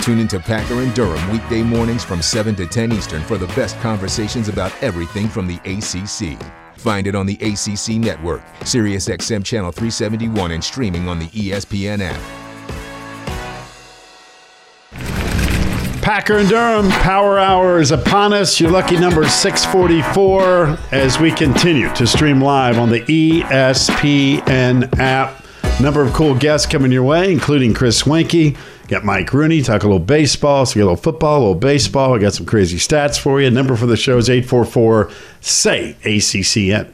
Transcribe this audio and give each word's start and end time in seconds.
Tune 0.00 0.18
into 0.18 0.40
Packer 0.40 0.80
and 0.80 0.94
Durham 0.94 1.30
weekday 1.30 1.62
mornings 1.62 2.02
from 2.02 2.22
7 2.22 2.54
to 2.56 2.66
10 2.66 2.92
Eastern 2.92 3.22
for 3.22 3.36
the 3.36 3.46
best 3.48 3.78
conversations 3.80 4.48
about 4.48 4.72
everything 4.82 5.28
from 5.28 5.46
the 5.46 5.56
ACC. 5.66 6.40
Find 6.78 7.06
it 7.06 7.14
on 7.14 7.26
the 7.26 7.34
ACC 7.34 7.96
network, 7.96 8.40
SiriusXM 8.60 9.44
Channel 9.44 9.72
371, 9.72 10.52
and 10.52 10.64
streaming 10.64 11.06
on 11.06 11.18
the 11.18 11.26
ESPN 11.26 12.00
app. 12.00 12.20
Packer 16.00 16.38
and 16.38 16.48
Durham 16.48 16.88
Power 16.90 17.38
Hour 17.38 17.78
is 17.78 17.90
upon 17.90 18.32
us. 18.32 18.58
Your 18.58 18.70
lucky 18.70 18.98
number 18.98 19.22
is 19.22 19.34
644 19.34 20.78
as 20.92 21.20
we 21.20 21.30
continue 21.30 21.92
to 21.94 22.06
stream 22.06 22.40
live 22.40 22.78
on 22.78 22.88
the 22.88 23.00
ESPN 23.02 23.38
app. 24.98 25.44
Number 25.78 26.02
of 26.02 26.14
cool 26.14 26.34
guests 26.34 26.66
coming 26.66 26.90
your 26.90 27.04
way, 27.04 27.30
including 27.30 27.74
Chris 27.74 28.04
Weinke. 28.04 28.56
Got 28.90 29.04
Mike 29.04 29.32
Rooney, 29.32 29.62
talk 29.62 29.84
a 29.84 29.86
little 29.86 30.00
baseball. 30.00 30.66
So 30.66 30.74
we 30.74 30.80
got 30.80 30.86
a 30.86 30.90
little 30.90 30.96
football, 31.00 31.38
a 31.38 31.42
little 31.42 31.54
baseball. 31.54 32.12
I 32.12 32.18
got 32.18 32.34
some 32.34 32.44
crazy 32.44 32.76
stats 32.76 33.20
for 33.20 33.40
you. 33.40 33.48
Number 33.48 33.76
for 33.76 33.86
the 33.86 33.96
show 33.96 34.18
is 34.18 34.28
844 34.28 35.12
say 35.40 35.96
ACCN. 36.02 36.92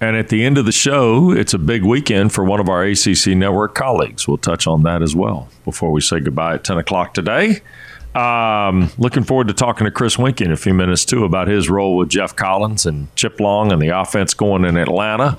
And 0.00 0.16
at 0.16 0.28
the 0.28 0.44
end 0.44 0.58
of 0.58 0.64
the 0.64 0.70
show, 0.70 1.32
it's 1.32 1.54
a 1.54 1.58
big 1.58 1.82
weekend 1.82 2.32
for 2.32 2.44
one 2.44 2.60
of 2.60 2.68
our 2.68 2.84
ACC 2.84 3.34
network 3.34 3.74
colleagues. 3.74 4.28
We'll 4.28 4.38
touch 4.38 4.68
on 4.68 4.84
that 4.84 5.02
as 5.02 5.16
well 5.16 5.48
before 5.64 5.90
we 5.90 6.00
say 6.00 6.20
goodbye 6.20 6.54
at 6.54 6.62
10 6.62 6.78
o'clock 6.78 7.14
today. 7.14 7.60
Um, 8.14 8.92
looking 8.98 9.24
forward 9.24 9.48
to 9.48 9.54
talking 9.54 9.86
to 9.86 9.90
Chris 9.90 10.18
Weinke 10.18 10.42
in 10.42 10.52
a 10.52 10.56
few 10.56 10.72
minutes, 10.72 11.04
too, 11.04 11.24
about 11.24 11.48
his 11.48 11.68
role 11.68 11.96
with 11.96 12.10
Geoff 12.10 12.36
Collins 12.36 12.86
and 12.86 13.12
Chip 13.16 13.40
Long 13.40 13.72
and 13.72 13.82
the 13.82 13.88
offense 13.88 14.34
going 14.34 14.64
in 14.64 14.76
Atlanta. 14.76 15.36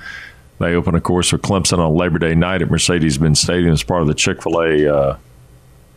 They 0.59 0.75
open, 0.75 0.95
of 0.95 1.03
course, 1.03 1.31
with 1.31 1.41
Clemson 1.41 1.79
on 1.79 1.95
Labor 1.95 2.19
Day 2.19 2.35
night 2.35 2.61
at 2.61 2.69
Mercedes 2.69 3.17
Benz 3.17 3.39
Stadium 3.39 3.73
as 3.73 3.83
part 3.83 4.01
of 4.01 4.07
the 4.07 4.13
Chick 4.13 4.41
fil 4.41 4.61
A 4.61 4.87
uh, 4.87 5.17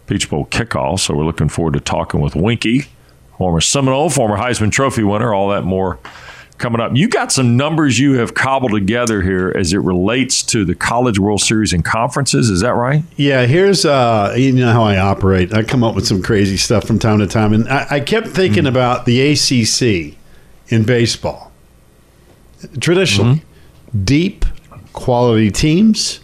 Peach 0.06 0.28
Bowl 0.30 0.46
kickoff. 0.46 1.00
So 1.00 1.14
we're 1.14 1.24
looking 1.24 1.48
forward 1.48 1.74
to 1.74 1.80
talking 1.80 2.20
with 2.20 2.34
Weinke, 2.34 2.86
former 3.38 3.60
Seminole, 3.60 4.10
former 4.10 4.36
Heisman 4.36 4.72
Trophy 4.72 5.02
winner, 5.02 5.32
all 5.34 5.50
that 5.50 5.62
more 5.62 5.98
coming 6.58 6.80
up. 6.80 6.92
You 6.94 7.08
got 7.08 7.32
some 7.32 7.56
numbers 7.56 7.98
you 7.98 8.14
have 8.14 8.34
cobbled 8.34 8.72
together 8.72 9.22
here 9.22 9.52
as 9.56 9.72
it 9.72 9.78
relates 9.78 10.42
to 10.44 10.64
the 10.64 10.74
College 10.74 11.18
World 11.18 11.40
Series 11.40 11.72
and 11.72 11.84
conferences. 11.84 12.50
Is 12.50 12.60
that 12.60 12.74
right? 12.74 13.02
Yeah, 13.16 13.46
here's 13.46 13.84
uh, 13.84 14.34
you 14.36 14.52
know 14.52 14.72
how 14.72 14.82
I 14.82 14.98
operate. 14.98 15.52
I 15.52 15.62
come 15.62 15.84
up 15.84 15.94
with 15.94 16.06
some 16.06 16.22
crazy 16.22 16.56
stuff 16.56 16.84
from 16.84 16.98
time 16.98 17.18
to 17.18 17.26
time, 17.26 17.52
and 17.52 17.68
I, 17.68 17.86
I 17.90 18.00
kept 18.00 18.28
thinking 18.28 18.64
mm-hmm. 18.64 18.68
about 18.68 19.04
the 19.04 19.32
ACC 19.32 20.16
in 20.68 20.84
baseball. 20.84 21.52
Traditionally, 22.80 23.36
mm-hmm. 23.36 23.55
Deep 24.04 24.44
quality 24.92 25.50
teams 25.50 26.20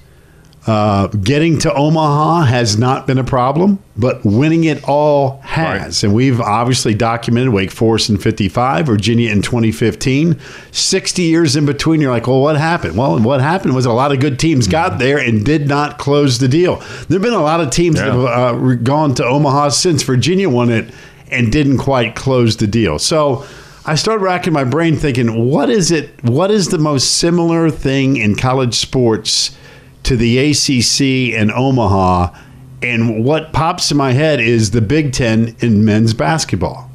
uh, 0.67 1.09
getting 1.09 1.59
to 1.59 1.75
Omaha 1.75 2.43
has 2.43 2.79
not 2.79 3.07
been 3.07 3.19
a 3.19 3.25
problem, 3.25 3.81
but 3.97 4.25
winning 4.25 4.63
it 4.63 4.85
all 4.89 5.41
has. 5.41 6.03
Right. 6.03 6.05
And 6.05 6.15
we've 6.15 6.41
obviously 6.41 6.95
documented 6.95 7.53
Wake 7.53 7.73
Forest 7.73 8.11
in 8.11 8.19
55, 8.19 8.87
Virginia 8.87 9.33
in 9.33 9.43
2015. 9.43 10.39
60 10.71 11.23
years 11.23 11.57
in 11.57 11.67
between, 11.67 12.01
you're 12.01 12.13
like, 12.13 12.29
well, 12.29 12.41
what 12.41 12.57
happened? 12.57 12.97
Well, 12.97 13.19
what 13.19 13.41
happened 13.41 13.75
was 13.75 13.87
a 13.87 13.93
lot 13.93 14.13
of 14.13 14.21
good 14.21 14.39
teams 14.39 14.69
got 14.69 14.93
mm-hmm. 14.93 15.01
there 15.01 15.19
and 15.19 15.45
did 15.45 15.67
not 15.67 15.99
close 15.99 16.39
the 16.39 16.49
deal. 16.49 16.77
There 16.77 17.19
have 17.19 17.23
been 17.23 17.33
a 17.33 17.43
lot 17.43 17.61
of 17.61 17.71
teams 17.71 17.97
yeah. 17.97 18.05
that 18.05 18.13
have 18.13 18.25
uh, 18.25 18.75
gone 18.77 19.17
to 19.17 19.25
Omaha 19.25 19.71
since 19.71 20.05
Virginia 20.05 20.49
won 20.49 20.71
it 20.71 20.95
and 21.33 21.51
didn't 21.51 21.79
quite 21.79 22.15
close 22.15 22.59
the 22.59 22.69
deal. 22.69 23.01
So, 23.01 23.45
I 23.85 23.97
started 23.97 24.23
racking 24.23 24.53
my 24.53 24.65
brain 24.65 24.97
thinking, 24.97 25.49
what 25.51 25.69
is 25.69 25.91
it? 25.91 26.23
What 26.23 26.51
is 26.51 26.69
the 26.69 26.79
most 26.79 27.19
similar 27.19 27.71
thing 27.71 28.17
in 28.17 28.37
college 28.37 28.75
sports 28.75 29.57
to 30.05 30.17
the 30.17 30.39
ACC 30.39 31.35
and 31.39 31.51
Omaha. 31.51 32.35
And 32.83 33.25
what 33.25 33.53
pops 33.53 33.91
in 33.91 33.97
my 33.97 34.13
head 34.13 34.41
is 34.41 34.73
the 34.73 34.81
Big 34.81 35.13
Ten 35.13 35.55
in 35.61 35.85
men's 35.85 36.15
basketball. 36.15 36.91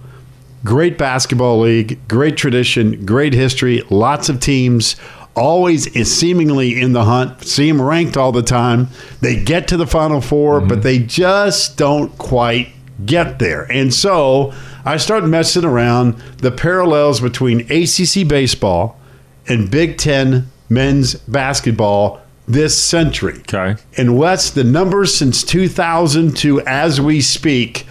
Great 0.64 0.98
basketball 0.98 1.62
league, 1.62 2.06
great 2.08 2.36
tradition, 2.36 3.06
great 3.06 3.34
history, 3.34 3.84
lots 3.90 4.28
of 4.28 4.40
teams, 4.40 4.98
always 5.36 5.88
is 5.88 6.14
seemingly 6.14 6.82
in 6.82 6.94
the 6.94 7.06
hunt, 7.06 7.44
see 7.44 7.68
them 7.70 7.82
ranked 7.82 8.18
all 8.18 8.32
the 8.32 8.42
time. 8.42 8.88
They 9.22 9.42
get 9.42 9.68
to 9.70 9.78
the 9.78 9.88
Final 9.88 10.20
4 10.20 10.60
mm-hmm. 10.60 10.68
but 10.68 10.82
they 10.82 11.00
just 11.00 11.78
don't 11.78 12.16
quite 12.18 12.70
get 13.06 13.40
there. 13.40 13.72
And 13.72 13.94
so 13.94 14.54
I 14.88 14.96
started 14.96 15.28
messing 15.28 15.66
around 15.66 16.14
the 16.38 16.50
parallels 16.50 17.20
between 17.20 17.70
ACC 17.70 18.26
baseball 18.26 18.98
and 19.46 19.70
Big 19.70 19.98
Ten 19.98 20.50
men's 20.70 21.16
basketball 21.16 22.22
this 22.48 22.82
century. 22.82 23.42
Okay. 23.42 23.76
And 23.98 24.18
Wes, 24.18 24.50
the 24.50 24.64
numbers 24.64 25.14
since 25.14 25.44
2000 25.44 26.38
to 26.38 26.62
as 26.62 27.02
we 27.02 27.20
speak 27.20 27.86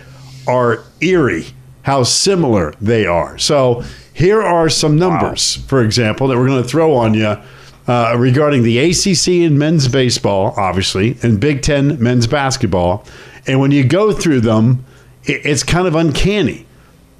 are 0.49 0.84
eerie 1.03 1.49
how 1.83 2.03
similar 2.03 2.73
they 2.81 3.05
are. 3.05 3.37
So 3.37 3.84
here 4.15 4.41
are 4.41 4.71
some 4.71 4.97
numbers, 4.97 5.59
wow. 5.59 5.65
for 5.69 5.83
example, 5.83 6.28
that 6.28 6.39
we're 6.39 6.47
going 6.47 6.63
to 6.63 6.69
throw 6.69 6.95
on 6.95 7.13
you 7.13 7.37
uh, 7.87 8.17
regarding 8.17 8.63
the 8.63 8.78
ACC 8.78 9.28
in 9.28 9.59
men's 9.59 9.87
baseball, 9.87 10.55
obviously, 10.57 11.19
and 11.23 11.39
Big 11.39 11.61
Ten 11.61 12.03
men's 12.03 12.27
basketball. 12.27 13.05
And 13.47 13.61
when 13.61 13.71
you 13.71 13.84
go 13.84 14.15
through 14.15 14.41
them, 14.41 14.87
it's 15.25 15.63
kind 15.63 15.87
of 15.87 15.95
uncanny. 15.95 16.66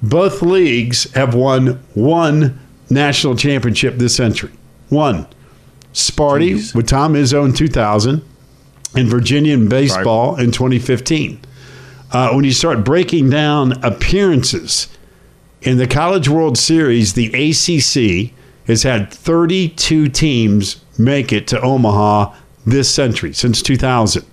Both 0.01 0.41
leagues 0.41 1.11
have 1.13 1.33
won 1.33 1.83
one 1.93 2.59
national 2.89 3.35
championship 3.35 3.95
this 3.95 4.15
century. 4.15 4.51
One. 4.89 5.27
Sparty 5.93 6.55
Jeez. 6.55 6.75
with 6.75 6.87
Tom 6.87 7.13
Izzo 7.13 7.43
in 7.45 7.53
2000 7.53 8.23
and 8.95 9.07
Virginia 9.07 9.53
in 9.53 9.67
baseball 9.67 10.35
right. 10.35 10.43
in 10.43 10.51
2015. 10.51 11.39
Uh, 12.11 12.31
when 12.31 12.45
you 12.45 12.51
start 12.53 12.85
breaking 12.85 13.29
down 13.29 13.73
appearances 13.83 14.87
in 15.61 15.77
the 15.77 15.87
College 15.87 16.29
World 16.29 16.57
Series, 16.57 17.13
the 17.13 17.27
ACC 17.27 18.33
has 18.67 18.83
had 18.83 19.11
32 19.11 20.07
teams 20.09 20.83
make 20.97 21.33
it 21.33 21.47
to 21.47 21.61
Omaha 21.61 22.33
this 22.65 22.93
century 22.93 23.33
since 23.33 23.61
2000. 23.61 24.25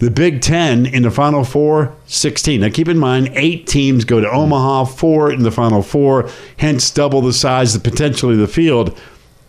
The 0.00 0.10
Big 0.10 0.40
Ten 0.40 0.86
in 0.86 1.02
the 1.02 1.10
Final 1.10 1.44
Four, 1.44 1.94
16. 2.06 2.62
Now 2.62 2.70
keep 2.70 2.88
in 2.88 2.98
mind, 2.98 3.32
eight 3.34 3.66
teams 3.66 4.06
go 4.06 4.18
to 4.18 4.30
Omaha, 4.30 4.86
four 4.86 5.30
in 5.30 5.42
the 5.42 5.50
Final 5.50 5.82
Four, 5.82 6.30
hence 6.56 6.90
double 6.90 7.20
the 7.20 7.34
size, 7.34 7.74
of 7.74 7.82
the 7.82 7.90
potentially 7.90 8.34
the 8.34 8.48
field 8.48 8.98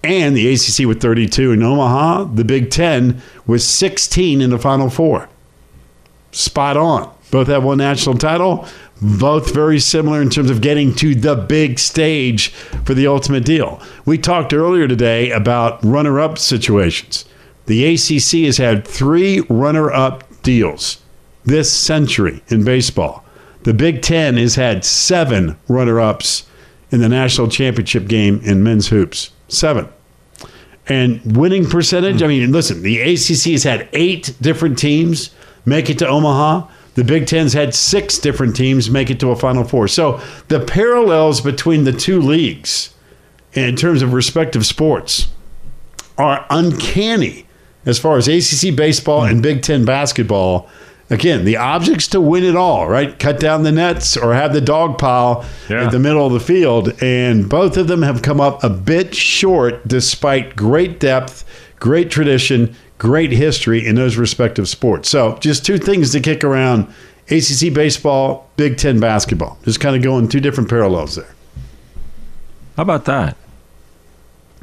and 0.04 0.36
the 0.36 0.54
ACC 0.54 0.86
with 0.86 1.02
32 1.02 1.54
in 1.54 1.64
Omaha, 1.64 2.26
the 2.26 2.44
Big 2.44 2.70
Ten 2.70 3.22
with 3.48 3.62
16 3.62 4.42
in 4.42 4.50
the 4.50 4.60
Final 4.60 4.90
Four. 4.90 5.30
Spot 6.32 6.76
on. 6.76 7.14
Both 7.32 7.48
have 7.48 7.64
one 7.64 7.78
national 7.78 8.18
title, 8.18 8.68
both 9.02 9.54
very 9.54 9.80
similar 9.80 10.22
in 10.22 10.30
terms 10.30 10.50
of 10.50 10.60
getting 10.60 10.94
to 10.96 11.16
the 11.16 11.36
big 11.36 11.80
stage 11.80 12.50
for 12.84 12.94
the 12.94 13.08
ultimate 13.08 13.46
deal. 13.46 13.82
We 14.04 14.18
talked 14.18 14.54
earlier 14.54 14.90
today 14.90 15.32
about 15.32 15.82
runner 15.82 16.20
up 16.20 16.38
situations. 16.38 17.24
The 17.68 17.86
ACC 17.94 18.46
has 18.48 18.58
had 18.58 18.86
three 18.86 19.40
runner 19.48 19.90
up 19.90 20.26
deals 20.44 21.02
this 21.46 21.72
century 21.72 22.44
in 22.48 22.64
baseball. 22.64 23.26
The 23.64 23.74
Big 23.74 24.02
Ten 24.02 24.38
has 24.38 24.56
had 24.56 24.84
seven 24.84 25.58
runner 25.68 26.00
ups 26.00 26.46
in 26.92 27.00
the 27.00 27.10
national 27.10 27.48
championship 27.48 28.08
game 28.08 28.42
in 28.44 28.64
men's 28.64 28.90
hoops. 28.90 29.32
Seven. 29.48 29.88
And 30.88 31.38
winning 31.38 31.70
percentage, 31.70 32.24
I 32.24 32.28
mean, 32.28 32.52
listen, 32.52 32.82
the 32.82 33.00
ACC 33.02 33.52
has 33.52 33.64
had 33.64 33.88
eight 33.94 34.34
different 34.42 34.78
teams 34.78 35.30
make 35.66 35.90
it 35.90 36.00
to 36.00 36.08
Omaha. 36.08 36.68
The 36.96 37.04
Big 37.04 37.28
Ten's 37.28 37.54
had 37.54 37.74
six 37.74 38.18
different 38.18 38.56
teams 38.56 38.90
make 38.90 39.10
it 39.10 39.20
to 39.22 39.32
a 39.32 39.36
Final 39.36 39.64
Four. 39.64 39.88
So 39.88 40.20
the 40.50 40.60
parallels 40.60 41.40
between 41.40 41.86
the 41.86 41.94
two 41.94 42.20
leagues 42.20 42.94
in 43.54 43.76
terms 43.76 44.02
of 44.02 44.14
respective 44.14 44.66
sports 44.66 45.30
are 46.18 46.46
uncanny 46.50 47.46
as 47.86 48.00
far 48.00 48.18
as 48.18 48.28
ACC 48.28 48.76
baseball 48.76 49.24
and 49.24 49.42
Big 49.42 49.62
Ten 49.62 49.86
basketball 49.86 50.70
again, 51.12 51.44
the 51.46 51.58
object's 51.58 52.08
to 52.08 52.22
win 52.22 52.44
it 52.44 52.56
all, 52.56 52.88
right? 52.88 53.20
Cut 53.20 53.40
down 53.40 53.64
the 53.64 53.72
nets 53.72 54.18
or 54.18 54.34
have 54.34 54.54
the 54.54 54.62
dog 54.62 54.98
pile 54.98 55.46
yeah. 55.70 55.84
in 55.84 55.90
the 55.92 56.00
middle 56.00 56.26
of 56.26 56.34
the 56.34 56.40
field. 56.40 56.94
And 57.04 57.48
both 57.48 57.78
of 57.78 57.88
them 57.88 58.02
have 58.02 58.24
come 58.24 58.42
up 58.42 58.64
a 58.64 58.70
bit 58.70 59.14
short 59.14 59.88
despite 59.88 60.56
great 60.56 61.00
depth, 61.00 61.46
great 61.80 62.10
tradition, 62.10 62.76
great 62.98 63.32
history 63.32 63.86
in 63.86 63.96
those 63.96 64.18
respective 64.18 64.68
sports. 64.68 65.10
So 65.10 65.38
just 65.40 65.66
two 65.66 65.78
things 65.78 66.12
to 66.14 66.20
kick 66.20 66.44
around 66.44 66.88
ACC 67.30 67.74
baseball, 67.74 68.50
Big 68.58 68.78
Ten 68.78 69.00
basketball. 69.00 69.60
Just 69.64 69.80
kind 69.80 69.96
of 69.96 70.02
going 70.02 70.30
two 70.30 70.40
different 70.40 70.70
parallels 70.70 71.16
there. 71.16 71.36
How 72.78 72.84
about 72.84 73.06
that? 73.06 73.38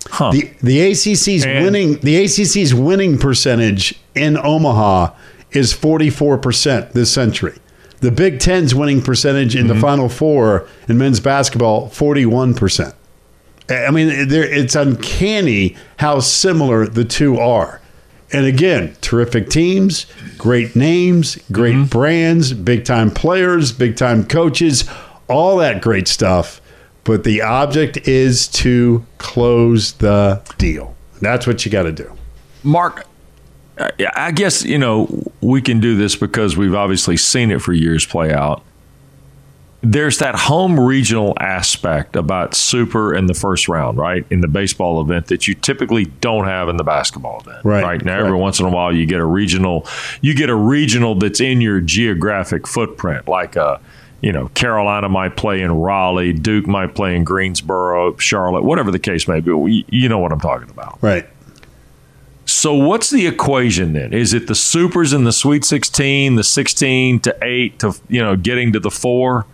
Huh. 0.06 0.31
The 0.31 0.50
the 0.62 0.91
ACC's 0.91 1.45
and 1.45 1.65
winning 1.65 1.99
the 2.00 2.25
ACC's 2.25 2.75
winning 2.75 3.19
percentage 3.19 3.99
in 4.15 4.37
Omaha 4.37 5.15
is 5.50 5.73
44% 5.73 6.93
this 6.93 7.12
century. 7.12 7.59
The 8.00 8.12
Big 8.12 8.39
Ten's 8.39 8.75
winning 8.75 9.03
percentage 9.03 9.56
in 9.56 9.67
mm-hmm. 9.67 9.75
the 9.75 9.81
Final 9.81 10.09
Four 10.09 10.69
in 10.89 10.99
men's 10.99 11.21
basketball, 11.21 11.89
41%. 11.89 12.95
I 13.71 13.91
mean, 13.91 14.09
it's 14.11 14.75
uncanny 14.75 15.77
how 15.99 16.21
similar 16.21 16.87
the 16.87 17.05
two 17.05 17.39
are. 17.39 17.81
And 18.33 18.47
again, 18.47 18.97
terrific 19.00 19.49
teams, 19.49 20.06
great 20.37 20.77
names, 20.77 21.39
great 21.50 21.75
mm-hmm. 21.75 21.87
brands, 21.87 22.53
big 22.53 22.85
time 22.85 23.11
players, 23.11 23.73
big 23.73 23.97
time 23.97 24.27
coaches, 24.27 24.89
all 25.29 25.56
that 25.59 25.83
great 25.83 26.09
stuff. 26.09 26.61
But 27.08 27.25
the 27.25 27.40
object 27.40 28.06
is 28.06 28.46
to 28.49 29.02
close 29.16 29.93
the 29.94 30.43
deal. 30.58 30.94
That's 31.22 31.46
what 31.46 31.64
you 31.64 31.72
got 31.72 31.84
to 31.84 31.93
do. 31.93 32.12
Mark, 32.62 33.06
I 34.14 34.31
guess, 34.31 34.62
you 34.62 34.78
know, 34.78 35.08
we 35.40 35.62
can 35.62 35.81
do 35.81 35.96
this 35.96 36.16
because 36.16 36.56
we've 36.56 36.75
obviously 36.75 37.16
seen 37.16 37.50
it 37.50 37.62
for 37.62 37.72
years 37.72 38.05
play 38.05 38.31
out 38.31 38.62
there's 39.82 40.19
that 40.19 40.34
home 40.34 40.78
regional 40.78 41.34
aspect 41.38 42.16
about 42.16 42.55
super 42.55 43.14
in 43.14 43.26
the 43.26 43.34
first 43.34 43.69
round, 43.69 43.96
right? 43.96 44.25
In 44.28 44.40
the 44.40 44.49
baseball 44.49 45.00
event 45.00 45.28
that 45.28 45.46
you 45.46 45.54
typically 45.54 46.06
don't 46.06 46.46
have 46.46 46.69
in 46.69 46.76
the 46.76 46.84
basketball 46.84 47.40
event. 47.40 47.64
Right. 47.64 47.84
Right. 47.84 48.04
Now 48.04 48.16
right. 48.16 48.26
every 48.26 48.37
once 48.37 48.58
in 48.58 48.66
a 48.66 48.70
while 48.70 48.93
you 48.93 49.06
get 49.06 49.20
a 49.20 49.25
regional 49.25 49.87
you 50.20 50.34
get 50.34 50.50
a 50.50 50.54
regional 50.54 51.14
that's 51.14 51.40
in 51.40 51.61
your 51.61 51.81
geographic 51.81 52.66
footprint, 52.66 53.28
like 53.28 53.54
a 53.54 53.81
you 54.20 54.32
know, 54.32 54.49
Carolina 54.49 55.09
might 55.09 55.37
play 55.37 55.61
in 55.61 55.73
Raleigh, 55.73 56.32
Duke 56.32 56.67
might 56.67 56.94
play 56.94 57.15
in 57.15 57.25
Greensboro, 57.25 58.17
Charlotte, 58.17 58.65
whatever 58.65 58.91
the 58.91 58.99
case 58.99 59.29
may 59.29 59.41
be. 59.41 59.85
You 59.88 60.09
know 60.09 60.19
what 60.19 60.32
I'm 60.32 60.41
talking 60.41 60.70
about. 60.70 60.99
Right. 61.00 61.26
So 62.47 62.75
what's 62.75 63.11
the 63.11 63.26
equation 63.26 63.93
then? 63.93 64.12
Is 64.12 64.32
it 64.32 64.47
the 64.47 64.55
supers 64.55 65.12
in 65.12 65.25
the 65.25 65.32
Sweet 65.32 65.65
16, 65.65 66.37
the 66.37 66.44
16 66.44 67.20
to 67.20 67.37
8 67.43 67.79
to 67.81 67.94
you 68.09 68.23
know 68.23 68.37
getting 68.37 68.73
to 68.73 68.81
the 68.81 68.91
4? 68.91 69.47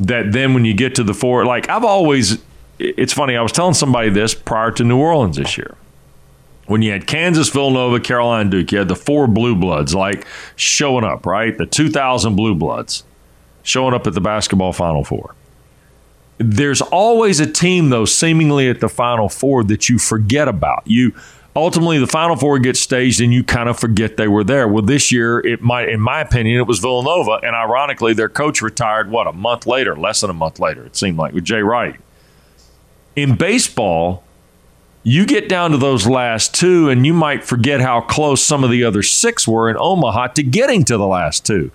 that 0.00 0.32
then 0.32 0.54
when 0.54 0.64
you 0.64 0.74
get 0.74 0.94
to 0.96 1.04
the 1.04 1.14
four, 1.14 1.44
like 1.44 1.68
I've 1.68 1.84
always, 1.84 2.38
it's 2.78 3.12
funny. 3.12 3.36
I 3.36 3.42
was 3.42 3.52
telling 3.52 3.74
somebody 3.74 4.10
this 4.10 4.34
prior 4.34 4.70
to 4.72 4.84
New 4.84 4.98
Orleans 4.98 5.36
this 5.36 5.56
year. 5.56 5.76
When 6.66 6.80
you 6.80 6.92
had 6.92 7.06
Kansas, 7.06 7.50
Villanova, 7.50 8.00
Carolina, 8.00 8.48
Duke, 8.48 8.72
you 8.72 8.78
had 8.78 8.88
the 8.88 8.96
four 8.96 9.26
blue 9.26 9.54
bloods 9.54 9.94
like 9.94 10.26
showing 10.56 11.04
up, 11.04 11.26
right? 11.26 11.56
The 11.56 11.66
2000 11.66 12.36
blue 12.36 12.54
bloods 12.54 13.04
showing 13.64 13.94
up 13.94 14.06
at 14.06 14.14
the 14.14 14.20
basketball 14.20 14.72
Final 14.72 15.02
Four. 15.02 15.34
There's 16.38 16.80
always 16.80 17.40
a 17.40 17.50
team, 17.50 17.90
though, 17.90 18.04
seemingly 18.04 18.68
at 18.68 18.80
the 18.80 18.88
Final 18.88 19.28
Four 19.28 19.64
that 19.64 19.88
you 19.88 19.98
forget 19.98 20.46
about. 20.46 20.82
You 20.86 21.12
ultimately 21.56 21.98
the 21.98 22.06
Final 22.06 22.36
Four 22.36 22.58
gets 22.58 22.80
staged 22.80 23.20
and 23.20 23.32
you 23.32 23.44
kind 23.44 23.68
of 23.68 23.78
forget 23.78 24.16
they 24.16 24.28
were 24.28 24.44
there. 24.44 24.68
Well, 24.68 24.82
this 24.82 25.12
year 25.12 25.40
it 25.40 25.62
might, 25.62 25.88
in 25.88 26.00
my 26.00 26.20
opinion, 26.20 26.58
it 26.58 26.66
was 26.66 26.78
Villanova, 26.78 27.40
and 27.42 27.54
ironically, 27.54 28.12
their 28.12 28.28
coach 28.28 28.62
retired. 28.62 29.10
What 29.10 29.26
a 29.26 29.32
month 29.32 29.66
later, 29.66 29.96
less 29.96 30.20
than 30.20 30.30
a 30.30 30.34
month 30.34 30.58
later, 30.58 30.84
it 30.84 30.96
seemed 30.96 31.18
like 31.18 31.32
with 31.32 31.44
Jay 31.44 31.62
Wright. 31.62 31.96
In 33.16 33.36
baseball, 33.36 34.24
you 35.04 35.26
get 35.26 35.48
down 35.48 35.70
to 35.70 35.76
those 35.76 36.06
last 36.06 36.54
two, 36.54 36.88
and 36.88 37.06
you 37.06 37.14
might 37.14 37.44
forget 37.44 37.80
how 37.80 38.00
close 38.00 38.42
some 38.42 38.64
of 38.64 38.70
the 38.70 38.84
other 38.84 39.02
six 39.02 39.46
were 39.46 39.70
in 39.70 39.76
Omaha 39.78 40.28
to 40.28 40.42
getting 40.42 40.84
to 40.84 40.96
the 40.96 41.06
last 41.06 41.46
two. 41.46 41.70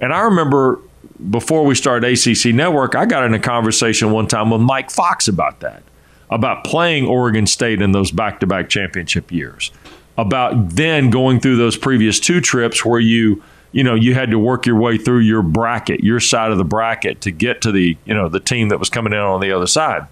And 0.00 0.12
I 0.12 0.20
remember 0.20 0.80
before 1.30 1.64
we 1.64 1.74
started 1.74 2.10
ACC 2.10 2.54
Network, 2.54 2.94
I 2.94 3.06
got 3.06 3.24
in 3.24 3.34
a 3.34 3.38
conversation 3.38 4.10
one 4.10 4.26
time 4.26 4.50
with 4.50 4.60
Mike 4.60 4.90
Fox 4.90 5.28
about 5.28 5.60
that 5.60 5.82
about 6.30 6.64
playing 6.64 7.06
Oregon 7.06 7.46
State 7.46 7.80
in 7.80 7.92
those 7.92 8.10
back 8.10 8.40
to 8.40 8.46
back 8.46 8.68
championship 8.68 9.30
years, 9.30 9.70
about 10.16 10.70
then 10.70 11.10
going 11.10 11.40
through 11.40 11.56
those 11.56 11.76
previous 11.76 12.18
two 12.18 12.40
trips 12.40 12.84
where 12.84 13.00
you 13.00 13.42
you 13.72 13.84
know 13.84 13.94
you 13.94 14.14
had 14.14 14.30
to 14.30 14.38
work 14.38 14.66
your 14.66 14.76
way 14.76 14.96
through 14.96 15.20
your 15.20 15.42
bracket 15.42 16.02
your 16.02 16.20
side 16.20 16.50
of 16.50 16.58
the 16.58 16.64
bracket 16.64 17.20
to 17.20 17.30
get 17.30 17.60
to 17.60 17.72
the 17.72 17.96
you 18.04 18.14
know 18.14 18.28
the 18.28 18.40
team 18.40 18.68
that 18.68 18.78
was 18.78 18.88
coming 18.88 19.12
in 19.12 19.18
on 19.18 19.40
the 19.40 19.52
other 19.52 19.66
side. 19.66 20.06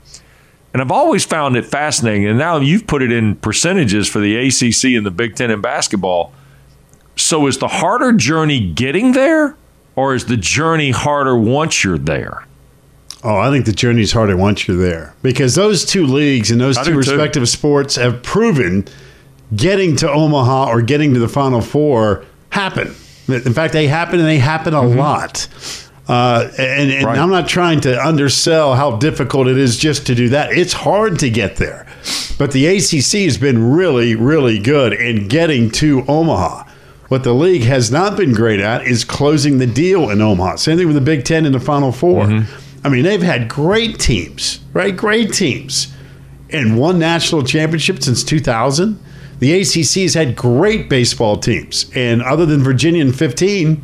And 0.72 0.80
i've 0.80 0.90
always 0.90 1.24
found 1.24 1.56
it 1.56 1.66
fascinating 1.66 2.26
and 2.26 2.38
now 2.38 2.56
you've 2.56 2.86
put 2.86 3.02
it 3.02 3.12
in 3.12 3.36
percentages 3.36 4.08
for 4.08 4.20
the 4.20 4.38
acc 4.38 4.84
and 4.84 5.06
the 5.06 5.10
big 5.10 5.36
ten 5.36 5.50
in 5.50 5.60
basketball. 5.60 6.32
So 7.16 7.46
is 7.46 7.58
the 7.58 7.68
harder 7.68 8.12
journey 8.12 8.72
getting 8.72 9.12
there 9.12 9.56
or 9.96 10.14
is 10.14 10.26
the 10.26 10.36
journey 10.36 10.90
harder 10.90 11.36
once 11.36 11.84
you're 11.84 11.98
there 11.98 12.46
Oh, 13.24 13.36
I 13.36 13.50
think 13.50 13.66
the 13.66 13.72
journey 13.72 14.02
is 14.02 14.12
harder 14.12 14.36
once 14.36 14.66
you're 14.66 14.76
there 14.76 15.14
because 15.22 15.54
those 15.54 15.84
two 15.84 16.06
leagues 16.06 16.50
and 16.50 16.60
those 16.60 16.76
I 16.76 16.84
two 16.84 16.96
respective 16.96 17.42
too. 17.42 17.46
sports 17.46 17.94
have 17.94 18.22
proven 18.22 18.86
getting 19.54 19.94
to 19.96 20.10
Omaha 20.10 20.68
or 20.68 20.82
getting 20.82 21.14
to 21.14 21.20
the 21.20 21.28
Final 21.28 21.60
Four 21.60 22.24
happen. 22.50 22.88
In 23.28 23.54
fact, 23.54 23.72
they 23.72 23.86
happen 23.86 24.18
and 24.18 24.28
they 24.28 24.38
happen 24.38 24.74
a 24.74 24.78
mm-hmm. 24.78 24.98
lot. 24.98 25.48
Uh, 26.08 26.50
and, 26.58 26.90
and 26.90 27.06
right. 27.06 27.16
I'm 27.18 27.30
not 27.30 27.48
trying 27.48 27.80
to 27.82 28.04
undersell 28.04 28.74
how 28.74 28.96
difficult 28.96 29.46
it 29.46 29.56
is 29.56 29.78
just 29.78 30.04
to 30.08 30.16
do 30.16 30.30
that. 30.30 30.52
It's 30.52 30.72
hard 30.72 31.20
to 31.20 31.30
get 31.30 31.56
there. 31.56 31.86
But 32.38 32.50
the 32.50 32.66
ACC 32.66 33.24
has 33.24 33.38
been 33.38 33.72
really, 33.72 34.16
really 34.16 34.58
good 34.58 34.92
in 34.92 35.28
getting 35.28 35.70
to 35.72 36.04
Omaha. 36.08 36.64
What 37.12 37.24
the 37.24 37.34
league 37.34 37.64
has 37.64 37.90
not 37.90 38.16
been 38.16 38.32
great 38.32 38.58
at 38.58 38.86
is 38.86 39.04
closing 39.04 39.58
the 39.58 39.66
deal 39.66 40.08
in 40.08 40.22
Omaha. 40.22 40.56
Same 40.56 40.78
thing 40.78 40.86
with 40.86 40.96
the 40.96 41.02
Big 41.02 41.26
Ten 41.26 41.44
in 41.44 41.52
the 41.52 41.60
Final 41.60 41.92
4 41.92 42.24
mm-hmm. 42.24 42.86
I 42.86 42.88
mean, 42.88 43.04
they've 43.04 43.20
had 43.20 43.50
great 43.50 43.98
teams, 43.98 44.60
right? 44.72 44.96
Great 44.96 45.34
teams, 45.34 45.92
and 46.48 46.78
won 46.78 46.98
national 46.98 47.42
championship 47.42 48.02
since 48.02 48.24
2000. 48.24 48.98
The 49.40 49.60
ACC 49.60 50.04
has 50.04 50.14
had 50.14 50.36
great 50.36 50.88
baseball 50.88 51.36
teams, 51.36 51.90
and 51.94 52.22
other 52.22 52.46
than 52.46 52.62
Virginia 52.62 53.02
in 53.02 53.12
15, 53.12 53.82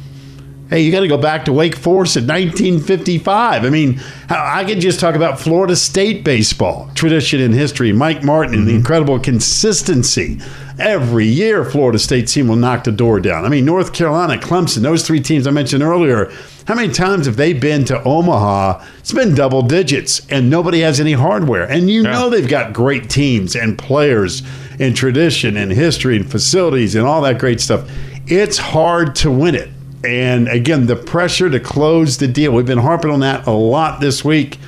hey, 0.69 0.83
you 0.83 0.93
got 0.93 1.01
to 1.01 1.09
go 1.09 1.19
back 1.19 1.45
to 1.47 1.53
Wake 1.53 1.77
Forest 1.77 2.17
in 2.17 2.27
1955. 2.27 3.65
I 3.65 3.71
mean, 3.71 4.01
I 4.29 4.65
could 4.65 4.81
just 4.81 5.01
talk 5.01 5.15
about 5.15 5.41
Florida 5.41 5.77
State 5.77 6.25
baseball 6.25 6.91
tradition 6.95 7.41
and 7.41 7.55
history. 7.55 7.93
Mike 7.93 8.23
Martin 8.23 8.55
and 8.55 8.67
the 8.67 8.73
mm-hmm. 8.73 8.79
incredible 8.79 9.19
consistency. 9.19 10.41
Every 10.79 11.27
year, 11.27 11.65
Florida 11.65 11.99
State 11.99 12.29
team 12.29 12.49
will 12.49 12.57
knock 12.57 12.85
the 12.85 12.93
door 12.93 13.19
down. 13.19 13.45
I 13.45 13.49
mean, 13.49 13.65
North 13.65 13.93
Carolina, 13.93 14.37
Clemson, 14.37 14.83
those 14.83 15.07
three 15.07 15.21
teams 15.21 15.47
I 15.47 15.51
mentioned 15.51 15.83
earlier 15.83 16.31
how 16.69 16.75
many 16.75 16.93
times 16.93 17.25
have 17.25 17.37
they 17.37 17.55
been 17.55 17.87
to 17.87 18.03
Omaha? 18.05 18.85
It's 18.99 19.15
been 19.15 19.35
double 19.35 19.63
digits, 19.63 20.27
and 20.29 20.51
nobody 20.51 20.81
has 20.81 21.01
any 21.01 21.15
hardware. 21.15 21.65
And 21.65 21.89
you 21.89 22.03
yeah. 22.03 22.11
know 22.11 22.29
they've 22.29 22.47
got 22.47 22.75
great 22.75 23.09
teams 23.09 23.57
and 23.57 23.79
players 23.79 24.43
and 24.79 24.95
tradition 24.95 25.57
and 25.57 25.73
history 25.73 26.17
and 26.17 26.31
facilities 26.31 26.95
and 26.95 27.07
all 27.07 27.23
that 27.23 27.39
great 27.39 27.63
stuff. 27.63 27.91
It's 28.27 28.59
hard 28.59 29.15
to 29.17 29.31
win 29.31 29.55
it. 29.55 29.71
And 30.05 30.49
again, 30.49 30.87
the 30.87 30.97
pressure 30.97 31.51
to 31.51 31.61
close 31.61 32.19
the 32.19 32.29
deal. 32.29 32.53
We've 32.53 32.67
been 32.67 32.79
harping 32.79 33.11
on 33.11 33.21
that 33.21 33.47
a 33.47 33.53
lot 33.53 34.01
this 34.01 34.25
week. 34.25 34.59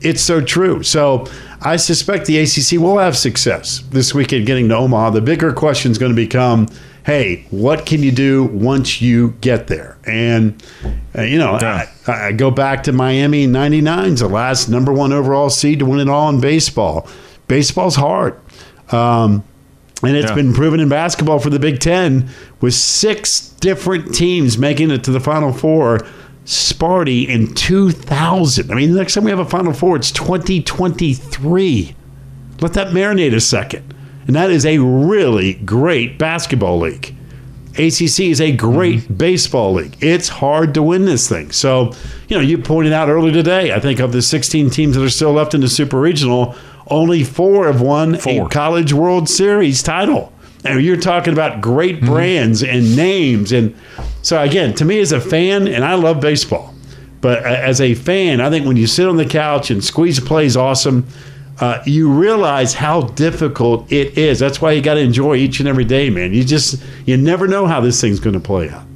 It's 0.00 0.20
so 0.20 0.40
true. 0.40 0.82
So 0.82 1.26
I 1.62 1.76
suspect 1.76 2.26
the 2.26 2.38
ACC 2.38 2.78
will 2.78 2.98
have 2.98 3.16
success 3.16 3.80
this 3.90 4.14
weekend 4.14 4.46
getting 4.46 4.68
to 4.68 4.76
Omaha. 4.76 5.10
The 5.10 5.22
bigger 5.22 5.52
question 5.52 5.90
is 5.90 5.98
going 5.98 6.12
to 6.12 6.16
become 6.16 6.68
hey, 7.04 7.46
what 7.50 7.84
can 7.84 8.02
you 8.02 8.10
do 8.10 8.44
once 8.44 9.02
you 9.02 9.34
get 9.42 9.66
there? 9.66 9.98
And, 10.04 10.62
uh, 11.16 11.22
you 11.22 11.38
know, 11.38 11.58
yeah. 11.60 11.86
I, 12.06 12.28
I, 12.28 12.32
go 12.32 12.50
back 12.50 12.82
to 12.84 12.92
Miami 12.92 13.46
99's 13.46 14.20
the 14.20 14.28
last 14.28 14.68
number 14.68 14.90
one 14.90 15.12
overall 15.12 15.50
seed 15.50 15.80
to 15.80 15.84
win 15.84 16.00
it 16.00 16.08
all 16.08 16.30
in 16.30 16.40
baseball. 16.40 17.06
Baseball's 17.46 17.96
hard. 17.96 18.40
Um, 18.90 19.44
and 20.04 20.16
it's 20.16 20.30
yeah. 20.30 20.34
been 20.34 20.52
proven 20.52 20.80
in 20.80 20.88
basketball 20.88 21.38
for 21.38 21.50
the 21.50 21.58
Big 21.58 21.80
Ten 21.80 22.28
with 22.60 22.74
six 22.74 23.48
different 23.60 24.14
teams 24.14 24.58
making 24.58 24.90
it 24.90 25.04
to 25.04 25.10
the 25.10 25.20
Final 25.20 25.52
Four. 25.52 26.00
Sparty 26.44 27.26
in 27.26 27.54
2000. 27.54 28.70
I 28.70 28.74
mean, 28.74 28.92
the 28.92 28.98
next 28.98 29.14
time 29.14 29.24
we 29.24 29.30
have 29.30 29.38
a 29.38 29.46
Final 29.46 29.72
Four, 29.72 29.96
it's 29.96 30.10
2023. 30.12 31.96
Let 32.60 32.72
that 32.74 32.88
marinate 32.88 33.34
a 33.34 33.40
second. 33.40 33.94
And 34.26 34.36
that 34.36 34.50
is 34.50 34.66
a 34.66 34.78
really 34.78 35.54
great 35.54 36.18
basketball 36.18 36.80
league. 36.80 37.14
ACC 37.74 38.20
is 38.20 38.40
a 38.40 38.52
great 38.52 39.00
mm-hmm. 39.00 39.14
baseball 39.14 39.74
league. 39.74 39.96
It's 40.00 40.28
hard 40.28 40.74
to 40.74 40.82
win 40.82 41.06
this 41.06 41.28
thing. 41.28 41.50
So, 41.50 41.92
you 42.28 42.36
know, 42.36 42.42
you 42.42 42.58
pointed 42.58 42.92
out 42.92 43.08
earlier 43.08 43.32
today, 43.32 43.72
I 43.72 43.80
think 43.80 43.98
of 43.98 44.12
the 44.12 44.22
16 44.22 44.70
teams 44.70 44.96
that 44.96 45.02
are 45.02 45.10
still 45.10 45.32
left 45.32 45.54
in 45.54 45.60
the 45.60 45.68
Super 45.68 46.00
Regional, 46.00 46.54
only 46.88 47.24
four 47.24 47.66
have 47.66 47.80
won 47.80 48.16
four. 48.16 48.46
a 48.46 48.48
College 48.48 48.92
World 48.92 49.28
Series 49.28 49.82
title. 49.82 50.32
And 50.64 50.80
you're 50.82 50.96
talking 50.96 51.32
about 51.32 51.60
great 51.60 51.96
mm-hmm. 51.96 52.06
brands 52.06 52.62
and 52.62 52.96
names. 52.96 53.52
And 53.52 53.76
so, 54.22 54.40
again, 54.40 54.74
to 54.74 54.84
me 54.84 55.00
as 55.00 55.12
a 55.12 55.20
fan, 55.20 55.68
and 55.68 55.84
I 55.84 55.94
love 55.94 56.20
baseball, 56.20 56.74
but 57.20 57.44
as 57.44 57.80
a 57.80 57.94
fan, 57.94 58.40
I 58.40 58.50
think 58.50 58.66
when 58.66 58.76
you 58.76 58.86
sit 58.86 59.06
on 59.06 59.16
the 59.16 59.26
couch 59.26 59.70
and 59.70 59.84
squeeze 59.84 60.20
plays 60.20 60.56
awesome, 60.56 61.06
uh, 61.60 61.82
you 61.86 62.10
realize 62.10 62.74
how 62.74 63.02
difficult 63.02 63.90
it 63.92 64.18
is. 64.18 64.38
That's 64.38 64.60
why 64.60 64.72
you 64.72 64.82
got 64.82 64.94
to 64.94 65.00
enjoy 65.00 65.36
each 65.36 65.60
and 65.60 65.68
every 65.68 65.84
day, 65.84 66.10
man. 66.10 66.32
You 66.32 66.44
just 66.44 66.82
you 67.06 67.16
never 67.16 67.46
know 67.46 67.66
how 67.66 67.80
this 67.80 68.00
thing's 68.00 68.20
going 68.20 68.34
to 68.34 68.40
play 68.40 68.70
out. 68.70 68.86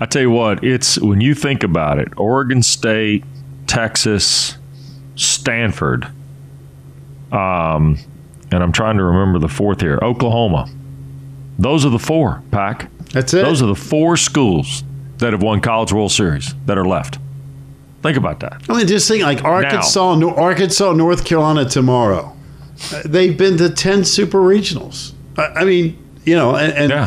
I 0.00 0.06
tell 0.06 0.22
you 0.22 0.30
what, 0.30 0.64
it's 0.64 0.98
when 0.98 1.20
you 1.20 1.34
think 1.34 1.62
about 1.62 1.98
it, 1.98 2.08
Oregon 2.16 2.62
State, 2.62 3.24
Texas, 3.66 4.56
Stanford, 5.14 6.04
um, 7.32 7.98
and 8.50 8.62
I'm 8.62 8.72
trying 8.72 8.96
to 8.98 9.04
remember 9.04 9.38
the 9.38 9.48
fourth 9.48 9.80
here, 9.80 9.98
Oklahoma. 10.02 10.68
Those 11.58 11.84
are 11.84 11.90
the 11.90 11.98
four, 11.98 12.42
Pack. 12.50 12.90
That's 13.12 13.32
it. 13.34 13.42
Those 13.44 13.62
are 13.62 13.66
the 13.66 13.74
four 13.74 14.16
schools 14.16 14.84
that 15.18 15.32
have 15.32 15.42
won 15.42 15.60
College 15.60 15.92
World 15.92 16.12
Series 16.12 16.54
that 16.66 16.76
are 16.78 16.84
left. 16.86 17.18
Think 18.02 18.16
about 18.16 18.40
that. 18.40 18.62
I 18.68 18.76
mean, 18.76 18.86
just 18.86 19.06
think 19.06 19.22
like 19.22 19.44
Arkansas, 19.44 20.16
no, 20.16 20.34
Arkansas, 20.34 20.92
North 20.92 21.24
Carolina 21.24 21.64
tomorrow. 21.68 22.36
They've 23.04 23.36
been 23.36 23.56
to 23.58 23.70
ten 23.70 24.04
super 24.04 24.38
regionals. 24.38 25.12
I, 25.36 25.46
I 25.60 25.64
mean, 25.64 25.96
you 26.24 26.34
know, 26.34 26.56
and, 26.56 26.72
and 26.72 26.90
Yeah. 26.90 27.04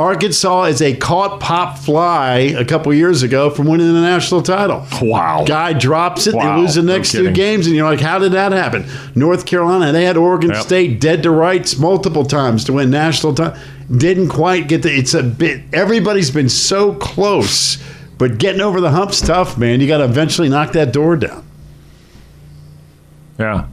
Arkansas 0.00 0.62
is 0.64 0.80
a 0.80 0.96
caught 0.96 1.40
pop 1.40 1.76
fly 1.76 2.38
a 2.56 2.64
couple 2.64 2.92
years 2.94 3.22
ago 3.22 3.50
from 3.50 3.66
winning 3.66 3.92
the 3.92 4.00
national 4.00 4.40
title. 4.40 4.86
Wow. 5.02 5.44
Guy 5.46 5.74
drops 5.74 6.26
it, 6.26 6.34
Wow. 6.34 6.56
they 6.56 6.62
lose 6.62 6.74
the 6.76 6.82
No 6.82 6.94
next 6.96 7.12
two 7.12 7.30
games, 7.32 7.66
and 7.66 7.76
you're 7.76 7.84
like, 7.88 8.00
how 8.00 8.18
did 8.18 8.32
that 8.32 8.52
happen? 8.52 8.86
North 9.14 9.44
Carolina, 9.44 9.92
they 9.92 10.06
had 10.06 10.16
Oregon 10.16 10.50
Yep. 10.52 10.62
State 10.62 11.00
dead 11.02 11.22
to 11.24 11.30
rights 11.30 11.78
multiple 11.78 12.24
times 12.24 12.64
to 12.64 12.72
win 12.72 12.88
national 12.88 13.34
title. 13.34 13.60
Didn't 13.94 14.28
quite 14.30 14.68
get 14.68 14.82
the. 14.82 14.90
It's 14.90 15.12
a 15.12 15.22
bit. 15.22 15.64
Everybody's 15.74 16.30
been 16.30 16.48
so 16.48 16.94
close, 16.94 17.76
but 18.16 18.38
getting 18.38 18.62
over 18.62 18.80
the 18.80 18.90
hump's 18.92 19.20
tough, 19.20 19.58
man. 19.58 19.80
You 19.82 19.86
got 19.86 19.98
to 19.98 20.04
eventually 20.04 20.48
knock 20.48 20.72
that 20.72 20.94
door 20.94 21.16
down. 21.16 21.44
Yeah. 23.38 23.66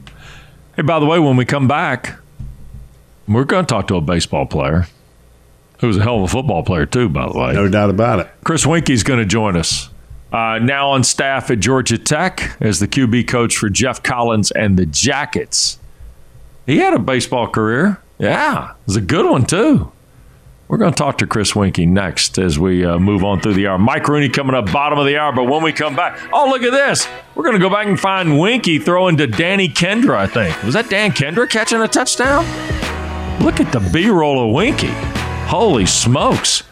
Hey, 0.76 0.82
by 0.82 0.98
the 1.00 1.06
way, 1.06 1.18
when 1.18 1.36
we 1.38 1.46
come 1.46 1.66
back, 1.68 2.18
we're 3.26 3.44
going 3.44 3.64
to 3.64 3.68
talk 3.74 3.86
to 3.88 3.96
a 3.96 4.00
baseball 4.02 4.44
player 4.44 4.86
who's 5.80 5.96
a 5.96 6.02
hell 6.02 6.16
of 6.16 6.22
a 6.22 6.28
football 6.28 6.62
player, 6.62 6.86
too, 6.86 7.08
by 7.08 7.30
the 7.30 7.38
way. 7.38 7.52
No 7.52 7.68
doubt 7.68 7.90
about 7.90 8.20
it. 8.20 8.28
Chris 8.44 8.64
Weinke's 8.64 9.02
going 9.02 9.18
to 9.20 9.26
join 9.26 9.56
us. 9.56 9.90
Uh, 10.32 10.58
now 10.58 10.90
on 10.90 11.02
staff 11.04 11.50
at 11.50 11.58
Georgia 11.60 11.96
Tech 11.96 12.56
as 12.60 12.80
the 12.80 12.88
QB 12.88 13.28
coach 13.28 13.56
for 13.56 13.70
Geoff 13.70 14.02
Collins 14.02 14.50
and 14.50 14.78
the 14.78 14.84
Jackets. 14.84 15.78
He 16.66 16.78
had 16.78 16.92
a 16.92 16.98
baseball 16.98 17.48
career. 17.48 18.02
Yeah, 18.18 18.72
it 18.72 18.76
was 18.86 18.96
a 18.96 19.00
good 19.00 19.24
one, 19.30 19.46
too. 19.46 19.90
We're 20.66 20.76
going 20.76 20.92
to 20.92 20.98
talk 20.98 21.16
to 21.18 21.26
Chris 21.26 21.52
Weinke 21.52 21.88
next 21.88 22.36
as 22.36 22.58
we 22.58 22.84
uh, 22.84 22.98
move 22.98 23.24
on 23.24 23.40
through 23.40 23.54
the 23.54 23.68
hour. 23.68 23.78
Mike 23.78 24.06
Rooney 24.06 24.28
coming 24.28 24.54
up 24.54 24.70
bottom 24.70 24.98
of 24.98 25.06
the 25.06 25.16
hour, 25.16 25.32
but 25.32 25.44
when 25.44 25.62
we 25.62 25.72
come 25.72 25.96
back, 25.96 26.20
oh, 26.30 26.50
look 26.50 26.62
at 26.62 26.72
this. 26.72 27.08
We're 27.34 27.44
going 27.44 27.54
to 27.54 27.60
go 27.60 27.70
back 27.70 27.86
and 27.86 27.98
find 27.98 28.30
Weinke 28.30 28.82
throwing 28.82 29.16
to 29.16 29.26
Danny 29.26 29.70
Kendra, 29.70 30.16
I 30.16 30.26
think. 30.26 30.62
Was 30.64 30.74
that 30.74 30.90
Dan 30.90 31.12
Kendra 31.12 31.48
catching 31.48 31.80
a 31.80 31.88
touchdown? 31.88 32.44
Look 33.42 33.60
at 33.60 33.72
the 33.72 33.80
B 33.94 34.10
roll 34.10 34.46
of 34.46 34.54
Weinke. 34.54 35.17
Holy 35.48 35.86
smokes. 35.86 36.62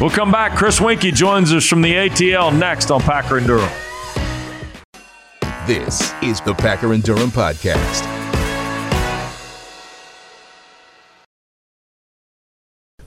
We'll 0.00 0.08
come 0.08 0.32
back. 0.32 0.56
Chris 0.56 0.80
Weinke 0.80 1.12
joins 1.12 1.52
us 1.52 1.66
from 1.66 1.82
the 1.82 1.92
ATL 1.92 2.58
next 2.58 2.90
on 2.90 3.02
Packer 3.02 3.36
and 3.36 3.46
Durham. 3.46 3.70
This 5.66 6.14
is 6.22 6.40
the 6.40 6.54
Packer 6.54 6.94
and 6.94 7.02
Durham 7.02 7.30
Podcast. 7.30 8.06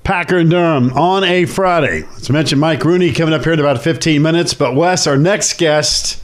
Packer 0.04 0.38
and 0.38 0.52
Durham 0.52 0.94
on 0.94 1.24
a 1.24 1.46
Friday. 1.46 2.04
Let's 2.04 2.30
mention 2.30 2.60
Mike 2.60 2.84
Rooney 2.86 3.12
coming 3.12 3.34
up 3.34 3.44
here 3.44 3.54
in 3.54 3.60
about 3.60 3.82
15 3.82 4.22
minutes. 4.22 4.54
But 4.54 4.76
Wes, 4.76 5.08
our 5.08 5.18
next 5.18 5.58
guest, 5.58 6.21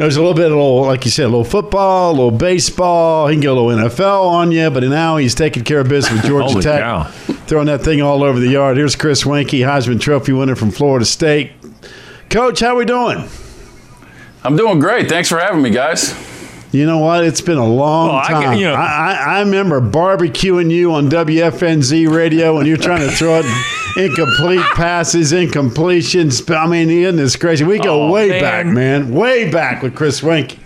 knows 0.00 0.16
a 0.16 0.20
little 0.20 0.34
bit, 0.34 0.46
a 0.46 0.54
little, 0.54 0.82
like 0.82 1.04
you 1.04 1.10
said, 1.10 1.26
a 1.26 1.28
little 1.28 1.44
football, 1.44 2.10
a 2.10 2.14
little 2.14 2.30
baseball. 2.30 3.28
He 3.28 3.34
can 3.36 3.40
get 3.42 3.50
a 3.50 3.54
little 3.54 3.68
NFL 3.88 4.28
on 4.28 4.50
you, 4.50 4.70
but 4.70 4.82
now 4.82 5.16
he's 5.18 5.34
taking 5.34 5.62
care 5.62 5.80
of 5.80 5.88
business 5.88 6.14
with 6.14 6.24
Georgia 6.24 6.48
Holy 6.52 6.62
Tech, 6.62 6.80
cow. 6.80 7.04
throwing 7.46 7.66
that 7.66 7.82
thing 7.82 8.00
all 8.02 8.24
over 8.24 8.40
the 8.40 8.48
yard. 8.48 8.76
Here's 8.76 8.96
Chris 8.96 9.24
Weinke, 9.24 9.60
Heisman 9.64 10.00
Trophy 10.00 10.32
winner 10.32 10.56
from 10.56 10.70
Florida 10.70 11.04
State. 11.04 11.52
Coach, 12.30 12.60
how 12.60 12.76
we 12.76 12.84
doing? 12.84 13.28
I'm 14.42 14.56
doing 14.56 14.78
great. 14.78 15.08
Thanks 15.08 15.28
for 15.28 15.38
having 15.38 15.60
me, 15.62 15.70
guys. 15.70 16.14
You 16.72 16.86
know 16.86 16.98
what? 16.98 17.24
It's 17.24 17.40
been 17.40 17.58
a 17.58 17.66
long 17.66 18.08
Well, 18.14 18.24
time. 18.24 18.40
get- 18.42 18.48
I, 18.50 18.54
you 18.54 18.64
know- 18.66 18.74
I, 18.74 19.12
I 19.12 19.40
remember 19.40 19.80
barbecuing 19.80 20.70
you 20.70 20.92
on 20.92 21.10
WFNZ 21.10 22.08
radio 22.08 22.56
when 22.56 22.64
you're 22.64 22.76
trying 22.76 23.00
to 23.00 23.10
throw 23.14 23.40
it 23.40 23.44
incomplete 23.96 24.64
passes, 24.74 25.32
incompletions. 25.32 26.54
I 26.54 26.66
mean, 26.66 26.90
isn't 26.90 27.16
this 27.16 27.36
crazy? 27.36 27.64
We 27.64 27.78
go 27.78 28.08
Oh, 28.08 28.12
way 28.12 28.28
man. 28.28 28.40
back, 28.40 28.66
man. 28.66 29.14
Way 29.14 29.50
back 29.50 29.82
with 29.82 29.94
Chris 29.94 30.20
Weinke. 30.20 30.58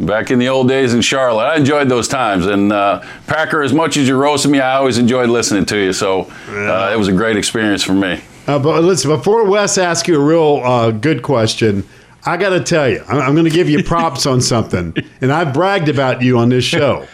Back 0.00 0.30
in 0.30 0.38
the 0.40 0.48
old 0.48 0.68
days 0.68 0.92
in 0.92 1.00
Charlotte, 1.00 1.44
I 1.44 1.56
enjoyed 1.56 1.88
those 1.88 2.08
times. 2.08 2.46
And 2.46 2.72
uh, 2.72 3.02
Packer, 3.26 3.62
as 3.62 3.72
much 3.72 3.96
as 3.96 4.08
you 4.08 4.16
roasted 4.16 4.50
me, 4.50 4.60
I 4.60 4.74
always 4.76 4.98
enjoyed 4.98 5.30
listening 5.30 5.64
to 5.66 5.76
you. 5.78 5.92
So 5.92 6.22
uh, 6.48 6.90
it 6.92 6.98
was 6.98 7.08
a 7.08 7.12
great 7.12 7.36
experience 7.36 7.82
for 7.82 7.94
me. 7.94 8.20
Uh, 8.46 8.58
but 8.58 8.82
listen, 8.82 9.10
before 9.10 9.44
Wes 9.48 9.78
asks 9.78 10.06
you 10.08 10.20
a 10.20 10.24
real 10.24 10.60
uh, 10.64 10.90
good 10.90 11.22
question, 11.22 11.84
I 12.26 12.36
got 12.36 12.50
to 12.50 12.60
tell 12.60 12.88
you, 12.88 13.02
I'm, 13.08 13.18
I'm 13.20 13.32
going 13.34 13.44
to 13.44 13.50
give 13.50 13.68
you 13.70 13.82
props 13.84 14.26
on 14.26 14.40
something. 14.40 14.94
And 15.20 15.32
I've 15.32 15.54
bragged 15.54 15.88
about 15.88 16.20
you 16.20 16.36
on 16.38 16.50
this 16.50 16.64
show. 16.64 17.06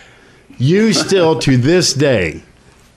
You 0.58 0.92
still, 0.92 1.38
to 1.40 1.56
this 1.56 1.92
day, 1.94 2.42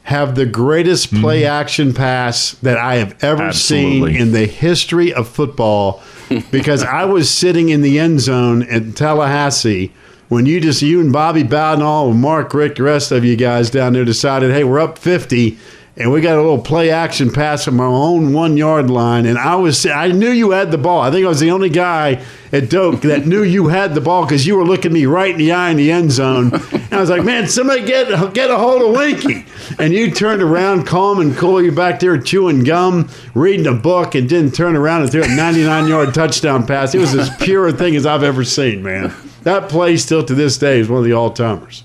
have 0.04 0.36
the 0.36 0.46
greatest 0.46 1.08
mm-hmm. 1.08 1.22
play 1.22 1.46
action 1.46 1.94
pass 1.94 2.52
that 2.56 2.78
I 2.78 2.96
have 2.96 3.24
ever 3.24 3.44
Absolutely. 3.44 4.14
seen 4.14 4.22
in 4.22 4.32
the 4.32 4.46
history 4.46 5.14
of 5.14 5.28
football 5.28 6.04
because 6.52 6.84
I 6.84 7.06
was 7.06 7.30
sitting 7.30 7.70
in 7.70 7.82
the 7.82 8.00
end 8.00 8.20
zone 8.20 8.64
in 8.64 8.94
Tallahassee 8.94 9.94
when 10.30 10.46
you 10.48 10.60
just, 10.60 10.82
you 10.82 11.00
and 11.00 11.14
Bobby 11.14 11.44
Bowden 11.44 11.84
all 11.84 12.10
and 12.10 12.20
Mark 12.20 12.54
Richt, 12.54 12.78
the 12.78 12.84
rest 12.84 13.12
of 13.12 13.24
you 13.24 13.36
guys 13.36 13.70
down 13.70 13.94
there 13.94 14.04
decided, 14.04 14.52
hey, 14.52 14.64
we're 14.64 14.80
up 14.80 14.98
50 14.98 15.58
and 15.96 16.12
we 16.12 16.22
got 16.22 16.38
a 16.38 16.42
little 16.42 16.62
play 16.62 16.90
action 16.90 17.32
pass 17.32 17.64
from 17.64 17.80
our 17.80 17.86
own 17.88 18.34
one 18.34 18.58
yard 18.58 18.90
line. 18.90 19.28
And 19.28 19.38
I 19.38 19.56
was, 19.56 19.86
I 19.86 20.08
knew 20.08 20.32
you 20.32 20.50
had 20.50 20.72
the 20.72 20.78
ball. 20.78 21.02
I 21.02 21.12
think 21.12 21.24
I 21.24 21.30
was 21.30 21.40
the 21.40 21.52
only 21.52 21.70
guy 21.70 22.24
at 22.52 22.70
Doak 22.70 23.02
that 23.02 23.28
knew 23.28 23.44
you 23.44 23.68
had 23.68 23.94
the 23.94 24.02
ball 24.02 24.26
because 24.26 24.48
you 24.48 24.58
were 24.58 24.66
looking 24.66 24.92
me 24.92 25.06
right 25.06 25.30
in 25.30 25.38
the 25.38 25.52
eye 25.52 25.70
in 25.70 25.78
the 25.78 25.92
end 25.92 26.12
zone. 26.12 26.52
And 26.54 26.94
I 26.94 27.00
was 27.00 27.12
like, 27.12 27.24
man, 27.24 27.48
somebody 27.48 27.86
get 27.86 28.08
get 28.34 28.50
a 28.50 28.58
hold 28.58 28.82
of 28.82 28.96
Weinke. 28.96 29.46
And 29.80 29.94
you 29.94 30.10
turned 30.10 30.42
around, 30.42 30.88
calm 30.88 31.20
and 31.20 31.36
cool. 31.38 31.62
You're 31.62 31.72
back 31.72 32.00
there 32.00 32.18
chewing 32.18 32.64
gum, 32.64 33.10
reading 33.36 33.68
a 33.68 33.74
book, 33.74 34.16
and 34.16 34.28
didn't 34.28 34.56
turn 34.56 34.76
around 34.76 35.04
and 35.04 35.12
threw 35.12 35.24
a 35.24 35.28
99 35.28 35.88
yard 35.88 36.14
touchdown 36.16 36.66
pass. 36.66 36.96
It 36.96 37.00
was 37.00 37.14
as 37.14 37.30
pure 37.38 37.68
a 37.68 37.72
thing 37.74 37.96
as 37.96 38.08
I've 38.08 38.24
ever 38.24 38.44
seen, 38.44 38.82
man. 38.82 39.14
That 39.44 39.70
play 39.70 39.98
still 39.98 40.24
to 40.24 40.34
this 40.34 40.58
day 40.58 40.80
is 40.80 40.90
one 40.90 41.00
of 41.00 41.06
the 41.06 41.14
all 41.14 41.30
timers. 41.30 41.84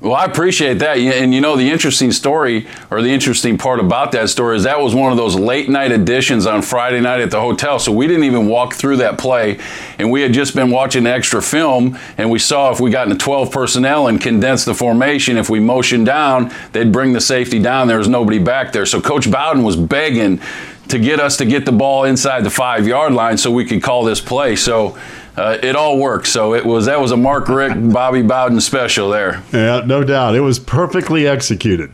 Well, 0.00 0.14
I 0.14 0.24
appreciate 0.24 0.78
that. 0.78 0.96
And 0.96 1.34
you 1.34 1.42
know, 1.42 1.56
the 1.56 1.70
interesting 1.70 2.10
story 2.10 2.66
or 2.90 3.02
the 3.02 3.10
interesting 3.10 3.58
part 3.58 3.80
about 3.80 4.12
that 4.12 4.30
story 4.30 4.56
is 4.56 4.62
that 4.62 4.80
was 4.80 4.94
one 4.94 5.12
of 5.12 5.18
those 5.18 5.34
late 5.34 5.68
night 5.68 5.92
editions 5.92 6.46
on 6.46 6.62
Friday 6.62 7.02
night 7.02 7.20
at 7.20 7.30
the 7.30 7.40
hotel. 7.40 7.78
So 7.78 7.92
we 7.92 8.06
didn't 8.06 8.24
even 8.24 8.46
walk 8.46 8.72
through 8.72 8.96
that 8.98 9.18
play. 9.18 9.58
And 9.98 10.10
we 10.10 10.22
had 10.22 10.32
just 10.32 10.54
been 10.54 10.70
watching 10.70 11.06
extra 11.06 11.42
film 11.42 11.98
and 12.16 12.30
we 12.30 12.38
saw 12.38 12.72
if 12.72 12.80
we 12.80 12.90
got 12.90 13.08
into 13.08 13.22
12 13.22 13.50
personnel 13.50 14.06
and 14.06 14.18
condensed 14.18 14.64
the 14.64 14.74
formation, 14.74 15.36
if 15.36 15.50
we 15.50 15.60
motioned 15.60 16.06
down, 16.06 16.50
they'd 16.72 16.92
bring 16.92 17.12
the 17.12 17.20
safety 17.20 17.58
down. 17.58 17.86
There 17.86 17.98
was 17.98 18.08
nobody 18.08 18.38
back 18.38 18.72
there. 18.72 18.86
So 18.86 19.02
Coach 19.02 19.30
Bowden 19.30 19.64
was 19.64 19.76
begging 19.76 20.40
to 20.88 20.98
get 20.98 21.20
us 21.20 21.36
to 21.36 21.44
get 21.44 21.66
the 21.66 21.72
ball 21.72 22.04
inside 22.04 22.42
the 22.42 22.50
five 22.50 22.86
yard 22.86 23.12
line 23.12 23.36
so 23.36 23.50
we 23.50 23.66
could 23.66 23.82
call 23.82 24.04
this 24.04 24.20
play. 24.20 24.56
So 24.56 24.98
uh, 25.36 25.58
it 25.62 25.76
all 25.76 25.98
worked. 25.98 26.26
So 26.26 26.54
it 26.54 26.64
was 26.64 26.86
that 26.86 27.00
was 27.00 27.12
a 27.12 27.16
Mark 27.16 27.48
Richt, 27.48 27.92
Bobby 27.92 28.22
Bowden 28.22 28.60
special 28.60 29.10
there. 29.10 29.42
Yeah, 29.52 29.82
no 29.84 30.04
doubt. 30.04 30.34
It 30.34 30.40
was 30.40 30.58
perfectly 30.58 31.26
executed. 31.26 31.92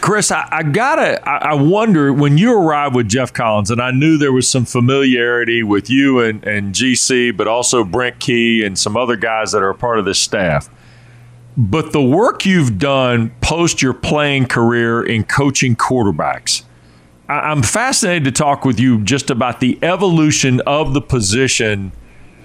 Chris, 0.00 0.32
I, 0.32 0.48
I 0.50 0.62
gotta, 0.64 1.26
I, 1.28 1.52
I 1.52 1.54
wonder 1.54 2.12
when 2.12 2.38
you 2.38 2.52
arrived 2.52 2.96
with 2.96 3.08
Geoff 3.08 3.32
Collins, 3.32 3.70
and 3.70 3.80
I 3.80 3.92
knew 3.92 4.18
there 4.18 4.32
was 4.32 4.48
some 4.48 4.64
familiarity 4.64 5.62
with 5.62 5.88
you 5.88 6.18
and, 6.18 6.44
and 6.44 6.74
GC, 6.74 7.36
but 7.36 7.46
also 7.46 7.84
Brent 7.84 8.18
Key 8.18 8.64
and 8.64 8.76
some 8.76 8.96
other 8.96 9.14
guys 9.14 9.52
that 9.52 9.62
are 9.62 9.70
a 9.70 9.76
part 9.76 10.00
of 10.00 10.04
this 10.04 10.18
staff. 10.18 10.68
But 11.56 11.92
the 11.92 12.02
work 12.02 12.44
you've 12.44 12.78
done 12.78 13.30
post 13.40 13.80
your 13.80 13.94
playing 13.94 14.46
career 14.46 15.02
in 15.02 15.22
coaching 15.22 15.76
quarterbacks, 15.76 16.62
I, 16.62 16.65
I'm 17.28 17.62
fascinated 17.62 18.24
to 18.24 18.32
talk 18.32 18.64
with 18.64 18.78
you 18.78 19.02
just 19.02 19.30
about 19.30 19.60
the 19.60 19.78
evolution 19.82 20.60
of 20.60 20.94
the 20.94 21.00
position 21.00 21.92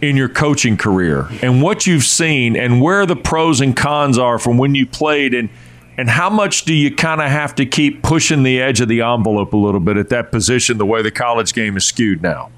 in 0.01 0.17
your 0.17 0.29
coaching 0.29 0.77
career 0.77 1.27
and 1.43 1.61
what 1.61 1.85
you've 1.85 2.03
seen 2.03 2.55
and 2.55 2.81
where 2.81 3.05
the 3.05 3.15
pros 3.15 3.61
and 3.61 3.77
cons 3.77 4.17
are 4.17 4.39
from 4.39 4.57
when 4.57 4.73
you 4.73 4.87
played 4.87 5.33
and 5.33 5.49
and 5.97 6.09
how 6.09 6.29
much 6.29 6.65
do 6.65 6.73
you 6.73 6.95
kind 6.95 7.21
of 7.21 7.29
have 7.29 7.53
to 7.53 7.65
keep 7.65 8.01
pushing 8.01 8.41
the 8.41 8.59
edge 8.59 8.81
of 8.81 8.87
the 8.87 9.01
envelope 9.01 9.53
a 9.53 9.57
little 9.57 9.79
bit 9.79 9.97
at 9.97 10.09
that 10.09 10.31
position 10.31 10.79
the 10.79 10.85
way 10.85 11.03
the 11.03 11.11
college 11.11 11.53
game 11.53 11.77
is 11.77 11.85
skewed 11.85 12.23
now 12.23 12.49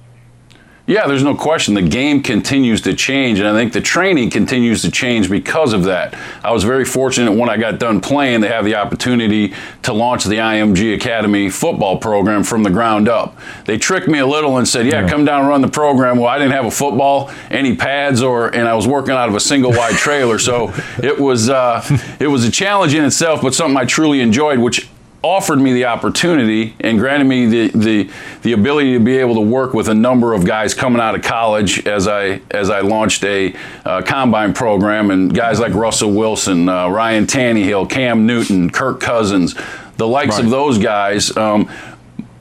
Yeah, 0.85 1.07
there's 1.07 1.23
no 1.23 1.33
question. 1.33 1.75
The 1.75 1.81
game 1.81 2.21
continues 2.21 2.81
to 2.81 2.93
change, 2.93 3.39
and 3.39 3.47
I 3.47 3.53
think 3.53 3.71
the 3.71 3.79
training 3.79 4.31
continues 4.31 4.81
to 4.81 4.91
change 4.91 5.29
because 5.29 5.71
of 5.71 5.85
that. 5.85 6.13
I 6.43 6.51
was 6.51 6.65
very 6.65 6.83
fortunate 6.83 7.31
when 7.31 7.49
I 7.49 7.55
got 7.55 7.79
done 7.79 8.01
playing 8.01 8.41
to 8.41 8.49
have 8.49 8.65
the 8.65 8.75
opportunity 8.75 9.53
to 9.83 9.93
launch 9.93 10.25
the 10.25 10.39
IMG 10.39 10.93
Academy 10.93 11.49
football 11.49 11.97
program 11.97 12.43
from 12.43 12.63
the 12.63 12.69
ground 12.69 13.07
up. 13.07 13.37
They 13.63 13.77
tricked 13.77 14.09
me 14.09 14.19
a 14.19 14.27
little 14.27 14.57
and 14.57 14.67
said, 14.67 14.85
"Yeah, 14.85 15.07
come 15.07 15.23
down 15.23 15.39
and 15.39 15.47
run 15.47 15.61
the 15.61 15.69
program." 15.69 16.17
Well, 16.17 16.27
I 16.27 16.37
didn't 16.37 16.51
have 16.51 16.65
a 16.65 16.71
football, 16.71 17.31
any 17.49 17.77
pads, 17.77 18.21
or 18.21 18.53
and 18.53 18.67
I 18.67 18.73
was 18.73 18.85
working 18.85 19.13
out 19.13 19.29
of 19.29 19.35
a 19.35 19.39
single 19.39 19.71
wide 19.71 19.95
trailer, 19.95 20.37
so 20.37 20.73
it 21.01 21.17
was 21.17 21.49
uh, 21.49 21.81
it 22.19 22.27
was 22.27 22.43
a 22.43 22.51
challenge 22.51 22.93
in 22.93 23.05
itself, 23.05 23.41
but 23.41 23.55
something 23.55 23.77
I 23.77 23.85
truly 23.85 24.19
enjoyed, 24.19 24.59
which 24.59 24.89
offered 25.23 25.57
me 25.59 25.71
the 25.71 25.85
opportunity 25.85 26.75
and 26.81 26.99
granted 26.99 27.23
me 27.25 27.45
the, 27.45 27.67
the 27.69 28.09
the 28.41 28.51
ability 28.51 28.91
to 28.93 28.99
be 28.99 29.17
able 29.17 29.35
to 29.35 29.41
work 29.41 29.73
with 29.73 29.87
a 29.87 29.93
number 29.95 30.33
of 30.33 30.45
guys 30.45 30.73
coming 30.73 31.01
out 31.01 31.15
of 31.15 31.21
college 31.21 31.87
as 31.87 32.07
I 32.09 32.41
as 32.51 32.69
I 32.69 32.81
launched 32.81 33.23
a 33.23 33.55
uh, 33.85 34.01
combine 34.01 34.53
program 34.53 35.11
and 35.11 35.33
guys 35.33 35.59
like 35.61 35.73
Russell 35.73 36.11
Wilson, 36.11 36.67
uh, 36.67 36.89
Ryan 36.89 37.25
Tannehill, 37.25 37.89
Cam 37.89 38.25
Newton, 38.27 38.69
Kirk 38.69 38.99
Cousins, 38.99 39.55
the 39.97 40.07
likes 40.07 40.35
Right. 40.35 40.43
of 40.43 40.49
those 40.51 40.77
guys. 40.77 41.35
Um, 41.37 41.69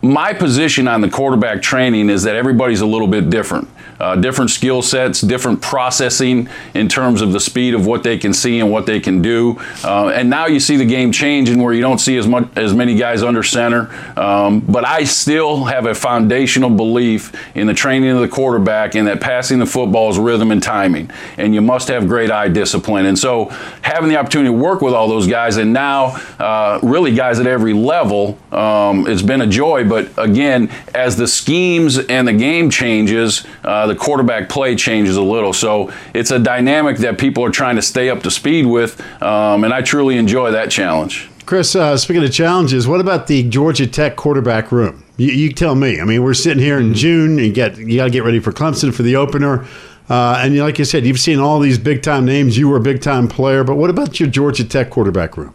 my 0.02 0.32
position 0.32 0.88
on 0.88 1.00
the 1.00 1.09
quarterback 1.09 1.62
training 1.62 2.11
is 2.11 2.25
that 2.25 2.35
everybody's 2.35 2.80
a 2.80 2.87
little 2.87 3.06
bit 3.06 3.30
different. 3.30 3.68
Uh, 4.00 4.16
different 4.16 4.50
skill 4.50 4.82
sets, 4.82 5.21
different 5.21 5.62
processing 5.62 6.49
in 6.75 6.88
terms 6.88 7.21
of 7.21 7.32
the 7.32 7.38
speed 7.38 7.73
of 7.73 7.87
what 7.87 8.02
they 8.02 8.18
can 8.18 8.32
see 8.32 8.59
and 8.59 8.68
what 8.68 8.85
they 8.85 8.99
can 8.99 9.23
do. 9.23 9.56
Uh, 9.85 10.09
and 10.09 10.28
now 10.28 10.47
you 10.47 10.59
see 10.59 10.76
the 10.76 10.85
game 10.85 11.12
changing 11.12 11.62
where 11.62 11.73
you 11.73 11.80
don't 11.80 12.00
see 12.00 12.16
as 12.16 12.26
much 12.26 12.49
as 12.56 12.75
many 12.75 12.97
guys 12.97 13.23
under 13.23 13.44
center. 13.44 13.94
Um, 14.18 14.59
but 14.59 14.85
I 14.85 15.04
still 15.04 15.66
have 15.66 15.87
a 15.87 15.94
foundational 15.94 16.71
belief 16.71 17.32
in 17.54 17.68
the 17.68 17.75
training 17.75 18.11
of 18.11 18.18
the 18.18 18.28
quarterback 18.28 18.97
and 18.97 19.06
that 19.06 19.21
passing 19.21 19.61
the 19.61 19.66
football 19.66 20.11
is 20.11 20.18
rhythm 20.18 20.50
and 20.50 20.61
timing. 20.61 21.09
And 21.37 21.54
you 21.54 21.62
must 21.62 21.87
have 21.87 22.09
great 22.09 22.32
eye 22.32 22.49
discipline. 22.49 23.06
And 23.06 23.16
so 23.16 23.50
having 23.82 24.09
the 24.09 24.16
opportunity 24.16 24.49
to 24.49 24.61
work 24.61 24.80
with 24.80 24.94
all 24.94 25.06
those 25.06 25.28
guys 25.28 25.59
and 25.59 25.73
now 25.73 26.16
uh, 26.40 26.80
really 26.82 27.14
guys 27.14 27.38
at 27.38 27.47
every 27.47 27.73
level, 27.73 28.37
um, 28.50 29.06
it's 29.06 29.23
been 29.23 29.42
a 29.42 29.47
joy. 29.47 29.85
But 29.93 30.09
again, 30.17 30.71
as 30.95 31.19
the 31.19 31.29
schemes 31.29 31.99
and 31.99 32.27
the 32.27 32.33
game 32.33 32.71
changes, 32.71 33.45
uh, 33.63 33.87
the 33.87 33.95
quarterback 33.95 34.49
play 34.49 34.75
changes 34.75 35.19
a 35.19 35.23
little. 35.23 35.53
So 35.53 35.93
it's 36.15 36.31
a 36.31 36.39
dynamic 36.39 36.97
that 36.99 37.19
people 37.19 37.45
are 37.45 37.51
trying 37.51 37.77
to 37.77 37.83
stay 37.83 38.09
up 38.09 38.23
to 38.23 38.31
speed 38.31 38.65
with, 38.65 38.99
um, 39.23 39.65
and 39.65 39.75
I 39.75 39.83
truly 39.83 40.17
enjoy 40.17 40.51
that 40.53 40.71
challenge. 40.71 41.29
Chris, 41.45 41.77
uh, 41.77 41.99
speaking 41.99 42.25
of 42.25 42.33
challenges, 42.33 42.89
what 42.89 43.03
about 43.03 43.27
the 43.27 43.47
Georgia 43.51 43.87
Tech 43.87 44.17
quarterback 44.17 44.73
room? 44.73 45.05
You, 45.19 45.29
you 45.29 45.53
tell 45.53 45.75
me. 45.75 46.01
I 46.01 46.05
mean, 46.05 46.23
we're 46.23 46.33
sitting 46.33 46.63
here 46.63 46.79
in 46.79 46.87
mm-hmm. 46.87 46.95
June. 46.95 47.37
You 47.37 47.53
get 47.53 47.77
you 47.77 47.97
got 47.99 48.05
to 48.05 48.11
get 48.11 48.25
ready 48.25 48.41
for 48.41 48.51
Clemson 48.51 48.95
for 48.95 49.03
the 49.03 49.17
opener. 49.17 49.67
Uh, 50.09 50.41
and 50.43 50.59
like 50.59 50.79
you 50.79 50.87
said, 50.87 51.05
you've 51.05 51.21
seen 51.21 51.39
all 51.39 51.61
these 51.61 51.77
big 51.77 52.03
time 52.03 52.25
names. 52.25 52.57
You 52.57 52.67
were 52.71 52.79
a 52.79 52.81
big 52.81 53.03
time 53.03 53.29
player, 53.29 53.63
but 53.63 53.77
what 53.77 53.91
about 53.91 54.19
your 54.19 54.31
Georgia 54.31 54.65
Tech 54.65 54.89
quarterback 54.89 55.37
room? 55.37 55.55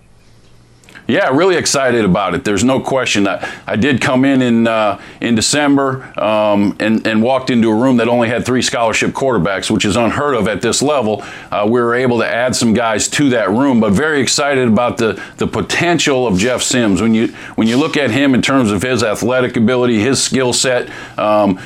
Yeah, 1.07 1.29
really 1.29 1.55
excited 1.55 2.03
about 2.03 2.33
it. 2.35 2.43
There's 2.43 2.65
no 2.65 2.81
question. 2.81 3.29
I, 3.29 3.49
I 3.65 3.77
did 3.77 4.01
come 4.01 4.25
in 4.25 4.41
in, 4.41 4.67
uh, 4.67 4.99
in 5.21 5.35
December 5.35 6.03
um, 6.19 6.75
and, 6.81 7.07
and 7.07 7.23
walked 7.23 7.49
into 7.49 7.69
a 7.69 7.75
room 7.75 7.97
that 7.97 8.09
only 8.09 8.27
had 8.27 8.45
three 8.45 8.61
scholarship 8.61 9.11
quarterbacks, 9.11 9.71
which 9.71 9.85
is 9.85 9.95
unheard 9.95 10.35
of 10.35 10.49
at 10.49 10.61
this 10.61 10.81
level. 10.81 11.23
Uh, 11.49 11.63
we 11.65 11.79
were 11.79 11.95
able 11.95 12.19
to 12.19 12.27
add 12.27 12.57
some 12.57 12.73
guys 12.73 13.07
to 13.07 13.29
that 13.29 13.49
room, 13.49 13.79
but 13.79 13.93
very 13.93 14.19
excited 14.19 14.67
about 14.67 14.97
the, 14.97 15.21
the 15.37 15.47
potential 15.47 16.27
of 16.27 16.37
Jeff 16.37 16.61
Sims. 16.61 17.01
When 17.01 17.13
you, 17.13 17.29
when 17.55 17.69
you 17.69 17.77
look 17.77 17.95
at 17.95 18.11
him 18.11 18.35
in 18.35 18.41
terms 18.41 18.69
of 18.69 18.81
his 18.81 19.01
athletic 19.01 19.55
ability, 19.55 19.99
his 19.99 20.21
skill 20.21 20.51
set, 20.51 20.89
um, 21.17 21.57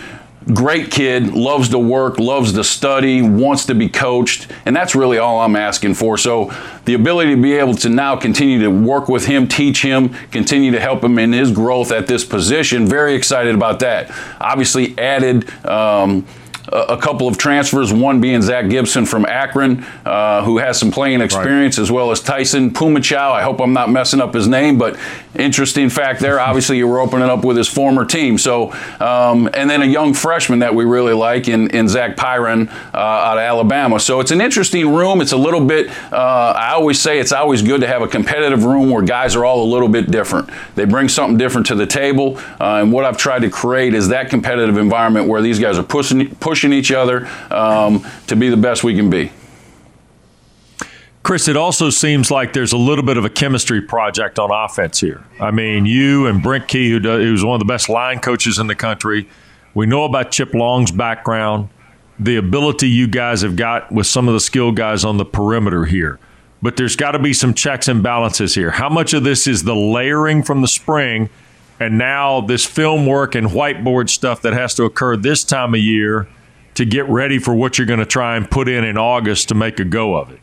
great 0.53 0.91
kid, 0.91 1.33
loves 1.33 1.69
to 1.69 1.79
work, 1.79 2.19
loves 2.19 2.53
to 2.53 2.63
study, 2.63 3.21
wants 3.21 3.65
to 3.65 3.75
be 3.75 3.88
coached, 3.88 4.48
and 4.65 4.75
that's 4.75 4.95
really 4.95 5.17
all 5.17 5.39
I'm 5.41 5.55
asking 5.55 5.93
for. 5.93 6.17
So, 6.17 6.51
the 6.86 6.95
ability 6.95 7.36
to 7.36 7.41
be 7.41 7.53
able 7.53 7.75
to 7.75 7.89
now 7.89 8.15
continue 8.15 8.60
to 8.62 8.69
work 8.69 9.07
with 9.07 9.25
him, 9.25 9.48
teach 9.48 9.83
him, 9.83 10.10
continue 10.31 10.71
to 10.71 10.79
help 10.79 11.03
him 11.03 11.19
in 11.19 11.31
his 11.31 11.51
growth 11.51 11.91
at 11.91 12.07
this 12.07 12.25
position, 12.25 12.88
very 12.88 13.13
excited 13.13 13.53
about 13.53 13.79
that. 13.81 14.10
Obviously, 14.39 14.98
added. 14.98 15.50
Um, 15.65 16.25
a 16.72 16.98
couple 16.98 17.28
of 17.28 17.38
transfers, 17.38 17.92
one 17.92 18.22
being 18.22 18.42
Zach 18.42 18.70
Gibson 18.70 19.06
from 19.06 19.25
Akron, 19.25 19.84
uh, 20.06 20.44
who 20.44 20.58
has 20.58 20.80
some 20.80 20.92
playing 20.92 21.22
experience, 21.22 21.78
right. 21.78 21.84
as 21.84 21.92
well 21.92 22.12
as 22.12 22.22
Taisun 22.22 22.72
Phommachanh. 22.72 23.32
I 23.32 23.42
hope 23.42 23.60
I'm 23.60 23.74
not 23.74 23.90
messing 23.90 24.22
up 24.22 24.34
his 24.34 24.48
name, 24.48 24.78
but 24.78 24.98
interesting 25.36 25.90
fact 25.90 26.22
there. 26.22 26.40
Obviously, 26.51 26.78
you 26.78 26.88
were 26.88 27.00
opening 27.00 27.30
up 27.30 27.44
with 27.44 27.58
his 27.58 27.68
former 27.68 28.06
team. 28.06 28.38
So, 28.38 28.72
um, 29.00 29.50
and 29.54 29.70
then 29.70 29.82
a 29.82 29.86
young 29.86 30.13
freshman 30.13 30.60
that 30.60 30.74
we 30.74 30.86
really 30.86 31.13
like 31.13 31.48
in, 31.48 31.70
in 31.72 31.88
Zach 31.90 32.16
Pyron 32.16 32.70
uh, 32.94 32.98
out 32.98 33.38
of 33.38 33.42
Alabama. 33.42 34.00
So 34.00 34.20
it's 34.20 34.32
an 34.32 34.40
interesting 34.40 34.94
room. 34.94 35.22
It's 35.22 35.34
a 35.34 35.38
little 35.38 35.66
bit, 35.66 35.90
uh, 36.12 36.54
I 36.56 36.72
always 36.72 37.00
say 37.00 37.20
it's 37.20 37.32
always 37.32 37.62
good 37.62 37.82
to 37.82 37.88
have 37.88 38.01
a 38.01 38.08
competitive 38.08 38.63
room 38.63 38.90
where 38.90 39.01
guys 39.01 39.36
are 39.36 39.44
all 39.44 39.63
a 39.63 39.70
little 39.72 39.90
bit 39.90 40.10
different. 40.10 40.50
They 40.75 40.86
bring 40.86 41.10
something 41.10 41.38
different 41.38 41.68
to 41.68 41.75
the 41.75 41.88
table. 41.88 42.38
Uh, 42.60 42.82
and 42.82 42.94
what 42.94 43.04
I've 43.04 43.18
tried 43.18 43.42
to 43.42 43.50
create 43.50 43.94
is 43.94 44.08
that 44.10 44.30
competitive 44.30 44.78
environment 44.78 45.28
where 45.28 45.42
these 45.42 45.60
guys 45.60 45.78
are 45.78 45.84
pushing, 45.84 46.34
pushing 46.36 46.61
each 46.63 46.91
other 46.91 47.27
um, 47.50 48.06
to 48.27 48.36
be 48.36 48.50
the 48.50 48.58
best 48.58 48.84
we 48.84 48.96
can 48.96 49.10
be. 49.10 49.32
Chris, 51.24 51.48
it 51.48 51.56
also 51.56 51.89
seems 51.91 52.32
like 52.32 52.53
there's 52.53 52.74
a 52.74 52.77
little 52.77 53.06
bit 53.06 53.18
of 53.18 53.25
a 53.25 53.30
chemistry 53.30 53.82
project 53.82 54.39
on 54.39 54.50
offense 54.51 55.00
here. 55.00 55.24
I 55.39 55.51
mean, 55.51 55.86
you 55.86 56.25
and 56.25 56.41
Brent 56.41 56.68
Key, 56.68 56.89
who 56.89 57.00
does, 57.00 57.22
who's 57.22 57.46
one 57.46 57.56
of 57.56 57.60
the 57.60 57.72
best 57.72 57.89
line 57.89 58.20
coaches 58.20 58.58
in 58.58 58.68
the 58.68 58.75
country, 58.75 59.30
we 59.75 59.85
know 59.85 60.03
about 60.03 60.31
Chip 60.31 60.53
Long's 60.53 60.92
background, 60.92 61.70
the 62.20 62.38
ability 62.38 62.90
you 62.90 63.07
guys 63.07 63.42
have 63.42 63.55
got 63.55 63.92
with 63.92 64.07
some 64.07 64.27
of 64.27 64.33
the 64.33 64.40
skilled 64.40 64.75
guys 64.75 65.05
on 65.05 65.18
the 65.18 65.25
perimeter 65.25 65.85
here. 65.85 66.20
But 66.62 66.77
there's 66.77 66.96
got 66.96 67.12
to 67.12 67.20
be 67.20 67.33
some 67.33 67.53
checks 67.53 67.88
and 67.88 68.03
balances 68.03 68.55
here. 68.55 68.72
How 68.72 68.90
much 68.90 69.14
of 69.14 69.24
this 69.24 69.48
is 69.48 69.64
the 69.64 69.75
layering 69.75 70.44
from 70.44 70.62
the 70.62 70.68
spring 70.68 71.29
and 71.79 71.98
now 71.98 72.42
this 72.42 72.66
film 72.66 73.07
work 73.07 73.33
and 73.33 73.48
whiteboard 73.48 74.09
stuff 74.09 74.44
that 74.44 74.53
has 74.53 74.75
to 74.75 74.83
occur 74.83 75.18
this 75.18 75.44
time 75.44 75.74
of 75.74 75.79
year 75.79 76.27
to 76.75 76.86
get 76.86 77.07
ready 77.10 77.40
for 77.40 77.53
what 77.53 77.77
you're 77.77 77.88
going 77.88 78.00
to 78.00 78.05
try 78.05 78.36
and 78.38 78.50
put 78.50 78.68
in 78.68 78.84
in 78.84 78.98
August 78.98 79.50
to 79.50 79.55
make 79.55 79.79
a 79.79 79.86
go 79.86 80.16
of 80.16 80.31
it? 80.31 80.40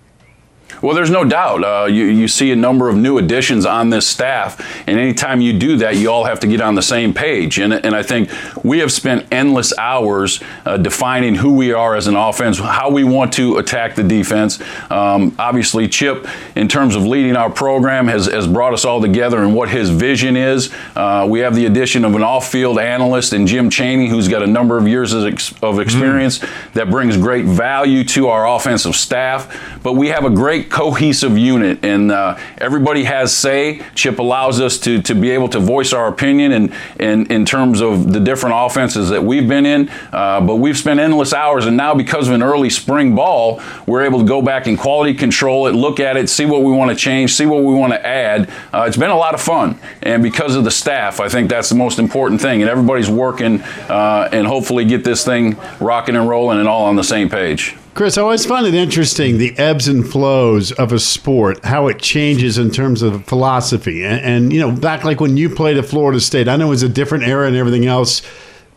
Well, 0.80 0.94
there's 0.94 1.10
no 1.10 1.24
doubt. 1.24 1.64
Uh, 1.64 1.86
you, 1.86 2.04
you 2.04 2.28
see 2.28 2.52
a 2.52 2.56
number 2.56 2.88
of 2.88 2.96
new 2.96 3.18
additions 3.18 3.66
on 3.66 3.90
this 3.90 4.06
staff, 4.06 4.60
and 4.86 4.98
anytime 4.98 5.40
you 5.40 5.52
do 5.52 5.76
that, 5.78 5.96
you 5.96 6.10
all 6.10 6.24
have 6.24 6.38
to 6.40 6.46
get 6.46 6.60
on 6.60 6.76
the 6.76 6.82
same 6.82 7.12
page. 7.12 7.58
And, 7.58 7.72
and 7.72 7.96
I 7.96 8.02
think 8.02 8.30
we 8.62 8.78
have 8.78 8.92
spent 8.92 9.26
endless 9.32 9.76
hours 9.76 10.40
uh, 10.64 10.76
defining 10.76 11.34
who 11.34 11.52
we 11.54 11.72
are 11.72 11.96
as 11.96 12.06
an 12.06 12.14
offense, 12.14 12.58
how 12.58 12.90
we 12.90 13.02
want 13.02 13.32
to 13.34 13.58
attack 13.58 13.96
the 13.96 14.04
defense. 14.04 14.60
Um, 14.90 15.34
obviously, 15.38 15.88
Chip, 15.88 16.28
in 16.54 16.68
terms 16.68 16.94
of 16.94 17.04
leading 17.04 17.34
our 17.34 17.50
program, 17.50 18.06
has, 18.06 18.26
has 18.26 18.46
brought 18.46 18.72
us 18.72 18.84
all 18.84 19.00
together 19.00 19.42
and 19.42 19.54
what 19.54 19.68
his 19.68 19.90
vision 19.90 20.36
is. 20.36 20.72
Uh, 20.94 21.26
we 21.28 21.40
have 21.40 21.56
the 21.56 21.66
addition 21.66 22.04
of 22.04 22.14
an 22.14 22.22
off 22.22 22.50
field 22.52 22.78
analyst 22.78 23.32
in 23.32 23.46
Jim 23.46 23.68
Chaney, 23.68 24.08
who's 24.08 24.28
got 24.28 24.42
a 24.42 24.46
number 24.46 24.78
of 24.78 24.86
years 24.86 25.12
of 25.12 25.26
experience 25.26 26.38
mm 26.38 26.48
that 26.74 26.90
brings 26.90 27.16
great 27.16 27.44
value 27.44 28.04
to 28.04 28.28
our 28.28 28.46
offensive 28.46 28.94
staff. 28.94 29.80
But 29.82 29.94
we 29.94 30.08
have 30.08 30.24
a 30.24 30.30
great 30.30 30.57
cohesive 30.64 31.36
unit, 31.36 31.84
and 31.84 32.10
uh, 32.10 32.38
everybody 32.58 33.04
has 33.04 33.34
say. 33.34 33.82
Chip 33.94 34.18
allows 34.18 34.60
us 34.60 34.78
to, 34.78 35.00
to 35.02 35.14
be 35.14 35.30
able 35.30 35.48
to 35.48 35.60
voice 35.60 35.92
our 35.92 36.08
opinion 36.08 36.52
and, 36.52 36.74
and 36.98 37.30
in 37.30 37.44
terms 37.44 37.80
of 37.80 38.12
the 38.12 38.20
different 38.20 38.54
offenses 38.58 39.08
that 39.10 39.22
we've 39.22 39.48
been 39.48 39.66
in. 39.66 39.88
Uh, 40.12 40.40
but 40.40 40.56
we've 40.56 40.76
spent 40.76 41.00
endless 41.00 41.32
hours, 41.32 41.66
and 41.66 41.76
now 41.76 41.94
because 41.94 42.28
of 42.28 42.34
an 42.34 42.42
early 42.42 42.70
spring 42.70 43.14
ball, 43.14 43.60
we're 43.86 44.04
able 44.04 44.20
to 44.20 44.26
go 44.26 44.42
back 44.42 44.66
and 44.66 44.78
quality 44.78 45.14
control 45.14 45.66
it, 45.66 45.72
look 45.72 46.00
at 46.00 46.16
it, 46.16 46.28
see 46.28 46.46
what 46.46 46.62
we 46.62 46.72
want 46.72 46.90
to 46.90 46.96
change, 46.96 47.34
see 47.34 47.46
what 47.46 47.62
we 47.62 47.74
want 47.74 47.92
to 47.92 48.06
add. 48.06 48.50
Uh, 48.72 48.84
it's 48.86 48.96
been 48.96 49.10
a 49.10 49.16
lot 49.16 49.34
of 49.34 49.40
fun, 49.40 49.78
and 50.02 50.22
because 50.22 50.56
of 50.56 50.64
the 50.64 50.70
staff, 50.70 51.20
I 51.20 51.28
think 51.28 51.48
that's 51.48 51.68
the 51.68 51.74
most 51.74 51.98
important 51.98 52.40
thing. 52.40 52.62
And 52.62 52.70
everybody's 52.70 53.10
working 53.10 53.60
uh, 53.88 54.28
and 54.32 54.46
hopefully 54.46 54.84
get 54.84 55.04
this 55.04 55.24
thing 55.24 55.56
rocking 55.80 56.16
and 56.16 56.28
rolling 56.28 56.58
and 56.58 56.68
all 56.68 56.84
on 56.84 56.96
the 56.96 57.04
same 57.04 57.28
page. 57.28 57.76
Chris, 57.94 58.16
I 58.16 58.22
always 58.22 58.46
find 58.46 58.64
it 58.64 58.74
interesting 58.74 59.38
the 59.38 59.58
ebbs 59.58 59.88
and 59.88 60.08
flows 60.08 60.70
of 60.72 60.92
a 60.92 61.00
sport, 61.00 61.64
how 61.64 61.88
it 61.88 61.98
changes 61.98 62.56
in 62.56 62.70
terms 62.70 63.02
of 63.02 63.24
philosophy. 63.24 64.04
And, 64.04 64.20
and, 64.20 64.52
you 64.52 64.60
know, 64.60 64.70
back 64.70 65.02
like 65.02 65.20
when 65.20 65.36
you 65.36 65.50
played 65.50 65.76
at 65.76 65.84
Florida 65.84 66.20
State, 66.20 66.46
I 66.46 66.56
know 66.56 66.66
it 66.66 66.70
was 66.70 66.84
a 66.84 66.88
different 66.88 67.24
era 67.24 67.48
and 67.48 67.56
everything 67.56 67.86
else, 67.86 68.22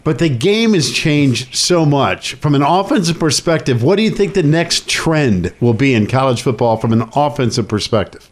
but 0.04 0.17
the 0.17 0.30
game 0.30 0.74
has 0.74 0.89
changed 0.91 1.54
so 1.56 1.86
much. 1.86 2.34
From 2.36 2.56
an 2.56 2.63
offensive 2.63 3.19
perspective, 3.19 3.84
what 3.84 3.97
do 3.97 4.02
you 4.02 4.10
think 4.10 4.34
the 4.34 4.41
next 4.41 4.89
trend 4.89 5.54
will 5.60 5.76
be 5.76 5.93
in 5.93 6.08
college 6.08 6.41
football 6.41 6.78
from 6.78 6.91
an 6.91 7.08
offensive 7.13 7.67
perspective? 7.67 8.31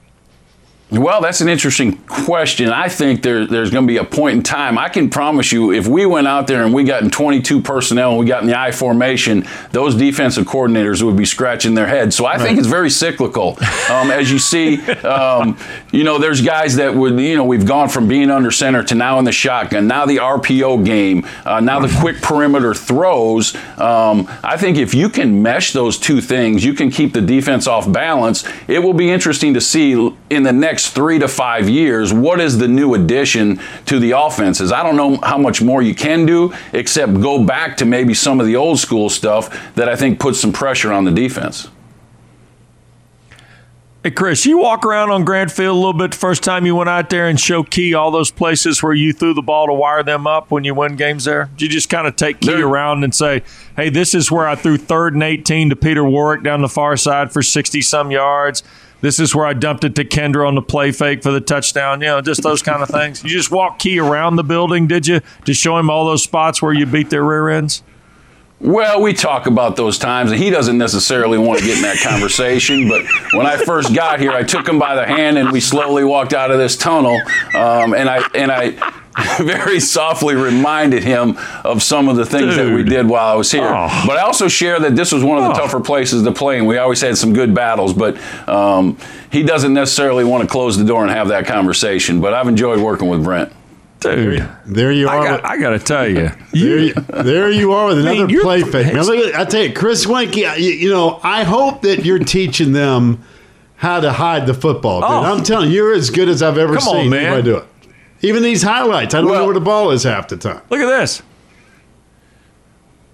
Well, 0.91 1.21
that's 1.21 1.39
an 1.41 1.49
interesting 1.49 1.97
question. 2.07 2.69
I 2.69 2.89
think 2.89 3.21
there, 3.21 3.45
there's 3.45 3.69
going 3.69 3.85
to 3.85 3.87
be 3.87 3.97
a 3.97 4.03
point 4.03 4.37
in 4.37 4.43
time. 4.43 4.75
I 4.79 4.89
can 4.89 5.11
promise 5.11 5.51
you, 5.51 5.71
if 5.71 5.85
we 5.85 6.07
went 6.07 6.25
out 6.25 6.47
there 6.47 6.65
and 6.65 6.73
we 6.73 6.83
got 6.83 7.03
in 7.03 7.11
22 7.11 7.61
personnel 7.61 8.09
and 8.09 8.19
we 8.19 8.25
got 8.25 8.41
in 8.41 8.47
the 8.47 8.57
I 8.57 8.71
formation, 8.71 9.45
those 9.71 9.93
defensive 9.93 10.47
coordinators 10.47 11.03
would 11.03 11.15
be 11.15 11.25
scratching 11.25 11.75
their 11.75 11.85
heads. 11.85 12.15
So 12.15 12.25
I 12.25 12.31
right. 12.31 12.41
think 12.41 12.57
it's 12.57 12.67
very 12.67 12.89
cyclical. 12.89 13.49
Um, 13.91 14.09
as 14.09 14.31
you 14.31 14.39
see, 14.39 14.81
um, 15.03 15.59
you 15.91 16.03
know, 16.03 16.17
there's 16.17 16.41
guys 16.41 16.77
that 16.77 16.95
would, 16.95 17.19
you 17.19 17.35
know, 17.35 17.45
we've 17.45 17.67
gone 17.67 17.87
from 17.87 18.07
being 18.07 18.31
under 18.31 18.49
center 18.49 18.81
to 18.85 18.95
now 18.95 19.19
in 19.19 19.25
the 19.25 19.31
shotgun, 19.31 19.85
now 19.85 20.07
the 20.07 20.17
RPO 20.17 20.83
game, 20.83 21.23
uh, 21.45 21.59
now 21.59 21.79
the 21.79 21.95
quick 21.99 22.19
perimeter 22.19 22.73
throws. 22.73 23.55
Um, 23.77 24.27
I 24.43 24.57
think 24.57 24.77
if 24.77 24.95
you 24.95 25.09
can 25.09 25.43
mesh 25.43 25.71
those 25.71 25.99
two 25.99 26.19
things, 26.19 26.65
you 26.65 26.73
can 26.73 26.89
keep 26.89 27.13
the 27.13 27.21
defense 27.21 27.67
off 27.67 27.91
balance. 27.91 28.43
It 28.67 28.79
will 28.79 28.93
be 28.93 29.11
interesting 29.11 29.53
to 29.53 29.61
see 29.61 29.89
in 30.31 30.43
the 30.43 30.51
next 30.51 30.78
next 30.79 30.91
three 30.91 31.19
to 31.19 31.27
five 31.27 31.67
years, 31.67 32.13
what 32.13 32.39
is 32.39 32.57
the 32.57 32.67
new 32.67 32.93
addition 32.93 33.59
to 33.85 33.99
the 33.99 34.11
offenses? 34.11 34.71
I 34.71 34.81
don't 34.81 34.95
know 34.95 35.17
how 35.17 35.37
much 35.37 35.61
more 35.61 35.81
you 35.81 35.93
can 35.93 36.25
do 36.25 36.53
except 36.71 37.19
go 37.19 37.43
back 37.43 37.75
to 37.77 37.85
maybe 37.85 38.13
some 38.13 38.39
of 38.39 38.45
the 38.45 38.55
old 38.55 38.79
school 38.79 39.09
stuff 39.09 39.73
that 39.75 39.89
I 39.89 39.97
think 39.97 40.21
puts 40.21 40.39
some 40.39 40.53
pressure 40.53 40.93
on 40.93 41.03
the 41.03 41.11
defense. 41.11 41.67
Hey, 44.01 44.11
Chris, 44.11 44.45
you 44.45 44.59
walk 44.59 44.85
around 44.85 45.11
on 45.11 45.25
Grant 45.25 45.51
Field 45.51 45.75
a 45.75 45.77
little 45.77 45.91
bit 45.91 46.11
the 46.11 46.17
first 46.17 46.43
time 46.43 46.65
you 46.65 46.77
went 46.77 46.89
out 46.89 47.09
there 47.09 47.27
and 47.27 47.37
show 47.37 47.63
Key 47.63 47.93
all 47.93 48.09
those 48.09 48.31
places 48.31 48.81
where 48.81 48.93
you 48.93 49.11
threw 49.11 49.33
the 49.33 49.41
ball 49.41 49.67
to 49.67 49.73
wire 49.73 50.03
them 50.03 50.27
up 50.27 50.49
when 50.49 50.63
you 50.63 50.73
win 50.73 50.95
games 50.95 51.25
there? 51.25 51.49
Did 51.57 51.63
you 51.63 51.67
just 51.67 51.89
kind 51.89 52.07
of 52.07 52.15
take 52.15 52.39
Key 52.39 52.61
around 52.61 53.03
and 53.03 53.13
say, 53.13 53.43
hey, 53.75 53.89
this 53.89 54.13
is 54.13 54.31
where 54.31 54.47
I 54.47 54.55
threw 54.55 54.77
third 54.77 55.15
and 55.15 55.23
18 55.23 55.71
to 55.71 55.75
Peter 55.75 56.05
Warrick 56.05 56.41
down 56.41 56.61
the 56.61 56.69
far 56.69 56.95
side 56.95 57.33
for 57.33 57.43
60 57.43 57.81
some 57.81 58.11
yards? 58.11 58.63
This 59.01 59.19
is 59.19 59.33
where 59.33 59.45
I 59.45 59.53
dumped 59.53 59.83
it 59.83 59.95
to 59.95 60.03
Kendra 60.03 60.47
on 60.47 60.55
the 60.55 60.61
play 60.61 60.91
fake 60.91 61.23
for 61.23 61.31
the 61.31 61.41
touchdown. 61.41 62.01
You 62.01 62.07
know, 62.07 62.21
just 62.21 62.43
those 62.43 62.61
kind 62.61 62.83
of 62.83 62.89
things. 62.89 63.23
You 63.23 63.29
just 63.29 63.51
walk 63.51 63.79
Key 63.79 63.99
around 63.99 64.35
the 64.35 64.43
building, 64.43 64.87
did 64.87 65.07
you, 65.07 65.21
to 65.45 65.53
show 65.53 65.77
him 65.77 65.89
all 65.89 66.05
those 66.05 66.23
spots 66.23 66.61
where 66.61 66.73
you 66.73 66.85
beat 66.85 67.09
their 67.09 67.23
rear 67.23 67.49
ends? 67.49 67.81
Well, 68.61 69.01
we 69.01 69.13
talk 69.13 69.45
about 69.45 69.77
those 69.77 69.97
times, 69.97 70.31
and 70.31 70.39
he 70.39 70.49
doesn't 70.49 70.77
necessarily 70.77 71.37
want 71.37 71.59
to 71.59 71.65
get 71.65 71.77
in 71.77 71.83
that 71.83 71.99
conversation. 72.03 72.89
But 72.89 73.05
when 73.31 73.45
I 73.45 73.55
first 73.55 73.93
got 73.95 74.19
here, 74.19 74.31
I 74.31 74.43
took 74.43 74.67
him 74.67 74.77
by 74.77 74.95
the 74.95 75.05
hand, 75.05 75.37
and 75.37 75.51
we 75.51 75.61
slowly 75.61 76.03
walked 76.03 76.33
out 76.33 76.51
of 76.51 76.57
this 76.57 76.75
tunnel. 76.75 77.21
Um, 77.55 77.93
and 77.93 78.09
I 78.09 78.27
and 78.35 78.51
I 78.51 78.71
very 79.39 79.79
softly 79.79 80.35
reminded 80.35 81.03
him 81.03 81.37
of 81.63 81.81
some 81.81 82.09
of 82.09 82.15
the 82.15 82.25
things 82.25 82.55
Dude. 82.55 82.67
that 82.67 82.75
we 82.75 82.83
did 82.83 83.07
while 83.07 83.33
I 83.33 83.35
was 83.35 83.51
here. 83.51 83.67
Oh. 83.67 84.03
But 84.05 84.17
I 84.17 84.21
also 84.21 84.47
share 84.47 84.79
that 84.79 84.95
this 84.95 85.11
was 85.11 85.23
one 85.23 85.37
of 85.37 85.45
the 85.45 85.51
oh. 85.51 85.65
tougher 85.65 85.79
places 85.79 86.23
to 86.23 86.31
play, 86.31 86.57
and 86.57 86.67
we 86.67 86.77
always 86.77 87.01
had 87.01 87.17
some 87.17 87.33
good 87.33 87.53
battles. 87.53 87.93
But 87.93 88.17
um, 88.47 88.97
he 89.31 89.43
doesn't 89.43 89.73
necessarily 89.73 90.23
want 90.23 90.43
to 90.43 90.49
close 90.49 90.77
the 90.77 90.85
door 90.85 91.03
and 91.03 91.11
have 91.11 91.29
that 91.29 91.45
conversation. 91.45 92.21
But 92.21 92.33
I've 92.33 92.47
enjoyed 92.47 92.79
working 92.79 93.07
with 93.09 93.23
Brent. 93.23 93.53
Dude, 93.99 94.47
there 94.65 94.93
you 94.93 95.09
are. 95.09 95.19
I 95.19 95.25
got, 95.25 95.45
I 95.45 95.57
got 95.57 95.69
to 95.71 95.79
tell 95.79 96.07
you, 96.07 96.31
there, 96.53 96.77
you, 96.79 96.93
there 96.93 97.51
you 97.51 97.73
are 97.73 97.87
with 97.87 97.99
another 97.99 98.27
Man, 98.27 98.41
play 98.41 98.61
fake. 98.61 98.93
Now, 98.93 99.01
look 99.01 99.17
at, 99.17 99.37
I 99.37 99.43
tell 99.43 99.63
you, 99.63 99.73
Chris 99.73 100.05
Weinke. 100.05 100.57
You, 100.57 100.71
you, 100.71 100.89
know, 100.89 101.19
I 101.21 101.43
hope 101.43 101.81
that 101.81 102.05
you're 102.05 102.19
teaching 102.19 102.71
them 102.71 103.25
how 103.75 103.99
to 103.99 104.13
hide 104.13 104.47
the 104.47 104.53
football. 104.53 105.01
Dude. 105.01 105.09
Oh. 105.09 105.23
I'm 105.23 105.43
telling 105.43 105.69
you, 105.69 105.75
you're 105.75 105.93
as 105.93 106.11
good 106.11 106.29
as 106.29 106.41
I've 106.41 106.57
ever 106.57 106.75
Come 106.75 106.83
seen 106.83 106.95
on, 106.95 107.09
man. 107.09 107.25
anybody 107.25 107.43
do 107.43 107.57
it. 107.57 107.65
Even 108.21 108.43
these 108.43 108.63
highlights, 108.63 109.13
I 109.13 109.21
don't 109.21 109.29
well, 109.29 109.41
know 109.41 109.45
where 109.45 109.53
the 109.53 109.61
ball 109.61 109.91
is 109.91 110.03
half 110.03 110.27
the 110.27 110.37
time. 110.37 110.61
Look 110.69 110.81
at 110.81 110.87
this. 110.87 111.21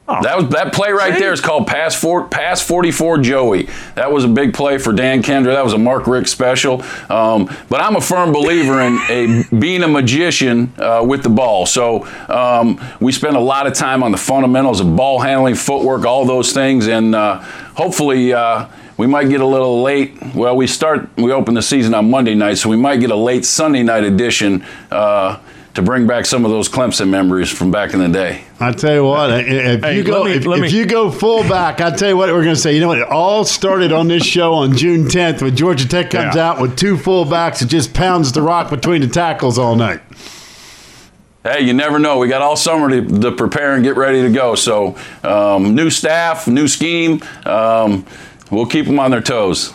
Oh. 0.07 0.21
That 0.21 0.37
was 0.37 0.49
that 0.49 0.71
play 0.71 0.91
right 0.91 1.13
See? 1.15 1.19
there 1.19 1.33
is 1.33 1.41
called 1.41 1.65
pass 1.65 1.99
four, 1.99 2.27
pass 2.27 2.61
44 2.61 3.19
Joey. 3.19 3.67
That 3.95 4.11
was 4.11 4.23
a 4.23 4.27
big 4.27 4.53
play 4.53 4.77
for 4.77 4.93
Dan 4.93 5.23
Kendra. 5.23 5.53
That 5.53 5.63
was 5.63 5.73
a 5.73 5.79
Mark 5.79 6.05
Richt 6.05 6.29
special. 6.29 6.83
Um, 7.09 7.49
but 7.69 7.81
I'm 7.81 7.95
a 7.95 8.01
firm 8.01 8.31
believer 8.31 8.81
in 8.81 8.99
a, 9.09 9.55
being 9.57 9.81
a 9.81 9.87
magician 9.87 10.71
uh, 10.77 11.03
with 11.03 11.23
the 11.23 11.29
ball. 11.29 11.65
So 11.65 12.05
um, 12.29 12.79
we 12.99 13.11
spend 13.11 13.35
a 13.35 13.39
lot 13.39 13.65
of 13.65 13.73
time 13.73 14.03
on 14.03 14.11
the 14.11 14.17
fundamentals 14.17 14.79
of 14.79 14.95
ball 14.95 15.19
handling, 15.19 15.55
footwork, 15.55 16.05
all 16.05 16.23
those 16.25 16.53
things, 16.53 16.87
and 16.87 17.15
uh, 17.15 17.39
hopefully. 17.73 18.33
Uh, 18.33 18.67
we 18.97 19.07
might 19.07 19.29
get 19.29 19.41
a 19.41 19.45
little 19.45 19.81
late. 19.81 20.17
Well, 20.33 20.55
we 20.55 20.67
start, 20.67 21.09
we 21.17 21.31
open 21.31 21.53
the 21.53 21.61
season 21.61 21.93
on 21.93 22.09
Monday 22.09 22.35
night, 22.35 22.55
so 22.55 22.69
we 22.69 22.77
might 22.77 22.99
get 22.99 23.11
a 23.11 23.15
late 23.15 23.45
Sunday 23.45 23.83
night 23.83 24.03
edition 24.03 24.65
uh, 24.89 25.39
to 25.73 25.81
bring 25.81 26.07
back 26.07 26.25
some 26.25 26.45
of 26.45 26.51
those 26.51 26.69
Clemson 26.69 27.09
memories 27.09 27.51
from 27.51 27.71
back 27.71 27.93
in 27.93 27.99
the 27.99 28.07
day. 28.07 28.45
I 28.59 28.71
tell 28.71 28.93
you 28.93 29.03
what, 29.03 29.29
if 29.31 29.81
hey, 29.81 29.97
you 29.97 30.03
go 30.03 30.23
me, 30.23 30.31
if, 30.31 30.45
if 30.45 30.71
you 30.71 30.85
go 30.85 31.11
fullback, 31.11 31.81
I 31.81 31.91
tell 31.91 32.09
you 32.09 32.17
what, 32.17 32.29
we're 32.29 32.43
going 32.43 32.55
to 32.55 32.61
say. 32.61 32.73
You 32.73 32.79
know 32.79 32.87
what? 32.87 32.99
It 32.99 33.09
all 33.09 33.43
started 33.43 33.91
on 33.91 34.07
this 34.07 34.25
show 34.25 34.53
on 34.53 34.77
June 34.77 35.05
10th 35.05 35.41
when 35.41 35.55
Georgia 35.55 35.87
Tech 35.87 36.11
comes 36.11 36.35
yeah. 36.35 36.49
out 36.49 36.61
with 36.61 36.77
two 36.77 36.95
fullbacks 36.95 37.61
and 37.61 37.69
just 37.69 37.93
pounds 37.93 38.31
the 38.31 38.41
rock 38.41 38.69
between 38.69 39.01
the 39.01 39.07
tackles 39.07 39.57
all 39.57 39.75
night. 39.75 40.01
Hey, 41.43 41.61
you 41.61 41.73
never 41.73 41.99
know. 41.99 42.17
We 42.17 42.27
got 42.27 42.41
all 42.41 42.55
summer 42.55 42.89
to, 42.89 43.19
to 43.19 43.31
prepare 43.33 43.75
and 43.75 43.83
get 43.83 43.97
ready 43.97 44.23
to 44.23 44.31
go. 44.31 44.55
So, 44.55 44.97
um, 45.23 45.75
new 45.75 45.91
staff, 45.91 46.47
new 46.47 46.67
scheme. 46.67 47.21
Um, 47.45 48.05
we'll 48.55 48.65
keep 48.65 48.85
them 48.85 48.99
on 48.99 49.11
their 49.11 49.21
toes. 49.21 49.73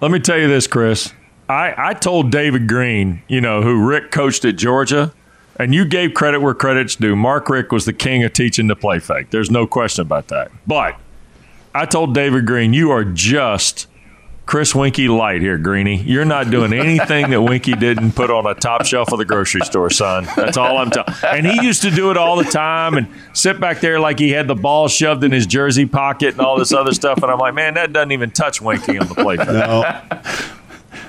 Let 0.00 0.10
me 0.10 0.18
tell 0.18 0.38
you 0.38 0.48
this, 0.48 0.66
Chris. 0.66 1.12
I, 1.48 1.74
I 1.76 1.94
told 1.94 2.30
David 2.30 2.68
Greene, 2.68 3.22
you 3.28 3.40
know, 3.40 3.62
who 3.62 3.86
Richt 3.86 4.12
coached 4.12 4.44
at 4.44 4.56
Georgia, 4.56 5.12
and 5.56 5.74
you 5.74 5.84
gave 5.84 6.14
credit 6.14 6.40
where 6.40 6.54
credit's 6.54 6.96
due. 6.96 7.16
Mark 7.16 7.48
Richt 7.48 7.72
was 7.72 7.84
the 7.84 7.92
king 7.92 8.24
of 8.24 8.32
teaching 8.32 8.66
the 8.66 8.76
play 8.76 8.98
fake. 8.98 9.30
There's 9.30 9.50
no 9.50 9.66
question 9.66 10.02
about 10.02 10.28
that. 10.28 10.50
But 10.66 10.98
I 11.74 11.86
told 11.86 12.14
David 12.14 12.46
Greene, 12.46 12.72
you 12.72 12.90
are 12.90 13.04
just 13.04 13.86
Chris 14.50 14.72
Weinke 14.72 15.08
light 15.08 15.40
here, 15.40 15.56
Greeny. 15.58 16.02
You're 16.02 16.24
not 16.24 16.50
doing 16.50 16.72
anything 16.72 17.30
that 17.30 17.38
Weinke 17.38 17.78
didn't 17.78 18.16
put 18.16 18.32
on 18.32 18.46
a 18.46 18.54
top 18.56 18.84
shelf 18.84 19.12
of 19.12 19.18
the 19.20 19.24
grocery 19.24 19.60
store, 19.60 19.90
son. 19.90 20.26
That's 20.34 20.56
all 20.56 20.78
I'm 20.78 20.90
telling. 20.90 21.14
And 21.22 21.46
he 21.46 21.64
used 21.64 21.82
to 21.82 21.90
do 21.92 22.10
it 22.10 22.16
all 22.16 22.34
the 22.34 22.42
time 22.50 22.96
and 22.96 23.06
sit 23.32 23.60
back 23.60 23.78
there 23.78 24.00
like 24.00 24.18
he 24.18 24.30
had 24.30 24.48
the 24.48 24.56
ball 24.56 24.88
shoved 24.88 25.22
in 25.22 25.30
his 25.30 25.46
jersey 25.46 25.86
pocket 25.86 26.32
and 26.32 26.40
all 26.40 26.58
this 26.58 26.72
other 26.72 26.92
stuff. 26.92 27.22
And 27.22 27.30
I'm 27.30 27.38
like, 27.38 27.54
man, 27.54 27.74
that 27.74 27.92
doesn't 27.92 28.10
even 28.10 28.32
touch 28.32 28.60
Weinke 28.60 29.00
on 29.00 29.06
the 29.06 29.14
play. 29.14 29.36
No. 29.36 29.84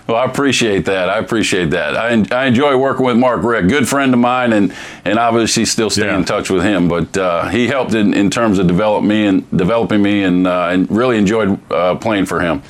Well, 0.06 0.18
I 0.18 0.26
appreciate 0.26 0.86
that. 0.86 1.10
I 1.10 1.18
appreciate 1.18 1.72
that. 1.72 1.98
I, 1.98 2.10
I 2.44 2.46
enjoy 2.46 2.78
working 2.78 3.08
with 3.08 3.18
Mark 3.18 3.42
Richt, 3.42 3.70
good 3.70 3.90
friend 3.90 4.14
of 4.14 4.20
mine, 4.20 4.54
and 4.54 4.72
and 5.04 5.18
obviously 5.18 5.66
still 5.66 5.90
stay 5.90 6.06
yeah. 6.06 6.18
in 6.18 6.26
touch 6.26 6.52
with 6.52 6.64
him. 6.64 6.88
But 6.88 7.18
uh, 7.18 7.48
he 7.50 7.68
helped 7.68 7.96
in, 7.96 8.14
in 8.14 8.30
terms 8.30 8.60
of 8.60 8.68
develop 8.68 9.04
me 9.04 9.26
and 9.26 9.50
developing 9.58 10.04
me, 10.04 10.22
and 10.22 10.46
uh, 10.46 10.70
and 10.72 10.92
really 10.92 11.18
enjoyed 11.18 11.60
uh, 11.72 11.96
playing 11.96 12.28
for 12.28 12.40
him. 12.40 12.62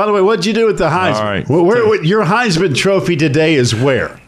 By 0.00 0.06
the 0.06 0.14
way, 0.14 0.22
what'd 0.22 0.46
you 0.46 0.54
do 0.54 0.64
with 0.64 0.78
the 0.78 0.88
Heisman? 0.88 1.14
All 1.16 1.24
right. 1.24 1.46
Where, 1.46 1.86
where, 1.86 2.02
your 2.02 2.24
Heisman 2.24 2.74
Trophy 2.74 3.16
today 3.16 3.52
is 3.52 3.74
where? 3.74 4.18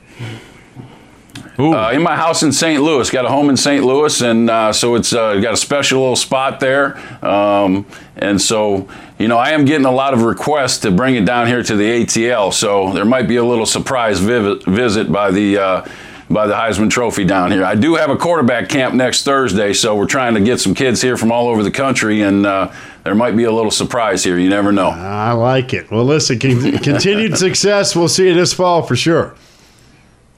Uh, 1.59 1.93
in 1.95 2.03
my 2.03 2.15
house 2.15 2.43
in 2.43 2.53
St. 2.53 2.83
Louis. 2.83 3.09
Got 3.09 3.25
a 3.25 3.31
home 3.31 3.49
in 3.49 3.57
St. 3.57 3.83
Louis, 3.83 4.21
and 4.21 4.51
uh, 4.51 4.75
so 4.75 4.97
it's 4.97 5.15
uh, 5.15 5.41
got 5.41 5.55
a 5.55 5.57
special 5.57 6.01
little 6.01 6.15
spot 6.15 6.61
there. 6.61 6.99
Um, 7.25 7.87
and 8.17 8.39
so, 8.39 8.87
you 9.19 9.29
know, 9.29 9.39
I 9.39 9.53
am 9.53 9.65
getting 9.65 9.87
a 9.87 9.91
lot 9.91 10.13
of 10.13 10.25
requests 10.25 10.77
to 10.81 10.91
bring 10.91 11.15
it 11.15 11.25
down 11.25 11.47
here 11.47 11.63
to 11.63 11.75
the 11.75 12.05
ATL. 12.05 12.53
So 12.53 12.93
there 12.93 13.07
might 13.07 13.27
be 13.27 13.37
a 13.37 13.45
little 13.45 13.65
surprise 13.65 14.21
viv- 14.21 14.63
visit 14.65 15.11
by 15.11 15.31
the 15.31 15.57
uh, 15.57 15.89
by 16.33 16.47
the 16.47 16.55
Heisman 16.55 16.90
Trophy 16.90 17.25
down 17.25 17.53
here. 17.53 17.64
I 17.64 17.75
do 17.75 17.95
have 17.97 18.11
a 18.11 18.16
quarterback 18.16 18.68
camp 18.68 18.95
next 18.95 19.25
Thursday, 19.25 19.73
so 19.73 19.95
we're 19.95 20.07
trying 20.07 20.35
to 20.35 20.40
get 20.40 20.61
some 20.61 20.75
kids 20.75 21.03
here 21.03 21.16
from 21.16 21.31
all 21.31 21.49
over 21.49 21.62
the 21.62 21.71
country, 21.71 22.23
and 22.23 22.47
uh, 22.47 22.73
there 23.05 23.14
might 23.14 23.37
be 23.37 23.45
a 23.45 23.53
little 23.53 23.71
surprise 23.71 24.25
here. 24.25 24.38
You 24.38 24.49
never 24.49 24.73
know. 24.73 24.88
I 24.88 25.33
like 25.33 25.75
it. 25.75 25.90
Well, 25.90 26.05
listen, 26.05 26.38
continued 26.38 27.37
success. 27.38 27.95
We'll 27.95 28.09
see 28.09 28.29
you 28.29 28.35
this 28.35 28.53
fall 28.53 28.83
for 28.83 28.97
sure. 28.97 29.35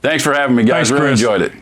Thanks 0.02 0.22
for 0.22 0.34
having 0.34 0.56
me, 0.56 0.64
guys. 0.64 0.90
Thanks, 0.90 1.00
really 1.00 1.12
enjoyed 1.12 1.42
it. 1.42 1.52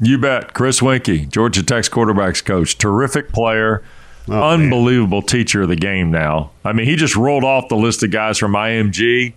You 0.00 0.18
bet. 0.18 0.54
Chris 0.54 0.80
Weinke, 0.80 1.28
Georgia 1.28 1.62
Tech's 1.62 1.88
quarterbacks 1.88 2.44
coach, 2.44 2.76
terrific 2.78 3.32
player, 3.32 3.82
oh, 4.28 4.50
unbelievable 4.50 5.20
man. 5.20 5.26
teacher 5.26 5.62
of 5.62 5.68
the 5.68 5.76
game 5.76 6.10
now. 6.10 6.50
I 6.64 6.72
mean, 6.72 6.86
he 6.86 6.96
just 6.96 7.14
rolled 7.14 7.44
off 7.44 7.68
the 7.68 7.76
list 7.76 8.02
of 8.02 8.10
guys 8.10 8.38
from 8.38 8.52
IMG, 8.52 9.34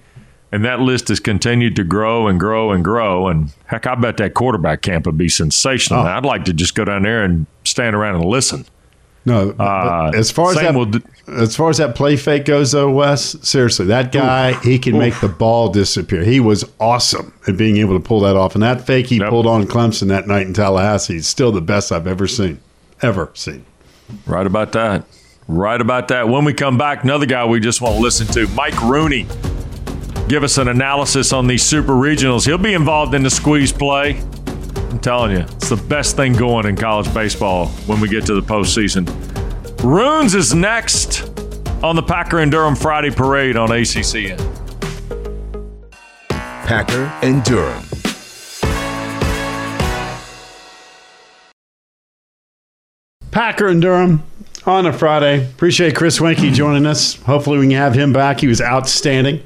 and 0.51 0.63
that 0.63 0.79
list 0.79 1.09
has 1.09 1.19
continued 1.19 1.75
to 1.75 1.83
grow 1.83 2.27
and 2.27 2.39
grow 2.39 2.71
and 2.71 2.83
grow. 2.83 3.27
And 3.27 3.51
heck, 3.65 3.87
I 3.87 3.95
bet 3.95 4.17
that 4.17 4.33
quarterback 4.33 4.81
camp 4.81 5.05
would 5.05 5.17
be 5.17 5.29
sensational. 5.29 6.01
Oh. 6.01 6.07
I'd 6.07 6.25
like 6.25 6.45
to 6.45 6.53
just 6.53 6.75
go 6.75 6.85
down 6.85 7.03
there 7.03 7.23
and 7.23 7.45
stand 7.63 7.95
around 7.95 8.15
and 8.15 8.25
listen. 8.25 8.65
No, 9.27 9.55
uh, 9.57 10.11
as 10.13 10.29
far 10.29 10.51
as 10.51 10.57
that, 10.57 11.03
as 11.27 11.55
far 11.55 11.71
as 11.71 11.79
that 11.79 11.95
play 11.95 12.15
fake 12.15 12.45
goes, 12.45 12.73
though, 12.73 12.91
Wes, 12.91 13.35
seriously, 13.41 13.87
that 13.87 14.11
guy 14.11 14.51
Oof. 14.51 14.61
he 14.61 14.77
can 14.77 14.93
Oof. 14.95 14.99
make 14.99 15.19
the 15.19 15.27
ball 15.27 15.69
disappear. 15.69 16.23
He 16.23 16.39
was 16.39 16.63
awesome 16.79 17.33
at 17.47 17.57
being 17.57 17.77
able 17.77 17.99
to 17.99 18.07
pull 18.07 18.19
that 18.19 18.35
off, 18.35 18.53
and 18.53 18.61
that 18.61 18.85
fake 18.85 19.07
he 19.07 19.17
yep. 19.17 19.29
pulled 19.29 19.47
on 19.47 19.65
Clemson 19.65 20.09
that 20.09 20.27
night 20.27 20.45
in 20.45 20.53
Tallahassee 20.53 21.15
is 21.15 21.25
still 21.25 21.51
the 21.51 21.61
best 21.61 21.91
I've 21.91 22.05
ever 22.05 22.27
seen, 22.27 22.59
ever 23.01 23.31
seen. 23.33 23.65
Right 24.27 24.45
about 24.45 24.73
that. 24.73 25.05
Right 25.47 25.81
about 25.81 26.09
that. 26.09 26.29
When 26.29 26.45
we 26.45 26.53
come 26.53 26.77
back, 26.77 27.03
another 27.03 27.25
guy 27.25 27.45
we 27.45 27.59
just 27.59 27.81
want 27.81 27.95
to 27.95 28.01
listen 28.01 28.27
to, 28.27 28.47
Mike 28.49 28.79
Rooney. 28.83 29.25
Give 30.27 30.43
us 30.43 30.57
an 30.57 30.69
analysis 30.69 31.31
on 31.31 31.45
these 31.45 31.61
super 31.61 31.93
regionals. 31.93 32.47
He'll 32.47 32.57
be 32.57 32.73
involved 32.73 33.13
in 33.13 33.21
the 33.21 33.29
squeeze 33.29 33.71
play. 33.71 34.19
I'm 34.75 34.97
telling 34.97 35.31
you, 35.31 35.41
it's 35.41 35.69
the 35.69 35.75
best 35.75 36.15
thing 36.15 36.33
going 36.33 36.65
in 36.65 36.75
college 36.75 37.13
baseball 37.13 37.67
when 37.85 38.01
we 38.01 38.09
get 38.09 38.25
to 38.25 38.33
the 38.33 38.41
postseason. 38.41 39.05
Runes 39.83 40.33
is 40.33 40.55
next 40.55 41.29
on 41.83 41.95
the 41.95 42.01
Packer 42.01 42.39
and 42.39 42.51
Durham 42.51 42.75
Friday 42.75 43.11
Parade 43.11 43.55
on 43.55 43.69
ACCN. 43.69 44.39
Packer 46.29 47.13
and 47.21 47.43
Durham. 47.43 47.83
Packer 53.29 53.67
and 53.67 53.79
Durham 53.79 54.23
on 54.65 54.87
a 54.87 54.93
Friday. 54.93 55.45
Appreciate 55.45 55.95
Chris 55.95 56.17
Weinke 56.17 56.51
joining 56.51 56.87
us. 56.87 57.21
Hopefully, 57.23 57.59
we 57.59 57.67
can 57.67 57.75
have 57.75 57.93
him 57.93 58.11
back. 58.11 58.39
He 58.39 58.47
was 58.47 58.59
outstanding. 58.59 59.43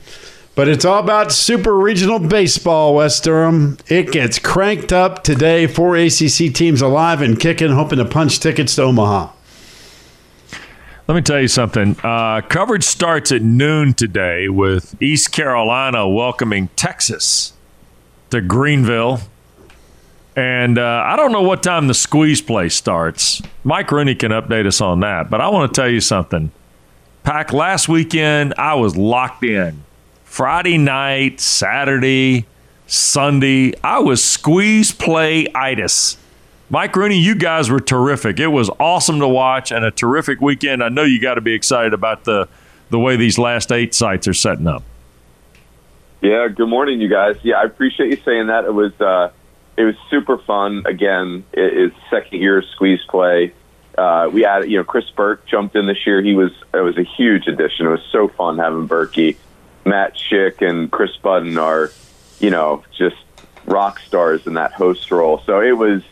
But 0.60 0.68
it's 0.68 0.84
all 0.84 1.00
about 1.00 1.32
super 1.32 1.74
regional 1.74 2.20
baseball, 2.20 2.96
Wes 2.96 3.22
Durham. 3.22 3.78
It 3.88 4.12
gets 4.12 4.40
cranked 4.40 4.92
up 4.92 5.24
today. 5.24 5.68
Four 5.68 5.96
ACC 5.96 6.54
teams 6.54 6.82
alive 6.82 7.22
and 7.22 7.40
kicking, 7.40 7.70
hoping 7.70 8.00
to 8.00 8.04
punch 8.04 8.42
tickets 8.42 8.76
to 8.76 8.82
Omaha. 8.82 9.32
Let 11.08 11.16
me 11.16 11.22
tell 11.22 11.40
you 11.40 11.48
something. 11.48 11.96
Uh, 12.04 12.42
coverage 12.42 12.84
starts 12.84 13.32
at 13.32 13.42
noon 13.42 13.94
today 13.94 14.50
with 14.50 15.02
East 15.02 15.32
Carolina 15.32 16.06
welcoming 16.10 16.68
Texas 16.76 17.54
to 18.30 18.42
Greenville. 18.42 19.22
And 20.36 20.78
uh, 20.78 21.04
I 21.06 21.16
don't 21.16 21.32
know 21.32 21.44
what 21.44 21.64
time 21.64 21.88
the 21.88 21.94
squeeze 21.94 22.42
play 22.42 22.68
starts. 22.68 23.42
Mike 23.64 23.94
Rooney 23.94 24.14
can 24.14 24.34
update 24.34 24.68
us 24.68 24.82
on 24.82 25.00
that. 25.00 25.30
But 25.30 25.40
I 25.40 25.48
want 25.48 25.74
to 25.74 25.82
tell 25.82 25.90
you 25.90 26.02
something. 26.02 26.52
Pack 27.24 27.54
last 27.54 27.88
weekend, 27.88 28.56
I 28.58 28.74
was 28.74 28.98
locked 28.98 29.46
in. 29.46 29.86
Friday 30.30 30.78
night, 30.78 31.42
Saturday, 31.42 32.46
Sunday, 32.86 33.74
I 33.84 34.00
was 34.00 34.24
squeeze 34.24 34.92
play 34.92 35.48
itis. 35.54 36.18
Mike 36.70 36.96
Rooney, 36.96 37.18
you 37.20 37.34
guys 37.34 37.70
were 37.70 37.80
terrific. 37.80 38.40
It 38.40 38.48
was 38.48 38.70
awesome 38.80 39.20
to 39.20 39.28
watch 39.28 39.72
and 39.72 39.84
a 39.84 39.90
terrific 39.90 40.40
weekend. 40.40 40.84
I 40.84 40.90
know 40.90 41.04
you 41.04 41.20
got 41.20 41.34
to 41.34 41.42
be 41.42 41.54
excited 41.54 41.94
about 41.94 42.24
the 42.24 42.48
the 42.92 43.00
way 43.00 43.18
these 43.18 43.38
last 43.40 43.72
eight 43.72 43.94
sites 43.94 44.28
are 44.28 44.34
setting 44.34 44.68
up. 44.68 44.84
Yeah, 46.22 46.48
good 46.48 46.70
morning, 46.70 47.02
you 47.02 47.10
guys. 47.10 47.38
Yeah, 47.42 47.56
I 47.56 47.64
appreciate 47.64 48.12
you 48.12 48.24
saying 48.24 48.48
that. 48.48 48.66
It 48.66 48.74
was 48.74 48.94
uh, 49.02 49.32
it 49.78 49.84
was 49.84 49.96
super 50.12 50.38
fun. 50.38 50.84
Again, 50.86 51.44
it 51.52 51.74
is 51.74 51.92
second 52.12 52.40
year 52.40 52.62
squeeze 52.62 53.02
play. 53.10 53.52
Uh, 53.98 54.30
we 54.32 54.44
had 54.44 54.70
you 54.70 54.78
know 54.78 54.84
Chris 54.84 55.10
Burke 55.10 55.46
jumped 55.48 55.76
in 55.76 55.88
this 55.88 56.06
year. 56.06 56.22
He 56.22 56.36
was 56.36 56.52
it 56.74 56.82
was 56.82 56.98
a 56.98 57.04
huge 57.04 57.48
addition. 57.48 57.88
It 57.88 57.90
was 57.90 58.08
so 58.12 58.28
fun 58.28 58.60
having 58.60 58.88
Berkey, 58.88 59.36
Matt 59.90 60.16
Schick, 60.16 60.62
and 60.62 60.90
Kris 60.92 61.16
Budden 61.18 61.58
are 61.58 61.92
you 62.40 62.52
know 62.52 62.84
just 62.98 63.18
rock 63.66 64.00
stars 64.00 64.48
in 64.48 64.54
that 64.54 64.74
host 64.74 65.12
role. 65.12 65.42
So 65.46 65.62
it 65.62 65.78
was 65.78 66.04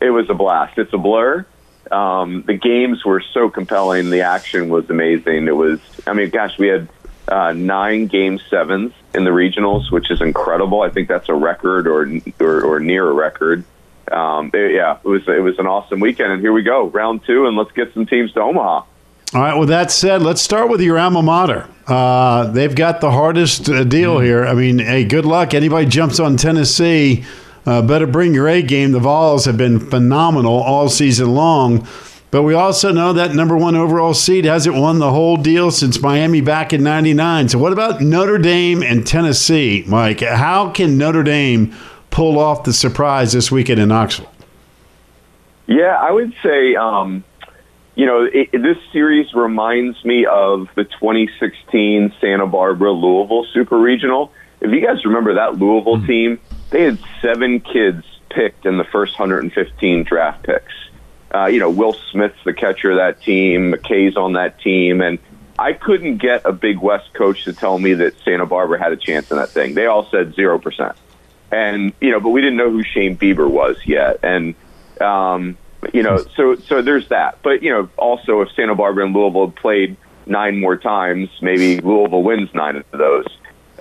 it 0.00 0.10
was 0.10 0.30
a 0.30 0.34
blast. 0.34 0.78
It's 0.78 0.92
a 0.92 0.98
blur. 0.98 1.44
Um, 1.90 2.42
the 2.46 2.54
games 2.54 3.04
were 3.04 3.20
so 3.20 3.50
compelling. 3.50 4.08
The 4.10 4.22
action 4.22 4.70
was 4.70 4.88
amazing. 4.88 5.48
It 5.48 5.56
was 5.56 5.80
I 6.06 6.14
mean, 6.14 6.30
gosh, 6.30 6.58
we 6.58 6.68
had 6.68 6.88
uh, 7.28 7.52
nine 7.52 8.06
game 8.06 8.38
sevens 8.50 8.92
in 9.14 9.24
the 9.24 9.30
regionals, 9.30 9.90
which 9.90 10.10
is 10.10 10.20
incredible. 10.20 10.82
I 10.82 10.90
think 10.90 11.08
that's 11.08 11.28
a 11.28 11.34
record 11.34 11.86
or 11.86 12.08
or, 12.40 12.62
or 12.62 12.80
near 12.80 13.08
a 13.08 13.12
record. 13.12 13.64
Um, 14.10 14.50
it, 14.52 14.74
yeah, 14.74 14.98
it 14.98 15.08
was 15.08 15.26
it 15.28 15.42
was 15.42 15.58
an 15.58 15.66
awesome 15.66 16.00
weekend, 16.00 16.32
and 16.32 16.40
here 16.40 16.52
we 16.52 16.62
go, 16.62 16.86
round 16.86 17.24
two, 17.24 17.46
and 17.46 17.56
let's 17.56 17.72
get 17.72 17.92
some 17.94 18.06
teams 18.06 18.32
to 18.32 18.40
Omaha. 18.40 18.84
All 19.34 19.40
right. 19.40 19.58
With 19.58 19.68
that 19.70 19.90
said, 19.90 20.22
let's 20.22 20.40
start 20.40 20.70
with 20.70 20.80
your 20.80 20.96
alma 20.96 21.20
mater. 21.20 21.68
Uh, 21.88 22.46
they've 22.52 22.74
got 22.74 23.00
the 23.00 23.10
hardest 23.10 23.68
uh, 23.68 23.82
deal 23.82 24.16
mm-hmm. 24.16 24.24
here. 24.24 24.46
I 24.46 24.54
mean, 24.54 24.78
hey, 24.78 25.04
good 25.04 25.26
luck. 25.26 25.54
Anybody 25.54 25.86
jumps 25.86 26.20
on 26.20 26.36
Tennessee, 26.36 27.24
uh, 27.66 27.82
better 27.82 28.06
bring 28.06 28.32
your 28.32 28.48
A 28.48 28.62
game. 28.62 28.92
The 28.92 29.00
Vols 29.00 29.44
have 29.46 29.56
been 29.56 29.80
phenomenal 29.80 30.54
all 30.54 30.88
season 30.88 31.34
long. 31.34 31.86
But 32.30 32.42
we 32.42 32.54
also 32.54 32.92
know 32.92 33.12
that 33.12 33.34
number 33.34 33.56
one 33.56 33.74
overall 33.76 34.14
seed 34.14 34.44
hasn't 34.44 34.76
won 34.76 34.98
the 34.98 35.10
whole 35.10 35.36
deal 35.36 35.70
since 35.70 36.00
Miami 36.00 36.40
back 36.40 36.72
in 36.72 36.82
99. 36.82 37.48
So, 37.48 37.58
what 37.58 37.72
about 37.72 38.00
Notre 38.00 38.38
Dame 38.38 38.82
and 38.82 39.06
Tennessee, 39.06 39.84
Mike? 39.86 40.20
How 40.20 40.70
can 40.70 40.98
Notre 40.98 41.22
Dame 41.22 41.72
pull 42.10 42.38
off 42.38 42.64
the 42.64 42.72
surprise 42.72 43.32
this 43.32 43.52
weekend 43.52 43.80
in 43.80 43.88
Knoxville? 43.88 44.32
Yeah, 45.66 45.96
I 46.00 46.10
would 46.10 46.34
say, 46.42 46.74
um, 46.74 47.22
you 47.94 48.06
know, 48.06 48.28
it, 48.32 48.50
this 48.52 48.78
series 48.92 49.32
reminds 49.34 50.04
me 50.04 50.26
of 50.26 50.68
the 50.74 50.84
2016 50.84 52.14
Santa 52.20 52.46
Barbara 52.46 52.92
Louisville 52.92 53.46
Super 53.52 53.78
Regional. 53.78 54.32
If 54.60 54.70
you 54.72 54.80
guys 54.80 55.04
remember 55.04 55.34
that 55.34 55.58
Louisville 55.58 55.98
mm-hmm. 55.98 56.06
team, 56.06 56.40
they 56.70 56.82
had 56.82 56.98
seven 57.20 57.60
kids 57.60 58.04
picked 58.30 58.66
in 58.66 58.78
the 58.78 58.84
first 58.84 59.18
115 59.18 60.04
draft 60.04 60.42
picks 60.42 60.72
uh, 61.34 61.46
you 61.46 61.58
know, 61.58 61.68
Will 61.68 61.94
Smith's 62.12 62.38
the 62.44 62.52
catcher 62.52 62.92
of 62.92 62.98
that 62.98 63.20
team, 63.20 63.72
McKay's 63.72 64.16
on 64.16 64.34
that 64.34 64.60
team, 64.60 65.00
and 65.00 65.18
I 65.58 65.72
couldn't 65.72 66.18
get 66.18 66.42
a 66.44 66.52
Big 66.52 66.78
West 66.78 67.12
coach 67.12 67.44
to 67.44 67.52
tell 67.52 67.76
me 67.78 67.94
that 67.94 68.14
Santa 68.24 68.46
Barbara 68.46 68.78
had 68.78 68.92
a 68.92 68.96
chance 68.96 69.30
in 69.32 69.38
that 69.38 69.50
thing. 69.50 69.74
They 69.74 69.86
all 69.86 70.08
said 70.10 70.34
zero 70.34 70.60
percent, 70.60 70.94
and 71.50 71.92
you 72.00 72.12
know, 72.12 72.20
but 72.20 72.30
we 72.30 72.40
didn't 72.40 72.56
know 72.56 72.70
who 72.70 72.84
Shane 72.84 73.16
Bieber 73.16 73.50
was 73.50 73.76
yet, 73.84 74.20
and 74.22 74.54
um, 75.00 75.58
you 75.92 76.02
know, 76.02 76.18
so 76.36 76.56
so 76.56 76.82
there's 76.82 77.08
that. 77.08 77.38
But 77.42 77.62
you 77.62 77.70
know, 77.70 77.88
also 77.96 78.40
if 78.40 78.50
Santa 78.52 78.74
Barbara 78.74 79.06
and 79.06 79.14
Louisville 79.14 79.50
played 79.50 79.96
nine 80.26 80.58
more 80.58 80.76
times, 80.76 81.28
maybe 81.40 81.80
Louisville 81.80 82.22
wins 82.22 82.50
nine 82.54 82.76
of 82.76 82.84
those. 82.90 83.26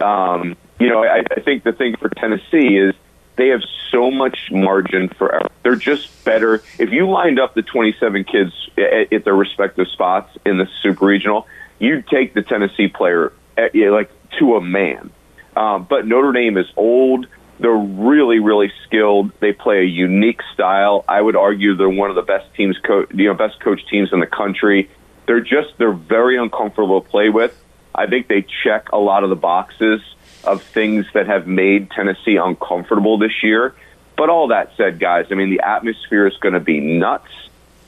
Um, 0.01 0.57
you 0.79 0.89
know, 0.89 1.03
I, 1.03 1.23
I 1.31 1.39
think 1.41 1.63
the 1.63 1.71
thing 1.71 1.95
for 1.97 2.09
Tennessee 2.09 2.77
is 2.77 2.93
they 3.35 3.49
have 3.49 3.61
so 3.89 4.11
much 4.11 4.51
margin 4.51 5.09
for 5.09 5.33
error. 5.33 5.49
They're 5.63 5.75
just 5.75 6.23
better. 6.25 6.63
If 6.77 6.91
you 6.91 7.09
lined 7.09 7.39
up 7.39 7.53
the 7.53 7.61
27 7.61 8.25
kids 8.25 8.51
at, 8.77 9.13
at 9.13 9.23
their 9.23 9.35
respective 9.35 9.87
spots 9.87 10.35
in 10.45 10.57
the 10.57 10.67
super 10.81 11.05
regional, 11.05 11.47
you'd 11.79 12.07
take 12.07 12.33
the 12.33 12.41
Tennessee 12.41 12.87
player 12.87 13.33
at, 13.57 13.75
like 13.75 14.11
to 14.39 14.55
a 14.55 14.61
man. 14.61 15.11
Um, 15.55 15.85
but 15.89 16.07
Notre 16.07 16.31
Dame 16.31 16.57
is 16.57 16.67
old. 16.75 17.27
They're 17.63 17.71
really, 17.71 18.39
really 18.39 18.73
skilled. 18.83 19.31
They 19.39 19.53
play 19.53 19.79
a 19.79 19.85
unique 19.85 20.41
style. 20.53 21.05
I 21.07 21.21
would 21.21 21.37
argue 21.37 21.77
they're 21.77 21.87
one 21.87 22.09
of 22.09 22.17
the 22.17 22.21
best 22.21 22.53
teams, 22.55 22.77
co- 22.77 23.07
you 23.13 23.29
know, 23.29 23.35
best 23.35 23.61
coach 23.61 23.79
teams 23.89 24.11
in 24.11 24.19
the 24.19 24.27
country. 24.27 24.89
They're 25.27 25.39
just 25.39 25.77
they're 25.77 25.93
very 25.93 26.37
uncomfortable 26.37 26.99
to 26.99 27.09
play 27.09 27.29
with. 27.29 27.57
I 27.95 28.07
think 28.07 28.27
they 28.27 28.45
check 28.63 28.91
a 28.91 28.97
lot 28.97 29.23
of 29.23 29.29
the 29.29 29.37
boxes 29.37 30.01
of 30.43 30.61
things 30.61 31.05
that 31.13 31.27
have 31.27 31.47
made 31.47 31.89
Tennessee 31.91 32.35
uncomfortable 32.35 33.17
this 33.17 33.41
year. 33.41 33.73
But 34.17 34.29
all 34.29 34.49
that 34.49 34.73
said, 34.75 34.99
guys, 34.99 35.27
I 35.31 35.35
mean, 35.35 35.49
the 35.49 35.61
atmosphere 35.61 36.27
is 36.27 36.35
going 36.41 36.55
to 36.55 36.59
be 36.59 36.81
nuts. 36.81 37.31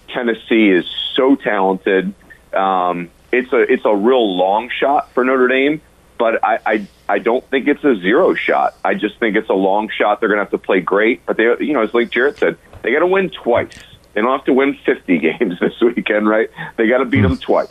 Tennessee 0.08 0.70
is 0.70 0.86
so 1.16 1.36
talented. 1.36 2.14
Um, 2.54 3.10
it's 3.34 3.52
a 3.52 3.60
it's 3.60 3.84
a 3.84 3.94
real 3.94 4.38
long 4.38 4.70
shot 4.70 5.12
for 5.12 5.26
Notre 5.26 5.50
Dame, 5.50 5.82
but 6.18 6.44
I, 6.44 6.60
I 6.66 6.88
I 7.08 7.20
don't 7.20 7.44
think 7.50 7.68
it's 7.68 7.84
a 7.84 7.96
zero 7.96 8.34
shot. 8.34 8.76
I 8.84 8.94
just 8.94 9.20
think 9.20 9.36
it's 9.36 9.50
a 9.50 9.54
long 9.54 9.90
shot. 9.90 10.20
They're 10.20 10.30
going 10.30 10.38
to 10.40 10.44
have 10.44 10.52
to 10.52 10.58
play 10.58 10.82
great, 10.82 11.26
but 11.26 11.38
they 11.38 11.44
you 11.60 11.74
know 11.74 11.82
as 11.82 11.94
like 11.94 12.10
Jarrett 12.10 12.38
said, 12.38 12.58
they 12.82 12.92
got 12.92 13.00
to 13.00 13.08
win 13.08 13.30
twice. 13.30 13.78
They 14.14 14.22
don't 14.22 14.32
have 14.32 14.46
to 14.46 14.54
win 14.54 14.78
50 14.86 15.18
games 15.40 15.60
this 15.60 15.80
weekend, 15.82 16.28
right? 16.28 16.50
They 16.78 16.88
got 16.88 17.00
to 17.00 17.06
beat 17.06 17.22
them 17.22 17.38
twice. 17.38 17.70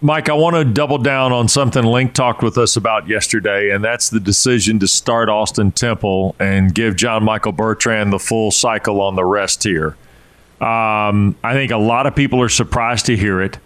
Mike, 0.00 0.28
I 0.28 0.34
want 0.34 0.54
to 0.54 0.64
double 0.64 0.98
down 0.98 1.32
on 1.32 1.48
something 1.48 1.82
Link 1.82 2.14
talked 2.14 2.40
with 2.40 2.56
us 2.56 2.76
about 2.76 3.08
yesterday, 3.08 3.70
and 3.70 3.82
that's 3.82 4.10
the 4.10 4.20
decision 4.20 4.78
to 4.78 4.86
start 4.86 5.28
Austin 5.28 5.72
Temple 5.72 6.36
and 6.38 6.72
give 6.72 6.94
John 6.94 7.24
Michael 7.24 7.50
Bertrand 7.50 8.12
the 8.12 8.20
full 8.20 8.52
cycle 8.52 9.00
on 9.00 9.16
the 9.16 9.24
rest 9.24 9.64
here. 9.64 9.96
Um, 10.60 11.34
I 11.42 11.52
think 11.52 11.72
a 11.72 11.78
lot 11.78 12.06
of 12.06 12.14
people 12.14 12.40
are 12.40 12.48
surprised 12.48 13.06
to 13.06 13.16
hear 13.16 13.40
it, 13.40 13.58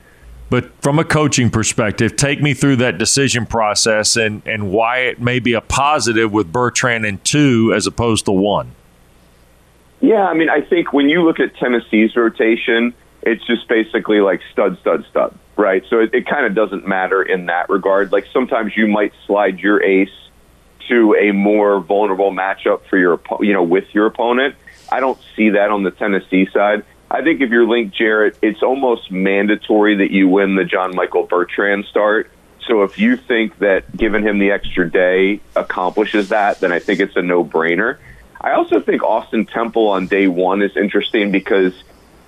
but 0.52 0.70
from 0.82 0.98
a 0.98 1.04
coaching 1.04 1.48
perspective, 1.48 2.14
take 2.14 2.42
me 2.42 2.52
through 2.52 2.76
that 2.76 2.98
decision 2.98 3.46
process 3.46 4.16
and, 4.16 4.42
and 4.44 4.70
why 4.70 4.98
it 4.98 5.18
may 5.18 5.38
be 5.38 5.54
a 5.54 5.62
positive 5.62 6.30
with 6.30 6.52
Bertrand 6.52 7.06
in 7.06 7.16
two 7.20 7.72
as 7.74 7.86
opposed 7.86 8.26
to 8.26 8.32
one. 8.32 8.72
Yeah, 10.02 10.26
I 10.26 10.34
mean, 10.34 10.50
I 10.50 10.60
think 10.60 10.92
when 10.92 11.08
you 11.08 11.22
look 11.22 11.40
at 11.40 11.56
Tennessee's 11.56 12.14
rotation, 12.14 12.92
it's 13.22 13.42
just 13.46 13.66
basically 13.66 14.20
like 14.20 14.42
stud, 14.52 14.78
stud, 14.80 15.06
stud 15.08 15.34
right? 15.56 15.84
So 15.88 16.00
it, 16.00 16.12
it 16.12 16.26
kind 16.26 16.44
of 16.44 16.54
doesn't 16.54 16.86
matter 16.86 17.22
in 17.22 17.46
that 17.46 17.70
regard. 17.70 18.12
Like 18.12 18.26
sometimes 18.30 18.76
you 18.76 18.86
might 18.86 19.14
slide 19.26 19.58
your 19.58 19.82
ace 19.82 20.12
to 20.88 21.14
a 21.14 21.32
more 21.32 21.80
vulnerable 21.80 22.30
matchup 22.30 22.82
for 22.90 22.98
your, 22.98 23.18
you 23.40 23.54
know, 23.54 23.62
with 23.62 23.86
your 23.94 24.04
opponent. 24.04 24.56
I 24.90 25.00
don't 25.00 25.18
see 25.34 25.48
that 25.48 25.70
on 25.70 25.82
the 25.82 25.92
Tennessee 25.92 26.46
side. 26.52 26.84
I 27.12 27.20
think 27.20 27.42
if 27.42 27.51
you're 27.51 27.66
Link 27.66 27.92
Jarrett, 27.92 28.38
it's 28.40 28.62
almost 28.62 29.11
mandatory 29.11 29.96
that 29.96 30.11
you 30.11 30.29
win 30.29 30.55
the 30.55 30.64
John 30.64 30.96
Michael 30.96 31.27
Bertrand 31.27 31.85
start. 31.85 32.31
So 32.66 32.85
if 32.85 32.98
you 32.98 33.18
think 33.18 33.59
that 33.59 33.94
giving 33.94 34.22
him 34.22 34.38
the 34.38 34.53
extra 34.53 34.90
day 34.90 35.40
accomplishes 35.55 36.31
that, 36.31 36.61
then 36.61 36.72
I 36.72 36.79
think 36.79 37.01
it's 37.01 37.14
a 37.14 37.20
no 37.20 37.44
brainer. 37.44 37.98
I 38.40 38.53
also 38.53 38.81
think 38.81 39.03
Austin 39.03 39.44
Temple 39.44 39.88
on 39.88 40.07
day 40.07 40.27
one 40.27 40.62
is 40.62 40.75
interesting 40.75 41.31
because 41.31 41.75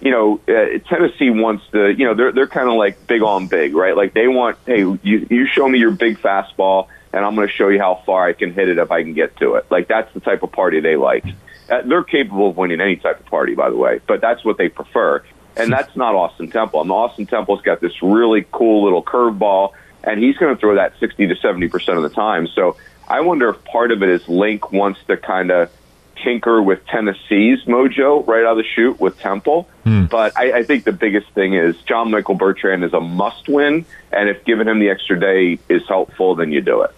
you 0.02 0.10
know, 0.10 0.38
uh, 0.46 0.78
Tennessee 0.86 1.30
wants 1.30 1.64
the, 1.70 1.94
you 1.96 2.04
know, 2.04 2.12
they're 2.12 2.32
they're 2.32 2.46
kind 2.46 2.68
of 2.68 2.74
like 2.74 3.06
big 3.06 3.22
on 3.22 3.46
big, 3.46 3.74
right? 3.74 3.96
Like 3.96 4.12
they 4.12 4.28
want, 4.28 4.58
hey, 4.66 4.80
you 4.80 4.98
you 5.02 5.46
show 5.46 5.66
me 5.66 5.78
your 5.78 5.92
big 5.92 6.18
fastball, 6.18 6.88
and 7.14 7.24
I'm 7.24 7.34
going 7.34 7.48
to 7.48 7.52
show 7.52 7.68
you 7.68 7.78
how 7.78 8.02
far 8.04 8.26
I 8.26 8.34
can 8.34 8.52
hit 8.52 8.68
it 8.68 8.76
if 8.76 8.90
I 8.90 9.02
can 9.02 9.14
get 9.14 9.34
to 9.38 9.54
it. 9.54 9.64
Like 9.70 9.88
that's 9.88 10.12
the 10.12 10.20
type 10.20 10.42
of 10.42 10.52
party 10.52 10.80
they 10.80 10.96
like. 10.96 11.24
Uh, 11.68 11.82
they're 11.82 12.04
capable 12.04 12.50
of 12.50 12.56
winning 12.56 12.80
any 12.80 12.96
type 12.96 13.20
of 13.20 13.26
party, 13.26 13.54
by 13.54 13.70
the 13.70 13.76
way, 13.76 14.00
but 14.06 14.20
that's 14.20 14.44
what 14.44 14.58
they 14.58 14.68
prefer. 14.68 15.22
And 15.56 15.72
that's 15.76 15.96
not 15.96 16.14
Austin 16.14 16.50
Temple. 16.50 16.80
And 16.80 16.90
Austin 16.90 17.26
Temple's 17.26 17.62
got 17.62 17.80
this 17.80 18.02
really 18.02 18.46
cool 18.52 18.84
little 18.84 19.02
curveball, 19.02 19.72
and 20.02 20.22
he's 20.22 20.36
going 20.36 20.54
to 20.54 20.60
throw 20.60 20.74
that 20.76 20.94
60 21.00 21.28
to 21.28 21.36
70 21.36 21.68
percent 21.68 21.96
of 21.96 22.02
the 22.02 22.10
time. 22.10 22.46
So 22.48 22.76
I 23.08 23.20
wonder 23.20 23.48
if 23.50 23.64
part 23.64 23.90
of 23.92 24.02
it 24.02 24.08
is 24.08 24.28
Link 24.28 24.72
wants 24.72 25.00
to 25.08 25.16
kind 25.16 25.50
of 25.50 25.70
tinker 26.22 26.62
with 26.62 26.84
Tennessee's 26.86 27.64
mojo 27.64 28.26
right 28.26 28.44
out 28.44 28.52
of 28.52 28.56
the 28.58 28.64
chute 28.64 28.98
with 28.98 29.18
Temple. 29.18 29.68
Hmm. 29.84 30.06
But 30.06 30.36
I, 30.36 30.58
I 30.58 30.62
think 30.62 30.84
the 30.84 30.92
biggest 30.92 31.30
thing 31.32 31.54
is 31.54 31.76
John 31.82 32.10
Michael 32.10 32.34
Bertrand 32.34 32.84
is 32.84 32.92
a 32.92 33.00
must 33.00 33.48
win. 33.48 33.84
And 34.12 34.28
if 34.28 34.44
giving 34.44 34.66
him 34.66 34.78
the 34.78 34.88
extra 34.88 35.18
day 35.18 35.58
is 35.68 35.82
helpful, 35.86 36.34
then 36.34 36.52
you 36.52 36.60
do 36.60 36.82
it. 36.82 36.94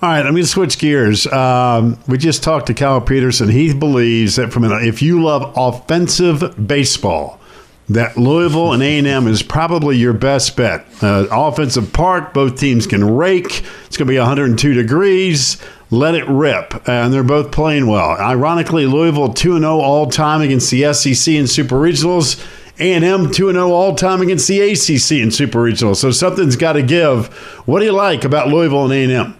All 0.00 0.08
right, 0.08 0.24
let 0.24 0.32
me 0.32 0.44
switch 0.44 0.78
gears. 0.78 1.26
Um, 1.26 1.98
we 2.06 2.18
just 2.18 2.44
talked 2.44 2.68
to 2.68 2.74
Cal 2.74 3.00
Peterson. 3.00 3.48
He 3.48 3.74
believes 3.74 4.36
that 4.36 4.52
from 4.52 4.64
an, 4.64 4.72
if 4.86 5.02
you 5.02 5.22
love 5.22 5.52
offensive 5.56 6.68
baseball, 6.68 7.40
that 7.88 8.16
Louisville 8.16 8.74
and 8.74 8.82
A&M 8.82 9.26
is 9.26 9.42
probably 9.42 9.96
your 9.96 10.12
best 10.12 10.56
bet. 10.56 10.86
Uh, 11.02 11.26
offensive 11.32 11.92
park, 11.92 12.32
both 12.32 12.60
teams 12.60 12.86
can 12.86 13.16
rake. 13.16 13.64
It's 13.86 13.96
going 13.96 14.06
to 14.06 14.12
be 14.12 14.18
102 14.18 14.74
degrees 14.74 15.60
let 15.90 16.14
it 16.14 16.28
rip, 16.28 16.86
and 16.88 17.12
they're 17.12 17.22
both 17.22 17.50
playing 17.50 17.86
well. 17.86 18.10
Ironically, 18.10 18.86
Louisville 18.86 19.32
2 19.32 19.58
0 19.58 19.80
all 19.80 20.10
time 20.10 20.42
against 20.42 20.70
the 20.70 20.92
SEC 20.92 21.34
and 21.34 21.48
Super 21.48 21.76
Regionals. 21.76 22.44
A&M 22.80 23.32
2 23.32 23.52
0 23.52 23.70
all 23.70 23.94
time 23.94 24.20
against 24.20 24.46
the 24.46 24.60
ACC 24.60 25.22
and 25.22 25.34
Super 25.34 25.58
Regionals. 25.58 25.96
So 25.96 26.10
something's 26.10 26.56
got 26.56 26.74
to 26.74 26.82
give. 26.82 27.28
What 27.66 27.80
do 27.80 27.86
you 27.86 27.92
like 27.92 28.24
about 28.24 28.48
Louisville 28.48 28.90
and 28.90 29.10
A&M? 29.10 29.37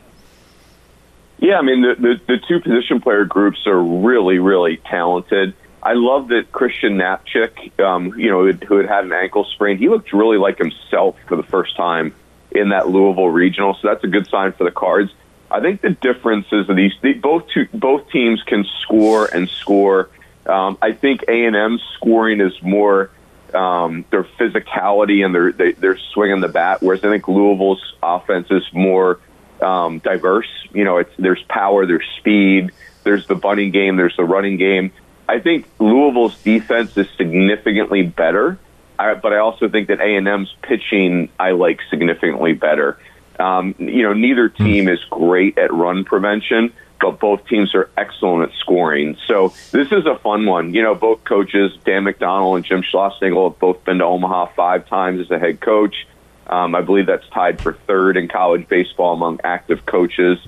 Yeah, 1.39 1.59
I 1.59 1.63
mean, 1.63 1.83
the, 1.83 1.95
the, 1.95 2.21
the 2.27 2.39
two 2.49 2.61
position 2.61 3.01
player 3.01 3.25
groups 3.25 3.67
are 3.67 3.81
really, 3.81 4.39
really 4.39 4.79
talented. 4.79 5.55
I 5.83 5.93
love 5.95 6.29
that 6.29 6.51
Christian 6.51 6.99
Knapczyk, 6.99 7.79
um, 7.81 8.19
you 8.19 8.31
know, 8.31 8.51
who 8.53 8.77
had, 8.79 8.87
had 8.89 9.05
an 9.05 9.13
ankle 9.13 9.45
sprain, 9.45 9.79
he 9.79 9.89
looked 9.89 10.13
really 10.13 10.37
like 10.37 10.59
himself 10.59 11.17
for 11.29 11.37
the 11.37 11.45
first 11.45 11.77
time 11.77 12.15
in 12.51 12.71
that 12.71 12.89
Louisville 12.89 13.29
regional. 13.29 13.75
So 13.75 13.89
that's 13.89 14.03
a 14.03 14.09
good 14.09 14.27
sign 14.29 14.53
for 14.53 14.65
the 14.65 14.73
Cards. 14.73 15.13
I 15.51 15.61
think 15.61 15.81
the 15.81 15.91
difference 15.91 16.47
is 16.53 16.67
that 16.67 16.75
these 16.75 16.93
both 17.23 17.49
two, 17.49 17.69
both 17.73 18.11
teams 18.11 18.43
can 18.43 18.67
score 18.83 19.27
and 19.27 19.49
score. 19.49 20.11
Um, 20.47 20.77
I 20.83 20.93
think 20.93 21.25
A 21.29 21.47
and 21.47 21.57
M's 21.57 21.83
scoring 21.95 22.41
is 22.41 22.61
more 22.63 23.11
um, 23.55 24.05
their 24.11 24.25
physicality 24.25 25.25
and 25.25 25.35
their 25.35 25.53
they, 25.53 25.73
they're 25.73 25.99
swinging 26.13 26.41
the 26.41 26.49
bat, 26.49 26.83
whereas 26.83 27.05
I 27.05 27.09
think 27.09 27.29
Louisville's 27.29 27.95
offense 28.03 28.49
is 28.51 28.65
more 28.73 29.21
um, 29.63 29.99
diverse. 29.99 30.49
You 30.73 30.85
know, 30.85 30.99
it's 30.99 31.11
there's 31.19 31.43
power, 31.49 31.87
there's 31.87 32.07
speed, 32.19 32.73
there's 33.05 33.27
the 33.27 33.35
bunting 33.35 33.71
game, 33.71 33.97
there's 33.97 34.17
the 34.17 34.25
running 34.25 34.57
game. 34.57 34.93
I 35.29 35.41
think 35.41 35.69
Louisville's 35.79 36.41
defense 36.43 36.97
is 36.97 37.07
significantly 37.17 38.03
better, 38.03 38.59
I, 38.99 39.15
but 39.15 39.33
I 39.33 39.39
also 39.39 39.69
think 39.69 39.89
that 39.89 40.01
A 40.01 40.17
and 40.17 40.27
M's 40.27 40.55
pitching 40.63 41.29
I 41.39 41.51
like 41.51 41.81
significantly 41.91 42.55
better. 42.55 42.99
Um, 43.39 43.75
you 43.79 44.03
know, 44.03 44.15
neither 44.15 44.49
hmm. 44.49 44.65
team 44.65 44.89
is 44.89 44.99
great 45.11 45.59
at 45.59 45.73
run 45.73 46.05
prevention, 46.05 46.73
but 47.01 47.21
both 47.21 47.47
teams 47.47 47.75
are 47.75 47.91
excellent 47.97 48.51
at 48.51 48.59
scoring. 48.59 49.17
So 49.27 49.55
this 49.71 49.93
is 49.93 50.07
a 50.07 50.19
fun 50.19 50.47
one. 50.47 50.75
You 50.75 50.83
know, 50.83 50.95
both 50.95 51.25
coaches, 51.25 51.73
Dan 51.85 52.05
McDonnell 52.05 52.57
and 52.57 52.65
Jim 52.65 52.83
Schlossnagle, 52.83 53.51
have 53.51 53.59
both 53.59 53.85
been 53.85 53.99
to 53.99 54.05
Omaha 54.05 54.47
five 54.57 54.89
times 54.89 55.21
as 55.21 55.31
a 55.31 55.39
head 55.39 55.61
coach. 55.61 56.07
Um, 56.49 56.75
I 56.75 56.81
believe 56.81 57.07
that's 57.07 57.29
tied 57.29 57.61
for 57.61 57.75
third 57.87 58.17
in 58.17 58.29
college 58.29 58.69
baseball 58.69 59.13
among 59.13 59.41
active 59.45 59.87
coaches. 59.87 60.39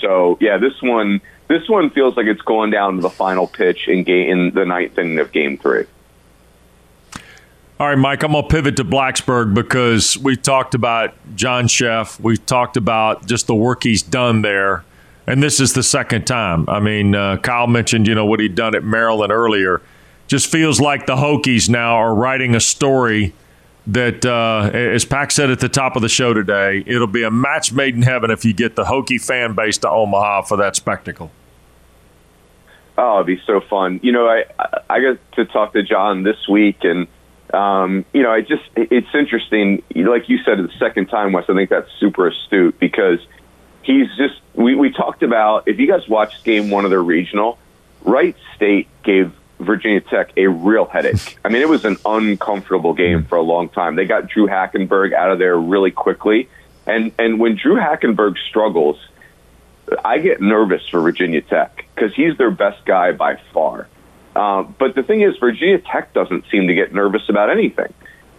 So 0.00 0.38
yeah, 0.40 0.58
this 0.58 0.80
one 0.82 1.20
this 1.48 1.68
one 1.68 1.90
feels 1.90 2.16
like 2.16 2.26
it's 2.26 2.40
going 2.42 2.70
down 2.70 2.96
to 2.96 3.02
the 3.02 3.10
final 3.10 3.46
pitch 3.46 3.88
in 3.88 4.04
game 4.04 4.30
in 4.30 4.54
the 4.54 4.64
ninth 4.64 4.98
inning 4.98 5.18
of 5.18 5.32
Game 5.32 5.58
Three. 5.58 5.84
All 7.78 7.88
right, 7.88 7.98
Mike, 7.98 8.22
I'm 8.22 8.30
going 8.30 8.44
to 8.44 8.48
pivot 8.48 8.76
to 8.76 8.84
Blacksburg 8.84 9.54
because 9.54 10.16
we 10.16 10.36
talked 10.36 10.74
about 10.74 11.14
John 11.34 11.64
Szefc. 11.64 12.20
We 12.20 12.36
talked 12.36 12.76
about 12.76 13.26
just 13.26 13.48
the 13.48 13.56
work 13.56 13.82
he's 13.82 14.02
done 14.02 14.42
there. 14.42 14.84
And 15.26 15.42
this 15.42 15.58
is 15.58 15.72
the 15.72 15.82
second 15.82 16.24
time. 16.24 16.68
I 16.68 16.78
mean, 16.78 17.16
uh, 17.16 17.38
Kyle 17.38 17.66
mentioned, 17.66 18.06
you 18.06 18.14
know, 18.14 18.24
what 18.24 18.38
he'd 18.38 18.54
done 18.54 18.76
at 18.76 18.84
Maryland 18.84 19.32
earlier. 19.32 19.82
Just 20.28 20.46
feels 20.46 20.80
like 20.80 21.06
the 21.06 21.16
Hokies 21.16 21.68
now 21.68 21.96
are 21.96 22.14
writing 22.14 22.54
a 22.54 22.60
story 22.60 23.34
that, 23.86 24.24
uh, 24.24 24.70
as 24.72 25.04
Pack 25.04 25.30
said 25.30 25.50
at 25.50 25.60
the 25.60 25.68
top 25.68 25.96
of 25.96 26.02
the 26.02 26.08
show 26.08 26.32
today, 26.32 26.82
it'll 26.86 27.06
be 27.06 27.22
a 27.22 27.30
match 27.30 27.72
made 27.72 27.94
in 27.94 28.02
heaven 28.02 28.30
if 28.30 28.44
you 28.44 28.52
get 28.52 28.76
the 28.76 28.84
Hokie 28.84 29.24
fan 29.24 29.54
base 29.54 29.78
to 29.78 29.90
Omaha 29.90 30.42
for 30.42 30.56
that 30.58 30.76
spectacle. 30.76 31.30
Oh, 32.96 33.16
it'd 33.16 33.26
be 33.26 33.42
so 33.46 33.60
fun. 33.60 34.00
You 34.02 34.12
know, 34.12 34.26
I 34.26 34.44
I 34.88 35.00
got 35.00 35.18
to 35.36 35.44
talk 35.46 35.72
to 35.72 35.82
John 35.82 36.22
this 36.22 36.48
week, 36.48 36.78
and– 36.82 37.06
um, 37.52 38.04
you 38.14 38.22
know, 38.22 38.30
I 38.30 38.40
just 38.40 38.62
it's 38.76 39.14
interesting. 39.14 39.82
Like 39.94 40.28
you 40.28 40.38
said, 40.44 40.58
the 40.58 40.72
second 40.78 41.06
time, 41.06 41.32
Wes, 41.32 41.44
I 41.48 41.54
think 41.54 41.70
that's 41.70 41.90
super 42.00 42.26
astute 42.28 42.78
because 42.78 43.18
he's 43.82 44.08
just. 44.16 44.40
We 44.54 44.74
we 44.74 44.90
talked 44.90 45.22
about 45.22 45.68
if 45.68 45.78
you 45.78 45.86
guys 45.86 46.08
watched 46.08 46.44
Game 46.44 46.70
One 46.70 46.84
of 46.84 46.90
their 46.90 47.02
regional, 47.02 47.58
Wright 48.02 48.36
State 48.56 48.88
gave 49.02 49.32
Virginia 49.60 50.00
Tech 50.00 50.32
a 50.36 50.48
real 50.48 50.86
headache. 50.86 51.38
I 51.44 51.48
mean, 51.48 51.62
it 51.62 51.68
was 51.68 51.84
an 51.84 51.96
uncomfortable 52.04 52.94
game 52.94 53.24
for 53.24 53.36
a 53.36 53.42
long 53.42 53.68
time. 53.68 53.96
They 53.96 54.06
got 54.06 54.28
Drew 54.28 54.46
Hackenberg 54.46 55.12
out 55.12 55.30
of 55.30 55.38
there 55.38 55.56
really 55.56 55.90
quickly, 55.90 56.48
and 56.86 57.12
and 57.18 57.38
when 57.38 57.56
Drew 57.56 57.76
Hackenberg 57.76 58.36
struggles, 58.48 58.98
I 60.04 60.18
get 60.18 60.40
nervous 60.40 60.88
for 60.88 61.00
Virginia 61.00 61.42
Tech 61.42 61.84
because 61.94 62.14
he's 62.14 62.36
their 62.38 62.50
best 62.50 62.84
guy 62.84 63.12
by 63.12 63.40
far. 63.52 63.88
Uh, 64.34 64.62
but 64.62 64.94
the 64.94 65.02
thing 65.02 65.20
is, 65.20 65.36
Virginia 65.38 65.78
Tech 65.78 66.12
doesn't 66.12 66.46
seem 66.50 66.68
to 66.68 66.74
get 66.74 66.94
nervous 66.94 67.28
about 67.28 67.50
anything. 67.50 67.92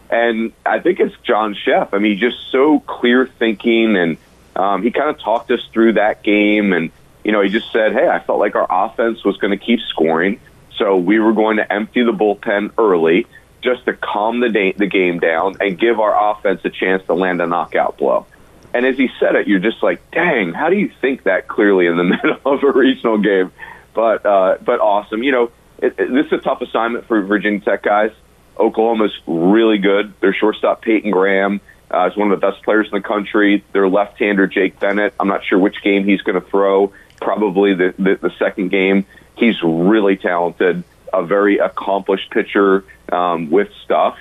And 0.10 0.54
I 0.66 0.80
think 0.80 1.00
it's 1.00 1.16
John 1.24 1.56
Szefc. 1.56 1.90
I 1.94 2.00
mean, 2.00 2.18
just 2.18 2.38
so 2.52 2.80
clear 2.82 3.28
thinking, 3.28 3.96
and 3.96 4.18
um, 4.56 4.84
he 4.84 4.92
kind 4.92 5.10
of 5.10 5.20
talked 5.20 5.50
us 5.52 5.62
through 5.72 5.94
that 5.94 6.24
game. 6.24 6.74
And, 6.74 6.92
you 7.24 7.32
know, 7.32 7.42
he 7.42 7.50
just 7.50 7.72
said, 7.72 7.94
hey, 7.94 8.08
I 8.08 8.20
felt 8.20 8.40
like 8.40 8.56
our 8.56 8.68
offense 8.70 9.24
was 9.24 9.38
going 9.38 9.58
to 9.58 9.64
keep 9.64 9.80
scoring. 9.82 10.40
So 10.84 10.98
we 10.98 11.18
were 11.18 11.32
going 11.32 11.58
to 11.58 11.72
empty 11.72 12.04
the 12.04 12.12
bullpen 12.12 12.72
early 12.78 13.26
just 13.62 13.86
to 13.86 13.94
calm 13.94 14.42
the, 14.42 14.74
the 14.76 14.86
game 14.86 15.20
down 15.20 15.56
and 15.62 15.80
give 15.80 16.02
our 16.02 16.32
offense 16.32 16.60
a 16.66 16.70
chance 16.70 17.02
to 17.06 17.14
land 17.14 17.42
a 17.42 17.48
knockout 17.48 17.98
blow. 17.98 18.26
And 18.74 18.86
as 18.86 18.98
he 18.98 19.08
said 19.18 19.36
it, 19.36 19.48
you're 19.48 19.62
just 19.62 19.82
like, 19.82 20.12
dang, 20.12 20.52
how 20.52 20.70
do 20.70 20.76
you 20.76 20.92
think 21.00 21.24
that 21.24 21.48
clearly 21.48 21.88
in 21.88 21.96
the 21.96 22.04
middle 22.04 22.38
of 22.46 22.62
a 22.64 22.72
regional 22.74 23.18
game? 23.18 23.54
But 23.94 24.26
uh, 24.26 24.58
but 24.62 24.82
awesome. 24.82 25.24
You 25.24 25.32
know, 25.32 25.52
it, 25.78 25.96
it, 25.98 26.12
this 26.12 26.26
is 26.26 26.34
a 26.34 26.38
tough 26.40 26.62
assignment 26.62 27.08
for 27.08 27.22
Virginia 27.22 27.62
Tech 27.62 27.84
guys. 27.84 28.12
Oklahoma's 28.60 29.18
really 29.26 29.78
good. 29.78 30.14
Their 30.20 30.34
shortstop 30.34 30.82
Peyton 30.82 31.12
Graham 31.12 31.62
uh, 31.94 32.10
is 32.12 32.18
one 32.18 32.30
of 32.30 32.42
the 32.42 32.46
best 32.46 32.62
players 32.64 32.88
in 32.88 32.92
the 32.92 33.08
country. 33.08 33.64
Their 33.72 33.88
left-hander 33.88 34.48
Jake 34.48 34.82
Bennett. 34.82 35.14
I'm 35.18 35.30
not 35.30 35.46
sure 35.46 35.58
which 35.58 35.82
game 35.82 36.04
he's 36.04 36.22
going 36.24 36.42
to 36.42 36.46
throw. 36.46 36.92
Probably 37.22 37.74
the, 37.74 37.94
the 37.98 38.20
the 38.22 38.32
second 38.38 38.68
game. 38.70 39.06
He's 39.36 39.62
really 39.64 40.18
talented. 40.18 40.84
A 41.12 41.24
very 41.24 41.60
accomplished 41.60 42.32
pitcher 42.32 42.84
um, 43.12 43.52
with 43.52 43.70
stuff. 43.84 44.18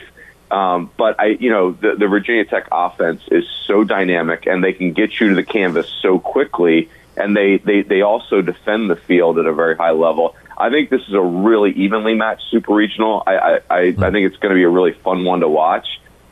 Um, 0.51 0.90
but 0.98 1.18
I, 1.18 1.27
you 1.40 1.48
know, 1.48 1.72
the, 1.72 1.94
the 1.96 2.07
Virginia 2.09 2.44
Tech 2.44 2.68
offense 2.70 3.22
is 3.31 3.44
so 3.66 3.85
dynamic, 3.85 4.46
and 4.46 4.62
they 4.62 4.75
can 4.75 4.92
get 4.92 5.18
you 5.18 5.31
to 5.31 5.35
the 5.35 5.44
canvas 5.44 5.88
so 6.03 6.18
quickly, 6.18 6.90
and 7.16 7.35
they 7.35 7.57
they 7.57 7.81
they 7.81 8.03
also 8.03 8.42
defend 8.42 8.90
the 8.90 8.96
field 8.96 9.38
at 9.38 9.46
a 9.46 9.53
very 9.55 9.77
high 9.77 9.92
level. 9.92 10.37
I 10.59 10.68
think 10.68 10.90
this 10.90 11.01
is 11.09 11.14
a 11.14 11.22
really 11.22 11.72
evenly 11.72 12.14
matched 12.14 12.51
super 12.51 12.75
regional. 12.75 13.22
I 13.27 13.37
I, 13.37 13.61
I, 13.70 13.79
I 13.81 14.11
think 14.11 14.27
it's 14.27 14.37
going 14.37 14.51
to 14.51 14.55
be 14.55 14.64
a 14.64 14.68
really 14.68 14.92
fun 14.92 15.25
one 15.25 15.40
to 15.40 15.48
watch. 15.48 15.87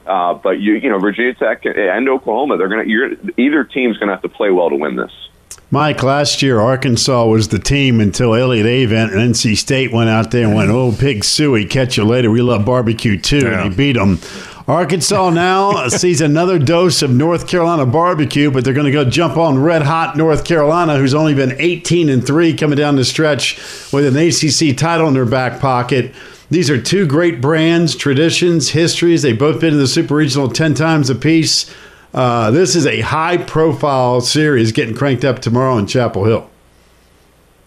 Uh, 0.06 0.34
but 0.34 0.60
you 0.60 0.74
you 0.74 0.90
know 0.90 0.98
Virginia 0.98 1.32
Tech 1.34 1.64
and 1.64 2.06
Oklahoma, 2.06 2.58
they're 2.58 2.84
you're 2.84 3.12
either 3.38 3.64
team's 3.64 3.96
going 3.96 4.08
to 4.08 4.14
have 4.14 4.22
to 4.22 4.28
play 4.28 4.50
well 4.50 4.68
to 4.68 4.76
win 4.76 4.96
this. 4.96 5.12
Mike, 5.72 6.02
last 6.02 6.42
year 6.42 6.60
Arkansas 6.60 7.26
was 7.26 7.48
the 7.48 7.58
team 7.60 8.00
until 8.00 8.34
Elliott 8.34 8.66
Avent 8.66 9.12
and 9.12 9.34
NC 9.34 9.56
State 9.56 9.92
went 9.92 10.10
out 10.10 10.32
there 10.32 10.44
and 10.46 10.54
went, 10.54 10.68
"Oh, 10.70 10.90
pig 10.90 11.22
suey, 11.22 11.64
catch 11.64 11.96
you 11.96 12.04
later. 12.04 12.28
We 12.28 12.42
love 12.42 12.64
barbecue 12.64 13.16
too," 13.16 13.38
yeah. 13.38 13.62
and 13.62 13.70
he 13.70 13.76
beat 13.76 13.92
them. 13.92 14.18
Arkansas 14.66 15.30
now 15.30 15.86
sees 15.88 16.20
another 16.20 16.58
dose 16.58 17.02
of 17.02 17.12
North 17.12 17.46
Carolina 17.46 17.86
barbecue, 17.86 18.50
but 18.50 18.64
they're 18.64 18.74
going 18.74 18.86
to 18.86 18.92
go 18.92 19.04
jump 19.04 19.36
on 19.36 19.62
red 19.62 19.82
hot 19.82 20.16
North 20.16 20.44
Carolina, 20.44 20.96
who's 20.96 21.14
only 21.14 21.34
been 21.34 21.54
18 21.60 22.08
and 22.08 22.26
three 22.26 22.52
coming 22.52 22.76
down 22.76 22.96
the 22.96 23.04
stretch 23.04 23.56
with 23.92 24.04
an 24.04 24.16
ACC 24.16 24.76
title 24.76 25.06
in 25.06 25.14
their 25.14 25.24
back 25.24 25.60
pocket. 25.60 26.12
These 26.50 26.68
are 26.68 26.82
two 26.82 27.06
great 27.06 27.40
brands, 27.40 27.94
traditions, 27.94 28.70
histories. 28.70 29.22
They've 29.22 29.38
both 29.38 29.60
been 29.60 29.74
in 29.74 29.78
the 29.78 29.86
Super 29.86 30.16
Regional 30.16 30.48
10 30.48 30.74
times 30.74 31.08
apiece. 31.08 31.72
Uh, 32.12 32.50
this 32.50 32.74
is 32.74 32.86
a 32.86 33.00
high 33.00 33.36
profile 33.36 34.20
series 34.20 34.72
getting 34.72 34.94
cranked 34.94 35.24
up 35.24 35.38
tomorrow 35.38 35.78
in 35.78 35.86
Chapel 35.86 36.24
Hill. 36.24 36.50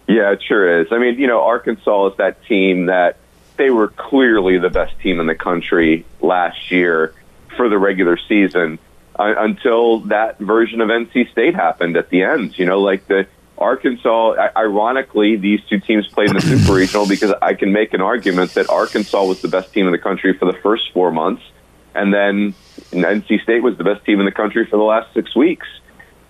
Yeah, 0.06 0.32
it 0.32 0.42
sure 0.42 0.80
is. 0.80 0.88
I 0.90 0.98
mean, 0.98 1.18
you 1.18 1.26
know, 1.26 1.40
Arkansas 1.40 2.08
is 2.08 2.16
that 2.18 2.44
team 2.44 2.86
that 2.86 3.16
they 3.56 3.70
were 3.70 3.88
clearly 3.88 4.58
the 4.58 4.68
best 4.68 4.98
team 5.00 5.20
in 5.20 5.26
the 5.26 5.34
country 5.34 6.04
last 6.20 6.70
year 6.70 7.14
for 7.56 7.68
the 7.68 7.78
regular 7.78 8.18
season 8.18 8.78
uh, 9.18 9.34
until 9.38 10.00
that 10.00 10.38
version 10.38 10.80
of 10.80 10.88
NC 10.88 11.30
State 11.30 11.54
happened 11.54 11.96
at 11.96 12.10
the 12.10 12.22
end. 12.22 12.58
You 12.58 12.66
know, 12.66 12.80
like 12.80 13.06
the 13.06 13.26
Arkansas, 13.56 14.50
ironically, 14.56 15.36
these 15.36 15.60
two 15.70 15.78
teams 15.78 16.06
played 16.08 16.28
in 16.28 16.34
the 16.34 16.42
Super 16.42 16.74
Regional 16.74 17.06
because 17.06 17.32
I 17.40 17.54
can 17.54 17.72
make 17.72 17.94
an 17.94 18.00
argument 18.00 18.54
that 18.54 18.68
Arkansas 18.68 19.24
was 19.24 19.40
the 19.40 19.48
best 19.48 19.72
team 19.72 19.86
in 19.86 19.92
the 19.92 19.98
country 19.98 20.36
for 20.36 20.44
the 20.44 20.58
first 20.58 20.92
four 20.92 21.12
months, 21.12 21.42
and 21.94 22.12
then 22.12 22.54
NC 22.90 23.42
State 23.42 23.62
was 23.62 23.76
the 23.76 23.84
best 23.84 24.04
team 24.04 24.20
in 24.20 24.26
the 24.26 24.32
country 24.32 24.66
for 24.66 24.76
the 24.76 24.82
last 24.82 25.12
six 25.14 25.34
weeks. 25.34 25.66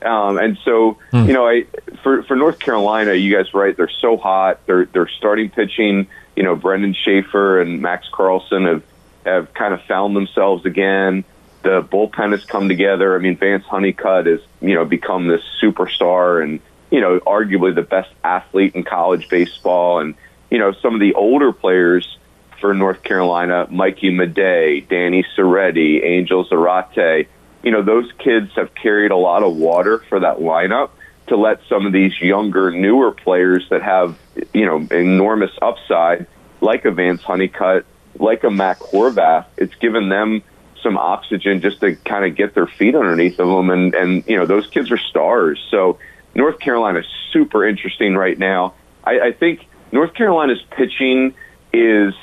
Um, 0.03 0.37
and 0.37 0.59
so, 0.65 0.99
hmm. 1.11 1.27
you 1.27 1.33
know, 1.33 1.49
I 1.49 1.67
for 2.03 2.23
for 2.25 2.37
North 2.37 2.59
Carolina, 2.59 3.15
you 3.15 3.35
guys 3.35 3.53
right? 3.55 3.77
They're 3.77 3.89
so 3.89 4.17
hot. 4.17 4.61
They're 4.67 4.85
they're 4.87 5.09
starting 5.09 5.51
pitching 5.51 6.09
you 6.37 6.43
know, 6.43 6.57
Brandon 6.57 6.95
Schaeffer 6.95 7.61
and 7.61 7.81
Max 7.81 8.09
Carlson 8.13 8.65
have, 8.65 8.83
have 9.25 9.55
kind 9.55 9.75
of 9.75 9.83
found 9.83 10.17
themselves 10.17 10.67
again. 10.67 11.25
The 11.63 11.83
bullpen 11.83 12.33
has 12.33 12.45
come 12.45 12.69
together. 12.69 13.15
I 13.15 13.19
mean, 13.19 13.37
Vance 13.37 13.65
Honeycutt 13.65 14.27
has, 14.27 14.41
you 14.61 14.75
know, 14.75 14.85
become 14.85 15.29
this 15.29 15.43
superstar 15.63 16.43
and, 16.43 16.61
you 16.91 17.01
know, 17.01 17.21
arguably 17.21 17.75
the 17.75 17.83
best 17.83 18.11
athlete 18.23 18.75
in 18.75 18.85
college 18.85 19.29
baseball. 19.29 20.01
And, 20.01 20.15
you 20.51 20.59
know, 20.59 20.73
some 20.73 20.95
of 20.95 21.01
the 21.01 21.15
older 21.15 21.53
players 21.53 22.19
for 22.65 22.73
North 22.73 23.03
Carolina, 23.03 23.67
Mikey 23.71 24.11
Madej, 24.11 24.89
Danny 24.89 25.23
Serretti, 25.37 26.03
Angel 26.03 26.47
Zarate, 26.47 27.27
you 27.63 27.71
know, 27.71 27.83
those 27.83 28.11
kids 28.13 28.53
have 28.57 28.75
carried 28.75 29.11
a 29.11 29.17
lot 29.17 29.43
of 29.43 29.55
water 29.55 29.99
for 30.09 30.21
that 30.21 30.39
lineup 30.39 30.89
to 31.27 31.37
let 31.37 31.61
some 31.69 31.85
of 31.85 31.93
these 31.93 32.19
younger, 32.23 32.71
newer 32.71 33.13
players 33.13 33.67
that 33.69 33.83
have, 33.83 34.17
you 34.55 34.65
know, 34.65 34.79
enormous 34.97 35.51
upside, 35.61 36.27
like 36.63 36.87
a 36.87 36.91
Vance 36.91 37.21
Honeycutt, 37.23 37.85
like 38.19 38.45
a 38.45 38.51
Mac 38.51 38.79
Horvath, 38.79 39.45
it's 39.59 39.75
given 39.75 40.09
them 40.09 40.43
some 40.83 40.97
oxygen 40.97 41.61
just 41.61 41.81
to 41.81 41.97
kind 41.97 42.25
of 42.25 42.35
get 42.35 42.55
their 42.55 42.67
feet 42.67 42.95
underneath 42.95 43.39
of 43.41 43.47
them. 43.47 43.69
And, 43.69 43.95
and, 43.95 44.25
you 44.27 44.39
know, 44.39 44.47
those 44.47 44.69
kids 44.69 44.91
are 44.91 44.97
stars. 44.97 45.63
So 45.71 45.99
North 46.35 46.61
Carolina 46.61 47.01
is 47.01 47.07
super 47.31 47.69
interesting 47.69 48.17
right 48.17 48.39
now. 48.39 48.73
I, 49.05 49.21
I 49.21 49.33
think 49.33 49.67
North 49.93 50.15
Carolina's 50.15 50.63
pitching 50.71 51.35
is, 51.75 52.15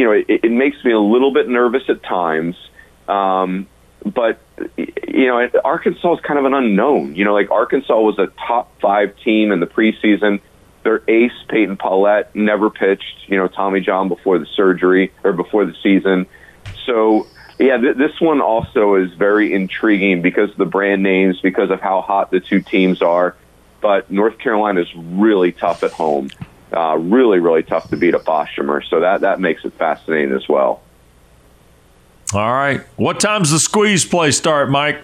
you 0.00 0.06
know, 0.06 0.12
it, 0.12 0.24
it 0.28 0.50
makes 0.50 0.82
me 0.82 0.92
a 0.92 0.98
little 0.98 1.30
bit 1.30 1.46
nervous 1.46 1.82
at 1.90 2.02
times. 2.02 2.56
Um, 3.06 3.68
but 4.02 4.40
you 4.78 5.26
know, 5.26 5.46
Arkansas 5.62 6.14
is 6.14 6.20
kind 6.20 6.38
of 6.38 6.46
an 6.46 6.54
unknown. 6.54 7.14
You 7.16 7.26
know, 7.26 7.34
like 7.34 7.50
Arkansas 7.50 8.00
was 8.00 8.18
a 8.18 8.28
top 8.46 8.80
five 8.80 9.14
team 9.18 9.52
in 9.52 9.60
the 9.60 9.66
preseason. 9.66 10.40
Their 10.84 11.02
ace 11.06 11.36
Peyton 11.50 11.76
Pallette 11.76 12.34
never 12.34 12.70
pitched. 12.70 13.26
You 13.26 13.36
know, 13.36 13.46
Tommy 13.46 13.80
John 13.80 14.08
before 14.08 14.38
the 14.38 14.46
surgery 14.56 15.12
or 15.22 15.34
before 15.34 15.66
the 15.66 15.74
season. 15.82 16.26
So 16.86 17.26
yeah, 17.58 17.76
th- 17.76 17.98
this 17.98 18.18
one 18.22 18.40
also 18.40 18.94
is 18.94 19.12
very 19.12 19.52
intriguing 19.52 20.22
because 20.22 20.50
of 20.50 20.56
the 20.56 20.64
brand 20.64 21.02
names, 21.02 21.42
because 21.42 21.70
of 21.70 21.82
how 21.82 22.00
hot 22.00 22.30
the 22.30 22.40
two 22.40 22.62
teams 22.62 23.02
are. 23.02 23.36
But 23.82 24.10
North 24.10 24.38
Carolina 24.38 24.80
is 24.80 24.88
really 24.96 25.52
tough 25.52 25.82
at 25.82 25.92
home. 25.92 26.30
Uh, 26.72 26.96
really, 26.98 27.40
really 27.40 27.62
tough 27.62 27.88
to 27.90 27.96
beat 27.96 28.14
a 28.14 28.18
Boshamer. 28.18 28.82
So 28.88 29.00
that 29.00 29.22
that 29.22 29.40
makes 29.40 29.64
it 29.64 29.72
fascinating 29.74 30.34
as 30.34 30.48
well. 30.48 30.82
All 32.32 32.52
right. 32.52 32.82
What 32.96 33.18
time's 33.18 33.50
the 33.50 33.58
squeeze 33.58 34.04
play 34.04 34.30
start, 34.30 34.70
Mike? 34.70 35.02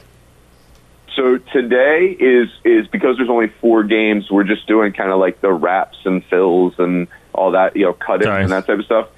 So 1.16 1.38
today 1.38 2.16
is 2.20 2.48
is 2.64 2.86
because 2.88 3.16
there's 3.16 3.30
only 3.30 3.48
four 3.60 3.82
games. 3.82 4.30
We're 4.30 4.44
just 4.44 4.66
doing 4.66 4.92
kind 4.92 5.10
of 5.10 5.18
like 5.18 5.40
the 5.40 5.52
wraps 5.52 5.98
and 6.04 6.24
fills 6.26 6.74
and 6.78 7.08
all 7.32 7.52
that, 7.52 7.74
you 7.74 7.84
know, 7.84 7.94
cut 7.94 8.22
it 8.22 8.28
and 8.28 8.50
that 8.52 8.66
type 8.66 8.78
of 8.78 8.84
stuff. 8.84 9.08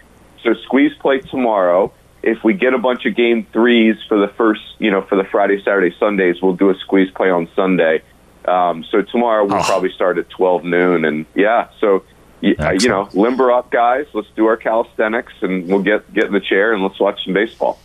So 0.42 0.54
squeeze 0.54 0.92
play 1.00 1.18
tomorrow. 1.20 1.92
If 2.22 2.42
we 2.42 2.54
get 2.54 2.74
a 2.74 2.78
bunch 2.78 3.04
of 3.06 3.14
game 3.14 3.46
threes 3.52 3.96
for 4.08 4.18
the 4.18 4.28
first, 4.28 4.62
you 4.78 4.90
know, 4.90 5.02
for 5.02 5.16
the 5.16 5.24
Friday, 5.24 5.62
Saturday, 5.62 5.94
Sundays, 5.98 6.40
we'll 6.42 6.56
do 6.56 6.70
a 6.70 6.74
squeeze 6.76 7.10
play 7.10 7.30
on 7.30 7.48
Sunday. 7.54 8.02
Um, 8.44 8.84
so 8.90 9.02
tomorrow 9.02 9.44
we'll 9.44 9.58
oh. 9.58 9.62
probably 9.62 9.92
start 9.92 10.18
at 10.18 10.28
12 10.30 10.64
noon, 10.64 11.04
and 11.04 11.26
yeah, 11.34 11.68
so 11.80 12.02
you, 12.40 12.56
you 12.80 12.88
know, 12.88 13.08
limber 13.12 13.50
up, 13.52 13.70
guys. 13.70 14.06
Let's 14.12 14.28
do 14.36 14.46
our 14.46 14.56
calisthenics, 14.56 15.32
and 15.42 15.66
we'll 15.66 15.82
get 15.82 16.12
get 16.12 16.24
in 16.24 16.32
the 16.32 16.40
chair 16.40 16.72
and 16.72 16.82
let's 16.82 16.98
watch 17.00 17.24
some 17.24 17.34
baseball. 17.34 17.78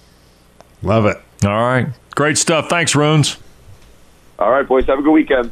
Love 0.82 1.06
it. 1.06 1.18
All 1.46 1.52
right. 1.52 1.88
Great 2.16 2.38
stuff. 2.38 2.70
Thanks, 2.70 2.96
Runes. 2.96 3.38
All 4.38 4.52
right, 4.52 4.68
boys. 4.68 4.86
Have 4.86 5.00
a 5.00 5.02
good 5.02 5.12
weekend. 5.12 5.52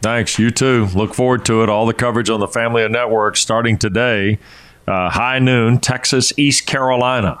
Thanks. 0.00 0.38
You 0.38 0.50
too. 0.50 0.86
Look 0.94 1.14
forward 1.14 1.44
to 1.46 1.62
it. 1.62 1.68
All 1.68 1.86
the 1.86 1.94
coverage 1.94 2.30
on 2.30 2.40
the 2.40 2.48
Family 2.48 2.82
of 2.82 2.90
Networks 2.90 3.40
starting 3.40 3.78
today, 3.78 4.38
uh, 4.88 5.10
high 5.10 5.38
noon, 5.38 5.78
Texas, 5.78 6.32
East 6.36 6.66
Carolina. 6.66 7.40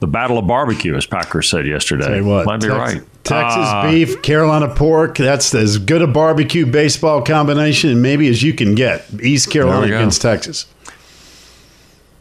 The 0.00 0.06
Battle 0.06 0.38
of 0.38 0.46
Barbecue, 0.46 0.94
as 0.94 1.06
Packer 1.06 1.42
said 1.42 1.66
yesterday. 1.66 2.20
What, 2.20 2.44
Might 2.46 2.60
be 2.60 2.68
Texas, 2.68 2.94
right. 3.00 3.24
Texas 3.24 3.64
uh, 3.66 3.90
beef, 3.90 4.22
Carolina 4.22 4.74
pork. 4.74 5.16
That's 5.16 5.54
as 5.54 5.78
good 5.78 6.02
a 6.02 6.06
barbecue 6.06 6.66
baseball 6.66 7.22
combination 7.22 8.02
maybe 8.02 8.28
as 8.28 8.42
you 8.42 8.52
can 8.52 8.74
get. 8.74 9.06
East 9.22 9.50
Carolina 9.50 9.86
against 9.86 10.20
Texas. 10.20 10.66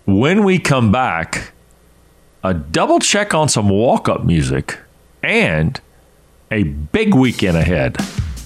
When 0.05 0.43
we 0.43 0.59
come 0.59 0.91
back, 0.91 1.51
a 2.43 2.53
double 2.53 2.99
check 2.99 3.33
on 3.33 3.49
some 3.49 3.69
walk 3.69 4.07
up 4.07 4.23
music, 4.23 4.79
and 5.23 5.79
a 6.51 6.63
big 6.63 7.13
weekend 7.13 7.57
ahead 7.57 8.01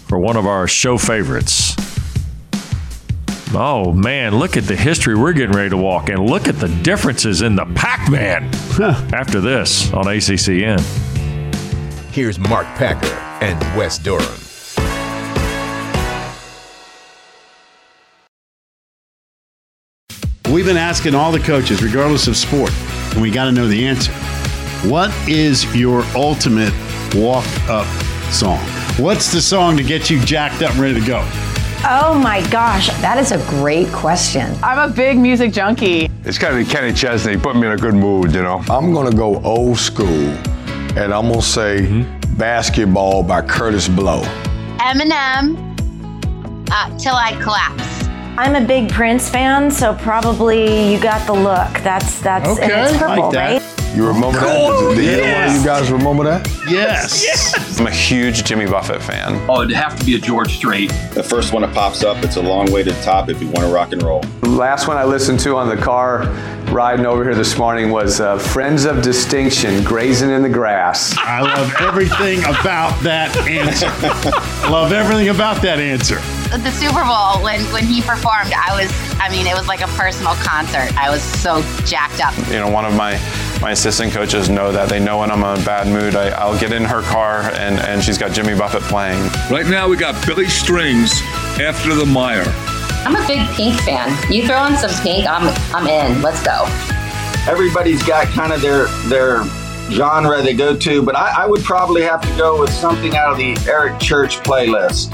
for 0.08 0.18
one 0.18 0.38
of 0.38 0.46
our 0.48 0.68
show 0.68 0.98
favorites. 0.98 1.76
Oh 3.52 3.92
man, 3.94 4.38
look 4.38 4.58
at 4.58 4.66
the 4.66 4.76
history 4.76 5.16
we're 5.16 5.34
getting 5.34 5.56
ready 5.56 5.72
to 5.72 5.78
walk 5.78 6.10
and 6.10 6.20
look 6.20 6.48
at 6.48 6.58
the 6.58 6.68
differences 6.84 7.42
in 7.42 7.56
the 7.56 7.66
Pac 7.74 8.08
Man 8.08 8.44
after 9.12 9.42
this 9.42 9.92
on 9.92 10.06
ACCN. 10.06 10.80
Here's 12.12 12.38
Mark 12.38 12.68
Packer 12.76 13.08
and 13.44 13.60
Wes 13.76 13.98
Durham. 13.98 14.28
We've 20.54 20.66
been 20.66 20.78
asking 20.78 21.16
all 21.16 21.32
the 21.32 21.40
coaches, 21.40 21.82
regardless 21.82 22.28
of 22.28 22.38
sport, 22.38 22.72
and 23.14 23.22
we 23.22 23.32
got 23.32 23.46
to 23.46 23.52
know 23.52 23.68
the 23.68 23.88
answer. 23.88 24.12
What 24.88 25.12
is 25.28 25.76
your 25.76 26.04
ultimate 26.16 26.74
walk 27.16 27.48
up 27.68 27.88
song? 28.32 28.60
What's 28.98 29.32
the 29.32 29.42
song 29.42 29.76
to 29.78 29.84
get 29.84 30.12
you 30.12 30.20
jacked 30.24 30.62
up 30.62 30.72
and 30.72 30.80
ready 30.80 31.00
to 31.00 31.06
go? 31.08 31.28
Oh 31.86 32.14
my 32.14 32.46
gosh, 32.50 32.90
that 33.00 33.18
is 33.18 33.32
a 33.32 33.38
great 33.50 33.88
question. 33.94 34.54
I'm 34.62 34.92
a 34.92 34.94
big 34.94 35.18
music 35.18 35.54
junkie. 35.54 36.10
It's 36.26 36.38
kind 36.38 36.60
of 36.60 36.68
Kenny 36.68 36.92
Chesney, 36.92 37.38
put 37.38 37.56
me 37.56 37.68
in 37.68 37.72
a 37.72 37.78
good 37.78 37.94
mood, 37.94 38.34
you 38.34 38.42
know. 38.42 38.62
I'm 38.70 38.94
gonna 38.94 39.16
go 39.16 39.42
old 39.44 39.78
school, 39.78 40.28
and 40.98 41.14
I'm 41.14 41.30
gonna 41.30 41.42
say 41.42 41.78
mm-hmm. 41.80 42.38
"Basketball" 42.38 43.24
by 43.24 43.42
Kurtis 43.42 43.88
Blow. 43.88 44.24
Eminem, 44.80 45.56
uh, 46.70 46.98
"Till 46.98 47.16
I 47.16 47.32
Collapse." 47.42 48.10
I'm 48.38 48.62
a 48.62 48.68
big 48.68 48.90
Prince 48.92 49.30
fan, 49.30 49.72
so 49.72 49.94
probably 49.94 50.92
"You 50.92 51.00
Got 51.00 51.26
the 51.28 51.34
Look." 51.34 51.82
That's 51.82 52.20
that's 52.20 52.50
okay. 52.50 52.64
and 52.64 52.90
it's 52.90 52.98
purple, 52.98 53.32
like 53.32 53.62
right? 53.62 53.79
You 54.00 54.08
remember 54.08 54.40
that? 54.40 54.96
The, 54.96 55.04
yes. 55.04 55.60
you 55.60 55.66
guys 55.66 55.92
remember 55.92 56.24
that? 56.24 56.48
Yes. 56.70 57.22
yes. 57.22 57.78
I'm 57.78 57.86
a 57.86 57.92
huge 57.92 58.46
Jimmy 58.46 58.66
Buffett 58.66 59.02
fan. 59.02 59.46
Oh, 59.50 59.62
it'd 59.62 59.76
have 59.76 60.00
to 60.00 60.06
be 60.06 60.16
a 60.16 60.18
George 60.18 60.56
Strait. 60.56 60.90
The 61.14 61.22
first 61.22 61.52
one 61.52 61.64
that 61.64 61.74
pops 61.74 62.02
up, 62.02 62.24
it's 62.24 62.38
a 62.38 62.42
long 62.42 62.72
way 62.72 62.82
to 62.82 62.94
the 62.94 63.02
top 63.02 63.28
if 63.28 63.42
you 63.42 63.48
want 63.48 63.68
to 63.68 63.68
rock 63.68 63.92
and 63.92 64.02
roll. 64.02 64.24
Last 64.44 64.88
one 64.88 64.96
I 64.96 65.04
listened 65.04 65.42
to 65.42 65.58
on 65.58 65.68
the 65.68 65.76
car 65.76 66.24
riding 66.72 67.06
over 67.06 67.26
here 67.26 67.36
this 67.36 67.58
morning 67.58 67.92
was 67.92 68.22
uh, 68.22 68.38
Friends 68.38 68.86
of 68.86 69.02
Distinction, 69.02 69.84
Grazing 69.84 70.30
in 70.30 70.44
the 70.44 70.50
Grass. 70.50 71.14
I 71.18 71.42
love 71.42 71.74
everything 71.82 72.40
about 72.46 72.98
that 73.04 73.36
answer. 73.50 73.88
love 74.72 74.94
everything 74.94 75.28
about 75.28 75.62
that 75.64 75.80
answer. 75.80 76.20
The 76.58 76.72
Super 76.72 77.04
Bowl, 77.04 77.44
when, 77.44 77.62
when 77.74 77.84
he 77.84 78.02
performed, 78.02 78.54
I 78.54 78.82
was, 78.82 78.90
I 79.20 79.30
mean, 79.30 79.46
it 79.46 79.56
was 79.56 79.68
like 79.68 79.82
a 79.82 79.88
personal 79.88 80.36
concert. 80.36 80.96
I 80.98 81.10
was 81.10 81.22
so 81.22 81.62
jacked 81.84 82.24
up. 82.24 82.38
You 82.48 82.60
know, 82.60 82.72
one 82.72 82.86
of 82.86 82.96
my 82.96 83.18
my 83.62 83.72
assistant 83.72 84.14
coaches 84.14 84.50
know 84.50 84.72
that. 84.72 84.88
They 84.90 85.00
know 85.00 85.20
when 85.20 85.32
I'm 85.32 85.40
in 85.40 85.62
a 85.62 85.66
bad 85.66 85.88
mood. 85.88 86.16
I, 86.16 86.50
will 86.50 86.58
get 86.58 86.72
in 86.72 86.84
her 86.84 87.02
car 87.02 87.42
and, 87.42 87.80
and 87.80 88.02
she's 88.02 88.18
got 88.18 88.32
Jimmy 88.32 88.56
Buffett 88.56 88.84
playing. 88.84 89.22
Right 89.52 89.68
now 89.68 89.90
we 89.90 89.98
got 89.98 90.26
Billy 90.26 90.48
Strings 90.48 91.22
after 91.60 91.94
the 91.94 92.06
Mire. 92.06 92.46
I'm 93.06 93.16
a 93.16 93.28
big 93.28 93.46
Pink 93.56 93.80
fan. 93.82 94.10
You 94.32 94.48
throw 94.48 94.66
in 94.68 94.78
some 94.78 94.92
Pink, 95.04 95.28
I'm 95.28 95.48
I'm 95.74 95.88
in. 95.88 96.22
Let's 96.22 96.44
go. 96.44 96.66
Everybody's 97.50 98.04
got 98.04 98.28
kind 98.28 98.54
of 98.54 98.62
their 98.62 98.88
their 99.08 99.44
genre 99.92 100.42
they 100.42 100.54
go 100.54 100.76
to, 100.78 101.04
but 101.04 101.16
I, 101.16 101.44
I 101.44 101.46
would 101.48 101.64
probably 101.64 102.04
have 102.04 102.22
to 102.22 102.38
go 102.38 102.60
with 102.60 102.72
something 102.72 103.16
out 103.16 103.32
of 103.32 103.38
the 103.38 103.58
Eric 103.70 104.00
Church 104.00 104.38
playlist. 104.38 105.10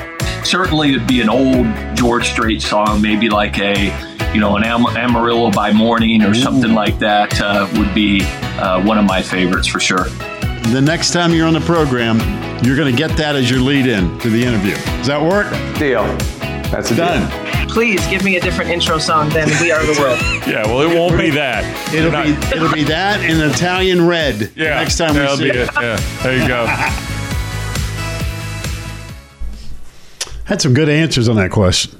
Certainly, 0.45 0.89
it'd 0.89 1.07
be 1.07 1.21
an 1.21 1.29
old 1.29 1.65
George 1.95 2.29
Strait 2.29 2.61
song, 2.61 3.01
maybe 3.01 3.29
like 3.29 3.57
a 3.59 4.14
you 4.35 4.41
know, 4.41 4.57
an 4.57 4.65
Am- 4.65 4.85
Amarillo 4.85 5.49
by 5.49 5.71
morning 5.71 6.21
or 6.21 6.33
something 6.33 6.73
like 6.73 6.99
that 6.99 7.39
uh, 7.39 7.69
would 7.77 7.95
be 7.95 8.19
uh, 8.59 8.83
one 8.83 8.97
of 8.97 9.05
my 9.05 9.21
favorites 9.21 9.65
for 9.65 9.79
sure. 9.79 10.03
The 10.73 10.81
next 10.85 11.13
time 11.13 11.31
you're 11.31 11.47
on 11.47 11.53
the 11.53 11.61
program, 11.61 12.19
you're 12.61 12.75
going 12.75 12.93
to 12.93 12.97
get 12.97 13.15
that 13.15 13.37
as 13.37 13.49
your 13.49 13.61
lead 13.61 13.87
in 13.87 14.19
to 14.19 14.29
the 14.29 14.43
interview. 14.43 14.75
Does 14.97 15.07
that 15.07 15.21
work? 15.21 15.49
Deal. 15.79 16.03
That's 16.69 16.91
a 16.91 16.97
done. 16.97 17.29
Deal. 17.29 17.69
Please 17.69 18.05
give 18.07 18.25
me 18.25 18.35
a 18.35 18.41
different 18.41 18.71
intro 18.71 18.97
song 18.97 19.29
than 19.29 19.47
"We 19.61 19.71
Are 19.71 19.85
the 19.85 19.97
World." 20.01 20.19
yeah, 20.47 20.67
well, 20.67 20.81
it 20.81 20.93
won't 20.93 21.17
be 21.17 21.29
that. 21.29 21.63
It'll 21.93 22.11
be 22.11 22.33
it'll 22.53 22.73
be 22.73 22.83
that 22.83 23.23
in 23.23 23.39
Italian 23.39 24.05
red. 24.05 24.51
Yeah. 24.55 24.81
Next 24.81 24.97
time 24.97 25.15
we 25.15 25.25
see 25.37 25.47
it. 25.49 25.69
Yeah. 25.75 25.95
There 26.23 26.41
you 26.41 26.45
go. 26.47 26.65
Had 30.45 30.61
some 30.61 30.73
good 30.73 30.89
answers 30.89 31.29
on 31.29 31.37
that 31.37 31.51
question 31.51 31.97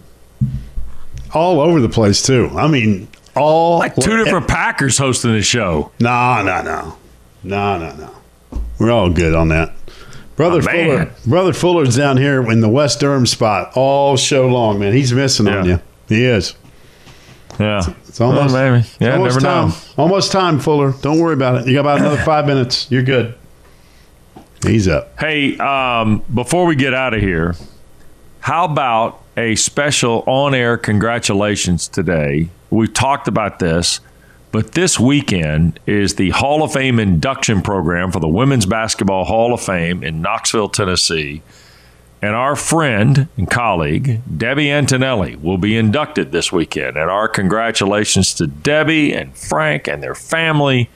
all 1.36 1.60
over 1.60 1.82
the 1.82 1.90
place 1.90 2.22
too. 2.24 2.50
I 2.56 2.68
mean, 2.68 3.08
all 3.36 3.80
like 3.80 3.96
two 3.96 4.24
different 4.24 4.48
Packers 4.48 4.98
hosting 4.98 5.34
the 5.34 5.42
show. 5.42 5.92
No, 6.00 6.42
no, 6.44 6.62
no, 6.62 6.98
no, 7.44 7.78
no, 7.78 7.96
no. 7.96 8.16
We're 8.80 8.92
all 8.92 9.10
good 9.10 9.36
on 9.36 9.50
that. 9.50 9.74
Brother 10.36 10.60
oh, 10.60 10.62
Fuller, 10.62 11.12
Brother 11.26 11.54
Fuller's 11.54 11.96
down 11.96 12.18
here 12.18 12.50
in 12.52 12.60
the 12.60 12.70
Wes 12.70 12.98
Durham 12.98 13.26
spot 13.26 13.72
all 13.76 14.18
show 14.18 14.48
long, 14.48 14.80
man. 14.80 14.94
He's 14.94 15.14
missing 15.14 15.46
yeah. 15.46 15.58
on 15.58 15.66
you. 15.66 15.82
He 16.10 16.26
is. 16.26 16.56
Yeah, 17.60 17.78
it's, 17.78 17.88
it's 18.10 18.22
almost 18.22 18.54
well, 18.54 18.72
maybe. 18.74 18.88
Yeah, 19.00 19.14
almost 19.14 19.36
never 19.36 19.46
time. 19.46 19.70
know. 19.70 19.76
Almost 19.98 20.32
time, 20.32 20.60
Fuller. 20.60 20.94
Don't 21.02 21.20
worry 21.20 21.34
about 21.34 21.62
it. 21.62 21.68
You 21.68 21.74
got 21.74 21.82
about 21.82 22.00
another 22.00 22.22
five 22.24 22.46
minutes. 22.46 22.92
You're 22.92 23.04
good. 23.04 23.36
He's 24.66 24.88
up. 24.88 25.18
Hey, 25.20 25.58
um, 25.58 26.24
before 26.34 26.66
we 26.66 26.76
get 26.76 26.94
out 26.94 27.14
of 27.14 27.22
here, 27.22 27.56
how 28.40 28.66
about 28.66 29.22
a 29.38 29.56
special 29.56 30.24
on 30.28 30.56
air 30.56 30.78
congratulations 30.78 31.88
today. 31.88 32.50
We've 32.70 32.94
talked 32.94 33.28
about 33.28 33.60
this, 33.60 34.00
but 34.52 34.72
this 34.72 35.00
weekend 35.00 35.80
is 35.86 36.16
the 36.16 36.30
Hall 36.30 36.64
of 36.64 36.74
Fame 36.74 37.00
induction 37.00 37.62
program 37.62 38.12
for 38.12 38.20
the 38.20 38.28
Women's 38.28 38.66
Basketball 38.66 39.26
Hall 39.26 39.54
of 39.54 39.62
Fame 39.62 40.04
in 40.04 40.22
Knoxville, 40.22 40.70
Tennessee. 40.70 41.42
And 42.22 42.34
our 42.34 42.56
friend 42.56 43.28
and 43.38 43.50
colleague, 43.50 44.22
Debbie 44.38 44.72
Antonelli, 44.72 45.36
will 45.36 45.58
be 45.58 45.78
inducted 45.78 46.32
this 46.32 46.52
weekend. 46.52 46.98
And 46.98 47.12
our 47.12 47.28
congratulations 47.28 48.34
to 48.36 48.48
Debbie 48.48 49.14
and 49.14 49.36
Frank 49.36 49.88
and 49.88 50.02
their 50.02 50.16
family 50.16 50.90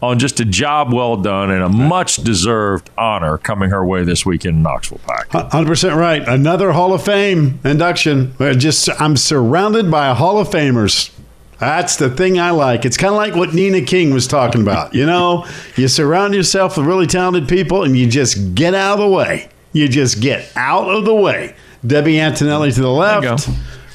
on 0.00 0.18
just 0.18 0.38
a 0.40 0.44
job 0.44 0.92
well 0.92 1.16
done 1.16 1.50
and 1.50 1.62
a 1.62 1.68
much 1.68 2.16
deserved 2.16 2.90
honor 2.96 3.38
coming 3.38 3.70
her 3.70 3.84
way 3.84 4.04
this 4.04 4.24
week 4.24 4.44
in 4.44 4.62
Knoxville 4.62 5.00
Pack. 5.06 5.28
100% 5.30 5.96
right. 5.96 6.26
Another 6.26 6.72
Hall 6.72 6.92
of 6.92 7.02
Fame 7.02 7.58
induction. 7.64 8.34
Just 8.58 8.88
I'm 9.00 9.16
surrounded 9.16 9.90
by 9.90 10.14
Hall 10.14 10.38
of 10.38 10.48
Famers. 10.48 11.10
That's 11.58 11.96
the 11.96 12.08
thing 12.08 12.38
I 12.38 12.50
like. 12.50 12.84
It's 12.84 12.96
kind 12.96 13.12
of 13.12 13.16
like 13.16 13.34
what 13.34 13.52
Nina 13.52 13.82
King 13.82 14.12
was 14.14 14.28
talking 14.28 14.62
about. 14.62 14.94
You 14.94 15.06
know, 15.06 15.44
you 15.74 15.88
surround 15.88 16.34
yourself 16.34 16.76
with 16.76 16.86
really 16.86 17.08
talented 17.08 17.48
people 17.48 17.82
and 17.82 17.96
you 17.96 18.06
just 18.08 18.54
get 18.54 18.74
out 18.74 18.94
of 18.94 18.98
the 19.00 19.08
way. 19.08 19.48
You 19.72 19.88
just 19.88 20.20
get 20.20 20.52
out 20.56 20.88
of 20.88 21.04
the 21.04 21.14
way. 21.14 21.56
Debbie 21.84 22.20
Antonelli 22.20 22.70
to 22.70 22.80
the 22.80 22.90
left, 22.90 23.48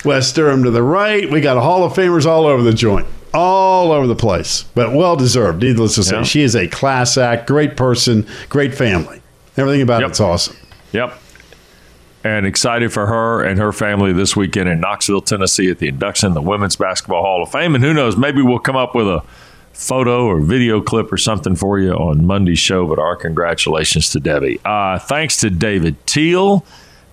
Wes 0.03 0.31
Durham 0.33 0.63
to 0.63 0.71
the 0.71 0.83
right. 0.83 1.29
We 1.31 1.39
got 1.39 1.55
Hall 1.61 1.85
of 1.85 1.93
Famers 1.93 2.25
all 2.25 2.45
over 2.45 2.61
the 2.61 2.73
joint, 2.73 3.07
all 3.33 3.91
over 3.91 4.07
the 4.07 4.15
place, 4.15 4.63
but 4.75 4.93
well 4.93 5.15
deserved, 5.15 5.61
needless 5.61 5.95
to 5.95 6.03
say. 6.03 6.17
Yeah. 6.17 6.23
She 6.23 6.41
is 6.41 6.55
a 6.55 6.67
class 6.67 7.17
act, 7.17 7.47
great 7.47 7.75
person, 7.75 8.27
great 8.49 8.73
family. 8.75 9.21
Everything 9.57 9.81
about 9.81 10.03
it's 10.03 10.19
awesome. 10.19 10.55
Yep. 10.91 11.19
And 12.23 12.45
excited 12.45 12.93
for 12.93 13.05
her 13.05 13.43
and 13.43 13.59
her 13.59 13.73
family 13.73 14.13
this 14.13 14.35
weekend 14.35 14.69
in 14.69 14.79
Knoxville, 14.79 15.21
Tennessee 15.21 15.69
at 15.69 15.79
the 15.79 15.89
induction 15.89 16.29
of 16.29 16.33
the 16.35 16.41
Women's 16.41 16.77
Basketball 16.77 17.21
Hall 17.21 17.43
of 17.43 17.51
Fame. 17.51 17.75
And 17.75 17.83
who 17.83 17.93
knows, 17.93 18.15
maybe 18.15 18.41
we'll 18.41 18.59
come 18.59 18.77
up 18.77 18.95
with 18.95 19.07
a 19.07 19.23
photo 19.73 20.25
or 20.25 20.39
video 20.39 20.79
clip 20.79 21.11
or 21.11 21.17
something 21.17 21.55
for 21.55 21.79
you 21.79 21.91
on 21.91 22.25
Monday's 22.25 22.59
show. 22.59 22.87
But 22.87 22.99
our 22.99 23.17
congratulations 23.17 24.09
to 24.11 24.19
Debbie. 24.21 24.61
Uh, 24.63 24.99
thanks 24.99 25.37
to 25.37 25.49
David 25.49 26.05
Teel 26.07 26.65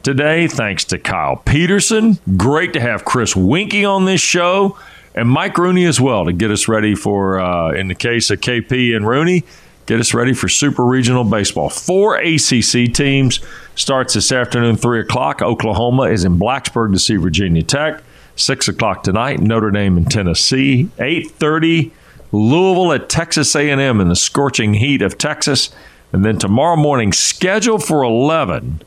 today. 0.04 0.46
Thanks 0.46 0.84
to 0.86 0.98
Kyle 0.98 1.36
Peterson. 1.36 2.18
Great 2.36 2.72
to 2.74 2.80
have 2.80 3.04
Chris 3.04 3.34
Weinke 3.34 3.88
on 3.90 4.04
this 4.04 4.20
show. 4.20 4.78
And 5.14 5.28
Mike 5.28 5.58
Rooney 5.58 5.86
as 5.86 6.00
well 6.00 6.24
to 6.24 6.32
get 6.32 6.50
us 6.50 6.68
ready 6.68 6.94
for, 6.94 7.40
uh, 7.40 7.72
in 7.72 7.88
the 7.88 7.94
case 7.94 8.30
of 8.30 8.40
KP 8.40 8.94
and 8.94 9.06
Rooney, 9.06 9.44
get 9.86 9.98
us 9.98 10.14
ready 10.14 10.32
for 10.32 10.48
Super 10.48 10.84
Regional 10.84 11.24
Baseball. 11.24 11.68
Four 11.68 12.16
ACC 12.16 12.92
teams 12.92 13.40
starts 13.74 14.14
this 14.14 14.30
afternoon, 14.30 14.76
3 14.76 15.00
o'clock. 15.00 15.42
Oklahoma 15.42 16.04
is 16.04 16.24
in 16.24 16.38
Blacksburg 16.38 16.92
to 16.92 16.98
see 16.98 17.16
Virginia 17.16 17.62
Tech. 17.62 18.02
6 18.36 18.68
o'clock 18.68 19.02
tonight, 19.02 19.40
Notre 19.40 19.70
Dame 19.70 19.98
in 19.98 20.04
Tennessee. 20.04 20.88
8.30, 20.98 21.90
Louisville 22.30 22.92
at 22.92 23.08
Texas 23.08 23.54
A&M 23.56 24.00
in 24.00 24.08
the 24.08 24.16
scorching 24.16 24.74
heat 24.74 25.02
of 25.02 25.18
Texas. 25.18 25.70
And 26.12 26.24
then 26.24 26.38
tomorrow 26.38 26.76
morning, 26.76 27.12
scheduled 27.12 27.84
for 27.84 28.02
11. 28.02 28.82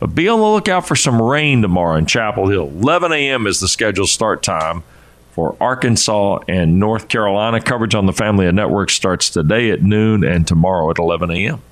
But 0.00 0.14
be 0.14 0.28
on 0.28 0.40
the 0.40 0.46
lookout 0.46 0.88
for 0.88 0.96
some 0.96 1.20
rain 1.20 1.62
tomorrow 1.62 1.96
in 1.96 2.06
Chapel 2.06 2.48
Hill. 2.48 2.68
11 2.68 3.12
a.m. 3.12 3.46
is 3.46 3.60
the 3.60 3.68
scheduled 3.68 4.08
start 4.08 4.42
time 4.42 4.82
for 5.32 5.56
Arkansas 5.60 6.40
and 6.46 6.78
North 6.78 7.08
Carolina. 7.08 7.60
Coverage 7.60 7.94
on 7.94 8.06
the 8.06 8.12
Family 8.12 8.46
of 8.46 8.54
Networks 8.54 8.94
starts 8.94 9.30
today 9.30 9.70
at 9.70 9.82
noon 9.82 10.22
and 10.22 10.46
tomorrow 10.46 10.90
at 10.90 10.98
11 10.98 11.30
a.m. 11.30 11.62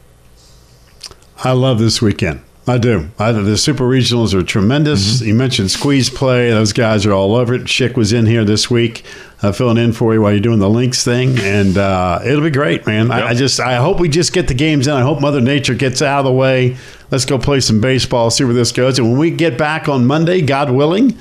I 1.45 1.53
love 1.53 1.79
this 1.79 2.03
weekend. 2.03 2.43
I 2.67 2.79
do. 2.79 3.11
I, 3.19 3.33
the 3.33 3.57
super 3.57 3.85
regionals 3.85 4.33
are 4.33 4.43
tremendous. 4.43 5.21
You 5.23 5.35
mentioned 5.35 5.71
squeeze 5.71 6.09
play; 6.11 6.51
those 6.51 6.73
guys 6.73 7.05
are 7.07 7.13
all 7.13 7.35
over 7.35 7.55
it. 7.55 7.63
Schick 7.63 7.97
was 7.97 8.13
in 8.13 8.27
here 8.27 8.45
this 8.45 8.71
week, 8.71 9.05
uh, 9.43 9.51
filling 9.51 9.79
in 9.79 9.93
for 9.93 10.13
you 10.15 10.23
while 10.23 10.31
you're 10.31 10.41
doing 10.41 10.59
the 10.59 10.69
links 10.69 11.03
thing, 11.03 11.39
and 11.41 11.77
uh, 11.77 12.21
it'll 12.25 12.45
be 12.45 12.51
great, 12.51 12.87
man. 12.87 13.11
I, 13.11 13.29
I 13.29 13.35
just, 13.35 13.59
I 13.59 13.77
hope 13.77 13.99
we 13.99 14.09
just 14.09 14.33
get 14.33 14.47
the 14.47 14.55
games 14.55 14.87
in. 14.87 14.93
I 14.93 15.01
hope 15.01 15.21
Mother 15.21 15.41
Nature 15.41 15.75
gets 15.75 16.03
out 16.03 16.21
of 16.21 16.27
the 16.27 16.33
way. 16.33 16.77
Let's 17.11 17.25
go 17.25 17.39
play 17.39 17.61
some 17.61 17.81
baseball, 17.81 18.31
see 18.31 18.45
where 18.45 18.55
this 18.55 18.73
goes, 18.73 18.99
and 18.99 19.11
when 19.11 19.19
we 19.19 19.31
get 19.31 19.59
back 19.59 19.89
on 19.89 20.07
Monday, 20.07 20.41
God 20.43 20.71
willing. 20.71 21.19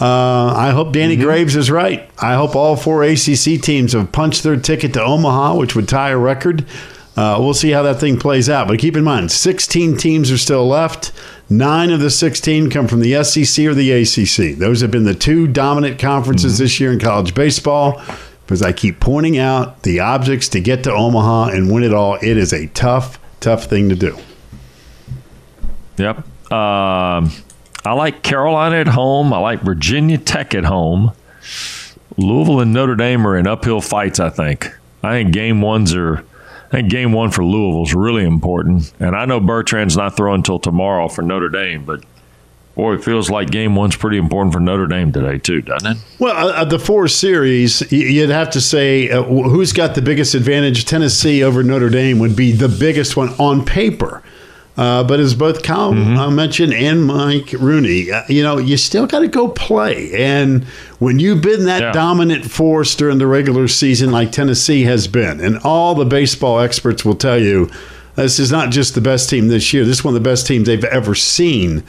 Uh, 0.00 0.54
I 0.56 0.70
hope 0.70 0.92
Danny 0.92 1.16
Graves 1.16 1.56
is 1.56 1.70
right. 1.70 2.08
I 2.18 2.34
hope 2.34 2.56
all 2.56 2.74
four 2.74 3.02
ACC 3.02 3.60
teams 3.60 3.92
have 3.92 4.12
punched 4.12 4.42
their 4.42 4.56
ticket 4.56 4.94
to 4.94 5.02
Omaha, 5.02 5.56
which 5.56 5.76
would 5.76 5.88
tie 5.88 6.10
a 6.10 6.16
record. 6.16 6.64
Uh, 7.16 7.36
we'll 7.38 7.52
see 7.52 7.70
how 7.70 7.82
that 7.82 8.00
thing 8.00 8.18
plays 8.18 8.48
out. 8.48 8.66
But 8.66 8.78
keep 8.78 8.96
in 8.96 9.04
mind, 9.04 9.30
16 9.30 9.98
teams 9.98 10.30
are 10.30 10.38
still 10.38 10.66
left. 10.66 11.12
Nine 11.50 11.90
of 11.90 12.00
the 12.00 12.08
16 12.08 12.70
come 12.70 12.88
from 12.88 13.00
the 13.00 13.22
SEC 13.24 13.66
or 13.66 13.74
the 13.74 13.92
ACC. 13.92 14.56
Those 14.56 14.80
have 14.80 14.90
been 14.90 15.04
the 15.04 15.14
two 15.14 15.46
dominant 15.46 15.98
conferences 15.98 16.56
this 16.58 16.80
year 16.80 16.92
in 16.92 16.98
college 16.98 17.34
baseball. 17.34 18.00
Because 18.46 18.62
I 18.62 18.72
keep 18.72 19.00
pointing 19.00 19.38
out 19.38 19.82
the 19.82 20.00
objects 20.00 20.48
to 20.50 20.60
get 20.60 20.82
to 20.84 20.92
Omaha 20.92 21.50
and 21.50 21.70
win 21.70 21.84
it 21.84 21.92
all. 21.92 22.14
It 22.14 22.36
is 22.36 22.52
a 22.52 22.68
tough, 22.68 23.20
tough 23.38 23.64
thing 23.64 23.90
to 23.90 23.94
do. 23.94 24.16
Yep. 25.98 26.52
Um, 26.52 27.30
I 27.84 27.92
like 27.92 28.22
Carolina 28.22 28.76
at 28.76 28.88
home. 28.88 29.32
I 29.32 29.38
like 29.38 29.62
Virginia 29.62 30.18
Tech 30.18 30.54
at 30.54 30.64
home. 30.64 31.12
Louisville 32.16 32.60
and 32.60 32.72
Notre 32.72 32.94
Dame 32.94 33.26
are 33.26 33.36
in 33.36 33.46
uphill 33.46 33.80
fights. 33.80 34.20
I 34.20 34.30
think. 34.30 34.70
I 35.02 35.12
think 35.12 35.32
game 35.32 35.60
ones 35.60 35.94
are. 35.94 36.18
I 36.18 36.70
think 36.70 36.90
game 36.90 37.12
one 37.12 37.30
for 37.30 37.44
Louisville 37.44 37.82
is 37.82 37.94
really 37.94 38.22
important, 38.22 38.92
and 39.00 39.16
I 39.16 39.24
know 39.24 39.40
Bertrand's 39.40 39.96
not 39.96 40.16
throwing 40.16 40.36
until 40.36 40.60
tomorrow 40.60 41.08
for 41.08 41.22
Notre 41.22 41.48
Dame, 41.48 41.84
but 41.84 42.04
boy, 42.76 42.94
it 42.94 43.02
feels 43.02 43.28
like 43.28 43.50
game 43.50 43.74
one's 43.74 43.96
pretty 43.96 44.18
important 44.18 44.52
for 44.52 44.60
Notre 44.60 44.86
Dame 44.86 45.10
today 45.10 45.38
too, 45.38 45.62
doesn't 45.62 45.96
it? 45.96 45.98
Well, 46.20 46.50
uh, 46.50 46.64
the 46.64 46.78
four 46.78 47.08
series, 47.08 47.90
you'd 47.90 48.30
have 48.30 48.50
to 48.50 48.60
say 48.60 49.10
uh, 49.10 49.24
who's 49.24 49.72
got 49.72 49.96
the 49.96 50.02
biggest 50.02 50.34
advantage. 50.34 50.84
Tennessee 50.84 51.42
over 51.42 51.64
Notre 51.64 51.90
Dame 51.90 52.20
would 52.20 52.36
be 52.36 52.52
the 52.52 52.68
biggest 52.68 53.16
one 53.16 53.30
on 53.30 53.64
paper. 53.64 54.22
Uh, 54.80 55.04
but 55.04 55.20
as 55.20 55.34
both 55.34 55.62
Kyle 55.62 55.92
uh, 55.92 56.30
mentioned 56.30 56.72
and 56.72 57.04
Mike 57.04 57.52
Rooney, 57.52 58.10
uh, 58.10 58.22
you 58.30 58.42
know, 58.42 58.56
you 58.56 58.78
still 58.78 59.06
got 59.06 59.18
to 59.18 59.28
go 59.28 59.48
play. 59.48 60.10
And 60.14 60.64
when 60.98 61.18
you've 61.18 61.42
been 61.42 61.66
that 61.66 61.92
dominant 61.92 62.50
force 62.50 62.94
during 62.94 63.18
the 63.18 63.26
regular 63.26 63.68
season, 63.68 64.10
like 64.10 64.32
Tennessee 64.32 64.84
has 64.84 65.06
been, 65.06 65.38
and 65.38 65.58
all 65.64 65.94
the 65.94 66.06
baseball 66.06 66.60
experts 66.60 67.04
will 67.04 67.14
tell 67.14 67.38
you, 67.38 67.70
this 68.14 68.38
is 68.38 68.50
not 68.50 68.70
just 68.70 68.94
the 68.94 69.02
best 69.02 69.28
team 69.28 69.48
this 69.48 69.70
year. 69.74 69.84
This 69.84 69.98
is 69.98 70.04
one 70.04 70.16
of 70.16 70.22
the 70.22 70.28
best 70.30 70.46
teams 70.46 70.66
they've 70.66 70.82
ever 70.84 71.14
seen. 71.14 71.84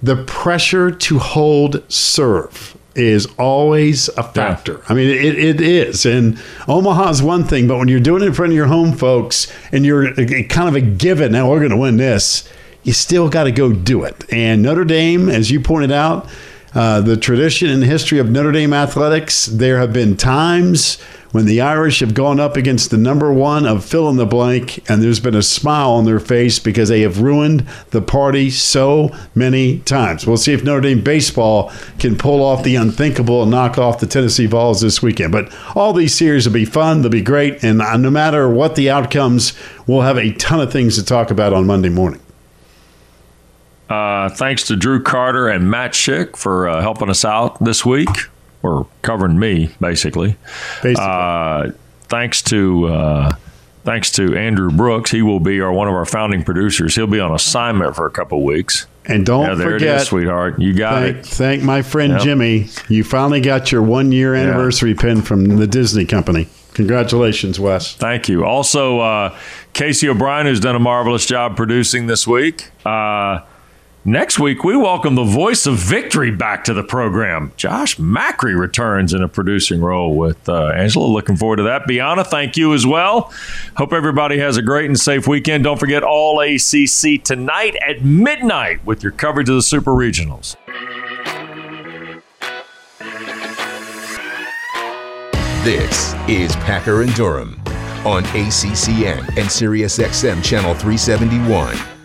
The 0.00 0.22
pressure 0.24 0.92
to 0.92 1.18
hold 1.18 1.82
serve 1.90 2.75
is 2.96 3.26
always 3.38 4.08
a 4.10 4.22
factor. 4.22 4.82
I 4.88 4.94
mean, 4.94 5.08
it, 5.08 5.38
it 5.38 5.60
is. 5.60 6.06
And 6.06 6.38
Omaha's 6.66 7.22
one 7.22 7.44
thing, 7.44 7.68
but 7.68 7.78
when 7.78 7.88
you're 7.88 8.00
doing 8.00 8.22
it 8.22 8.26
in 8.26 8.32
front 8.32 8.52
of 8.52 8.56
your 8.56 8.66
home 8.66 8.92
folks 8.92 9.52
and 9.72 9.84
you're 9.84 10.14
kind 10.14 10.68
of 10.68 10.74
a 10.74 10.80
given, 10.80 11.32
now 11.32 11.50
we're 11.50 11.58
going 11.58 11.70
to 11.70 11.76
win 11.76 11.96
this, 11.96 12.48
you 12.82 12.92
still 12.92 13.28
got 13.28 13.44
to 13.44 13.52
go 13.52 13.72
do 13.72 14.04
it. 14.04 14.24
And 14.32 14.62
Notre 14.62 14.84
Dame, 14.84 15.28
as 15.28 15.50
you 15.50 15.60
pointed 15.60 15.92
out, 15.92 16.28
uh, 16.74 17.00
the 17.00 17.16
tradition 17.16 17.70
and 17.70 17.82
history 17.82 18.18
of 18.18 18.30
Notre 18.30 18.52
Dame 18.52 18.72
athletics, 18.72 19.46
there 19.46 19.78
have 19.78 19.92
been 19.92 20.16
times 20.16 20.98
when 21.32 21.46
the 21.46 21.60
Irish 21.60 22.00
have 22.00 22.14
gone 22.14 22.40
up 22.40 22.56
against 22.56 22.90
the 22.90 22.96
number 22.96 23.32
one 23.32 23.66
of 23.66 23.84
fill 23.84 24.08
in 24.08 24.16
the 24.16 24.26
blank, 24.26 24.88
and 24.88 25.02
there's 25.02 25.20
been 25.20 25.34
a 25.34 25.42
smile 25.42 25.90
on 25.90 26.04
their 26.04 26.20
face 26.20 26.58
because 26.58 26.88
they 26.88 27.02
have 27.02 27.20
ruined 27.20 27.66
the 27.90 28.02
party 28.02 28.50
so 28.50 29.10
many 29.34 29.80
times. 29.80 30.26
We'll 30.26 30.36
see 30.36 30.52
if 30.52 30.64
Notre 30.64 30.82
Dame 30.82 31.02
baseball 31.02 31.72
can 31.98 32.16
pull 32.16 32.42
off 32.42 32.62
the 32.62 32.76
unthinkable 32.76 33.42
and 33.42 33.50
knock 33.50 33.78
off 33.78 34.00
the 34.00 34.06
Tennessee 34.06 34.46
Vols 34.46 34.80
this 34.80 35.02
weekend. 35.02 35.32
But 35.32 35.54
all 35.74 35.92
these 35.92 36.14
series 36.14 36.46
will 36.46 36.54
be 36.54 36.64
fun, 36.64 37.02
they'll 37.02 37.10
be 37.10 37.22
great, 37.22 37.62
and 37.62 37.82
uh, 37.82 37.96
no 37.96 38.10
matter 38.10 38.48
what 38.48 38.76
the 38.76 38.90
outcomes, 38.90 39.52
we'll 39.86 40.02
have 40.02 40.18
a 40.18 40.32
ton 40.34 40.60
of 40.60 40.72
things 40.72 40.96
to 40.96 41.04
talk 41.04 41.30
about 41.30 41.52
on 41.52 41.66
Monday 41.66 41.88
morning. 41.88 42.20
Uh, 43.88 44.28
thanks 44.28 44.64
to 44.64 44.74
Drew 44.74 45.00
Carter 45.00 45.48
and 45.48 45.70
Matt 45.70 45.92
Schick 45.92 46.36
for 46.36 46.68
uh, 46.68 46.80
helping 46.80 47.08
us 47.08 47.24
out 47.24 47.62
this 47.62 47.86
week, 47.86 48.08
or 48.62 48.86
covering 49.02 49.38
me 49.38 49.70
basically. 49.80 50.36
Uh, 50.82 51.70
thanks 52.08 52.42
to 52.42 52.86
uh, 52.86 53.36
thanks 53.84 54.10
to 54.12 54.36
Andrew 54.36 54.70
Brooks. 54.70 55.10
He 55.10 55.22
will 55.22 55.40
be 55.40 55.60
our 55.60 55.72
one 55.72 55.88
of 55.88 55.94
our 55.94 56.06
founding 56.06 56.42
producers. 56.44 56.94
He'll 56.94 57.06
be 57.06 57.20
on 57.20 57.34
assignment 57.34 57.96
for 57.96 58.06
a 58.06 58.10
couple 58.10 58.44
weeks. 58.44 58.86
And 59.08 59.24
don't 59.24 59.46
yeah, 59.46 59.54
there 59.54 59.70
forget, 59.70 59.88
it 59.88 60.00
is, 60.00 60.08
sweetheart. 60.08 60.58
You 60.58 60.74
got 60.74 61.02
thank, 61.02 61.16
it. 61.18 61.26
Thank 61.26 61.62
my 61.62 61.82
friend 61.82 62.14
Yep. 62.14 62.22
Jimmy. 62.22 62.66
You 62.88 63.04
finally 63.04 63.40
got 63.40 63.70
your 63.70 63.82
one 63.82 64.10
year 64.10 64.34
anniversary 64.34 64.94
pin 64.94 65.22
from 65.22 65.44
the 65.44 65.66
Disney 65.68 66.04
company. 66.04 66.48
Congratulations, 66.74 67.58
Wes. 67.60 67.94
Thank 67.94 68.28
you. 68.28 68.44
Also, 68.44 68.98
uh, 68.98 69.38
Casey 69.72 70.08
O'Brien, 70.08 70.46
who's 70.46 70.60
done 70.60 70.74
a 70.74 70.80
marvelous 70.80 71.24
job 71.24 71.56
producing 71.56 72.06
this 72.06 72.26
week. 72.26 72.70
Uh, 72.84 73.40
next 74.06 74.38
week, 74.38 74.64
we 74.64 74.76
welcome 74.76 75.16
the 75.16 75.24
voice 75.24 75.66
of 75.66 75.76
victory 75.76 76.30
back 76.30 76.64
to 76.64 76.72
the 76.72 76.82
program. 76.82 77.52
Josh 77.56 77.96
Macri 77.96 78.58
returns 78.58 79.12
in 79.12 79.22
a 79.22 79.28
producing 79.28 79.80
role 79.80 80.16
with 80.16 80.48
uh, 80.48 80.68
Angela. 80.68 81.06
Looking 81.06 81.36
forward 81.36 81.56
to 81.56 81.64
that. 81.64 81.82
Biana, 81.82 82.26
thank 82.26 82.56
you 82.56 82.72
as 82.72 82.86
well. 82.86 83.32
Hope 83.76 83.92
everybody 83.92 84.38
has 84.38 84.56
a 84.56 84.62
great 84.62 84.86
and 84.86 84.98
safe 84.98 85.26
weekend. 85.26 85.64
Don't 85.64 85.78
forget 85.78 86.02
All 86.02 86.40
ACC 86.40 87.22
tonight 87.22 87.76
at 87.86 88.04
midnight 88.04 88.84
with 88.86 89.02
your 89.02 89.12
coverage 89.12 89.48
of 89.48 89.56
the 89.56 89.62
Super 89.62 89.92
Regionals. 89.92 90.56
This 95.64 96.14
is 96.28 96.54
Packer 96.56 97.02
and 97.02 97.12
Durham 97.14 97.60
on 98.06 98.22
ACCN 98.22 99.18
and 99.18 99.48
SiriusXM 99.48 100.44
Channel 100.44 100.74
371. 100.74 101.95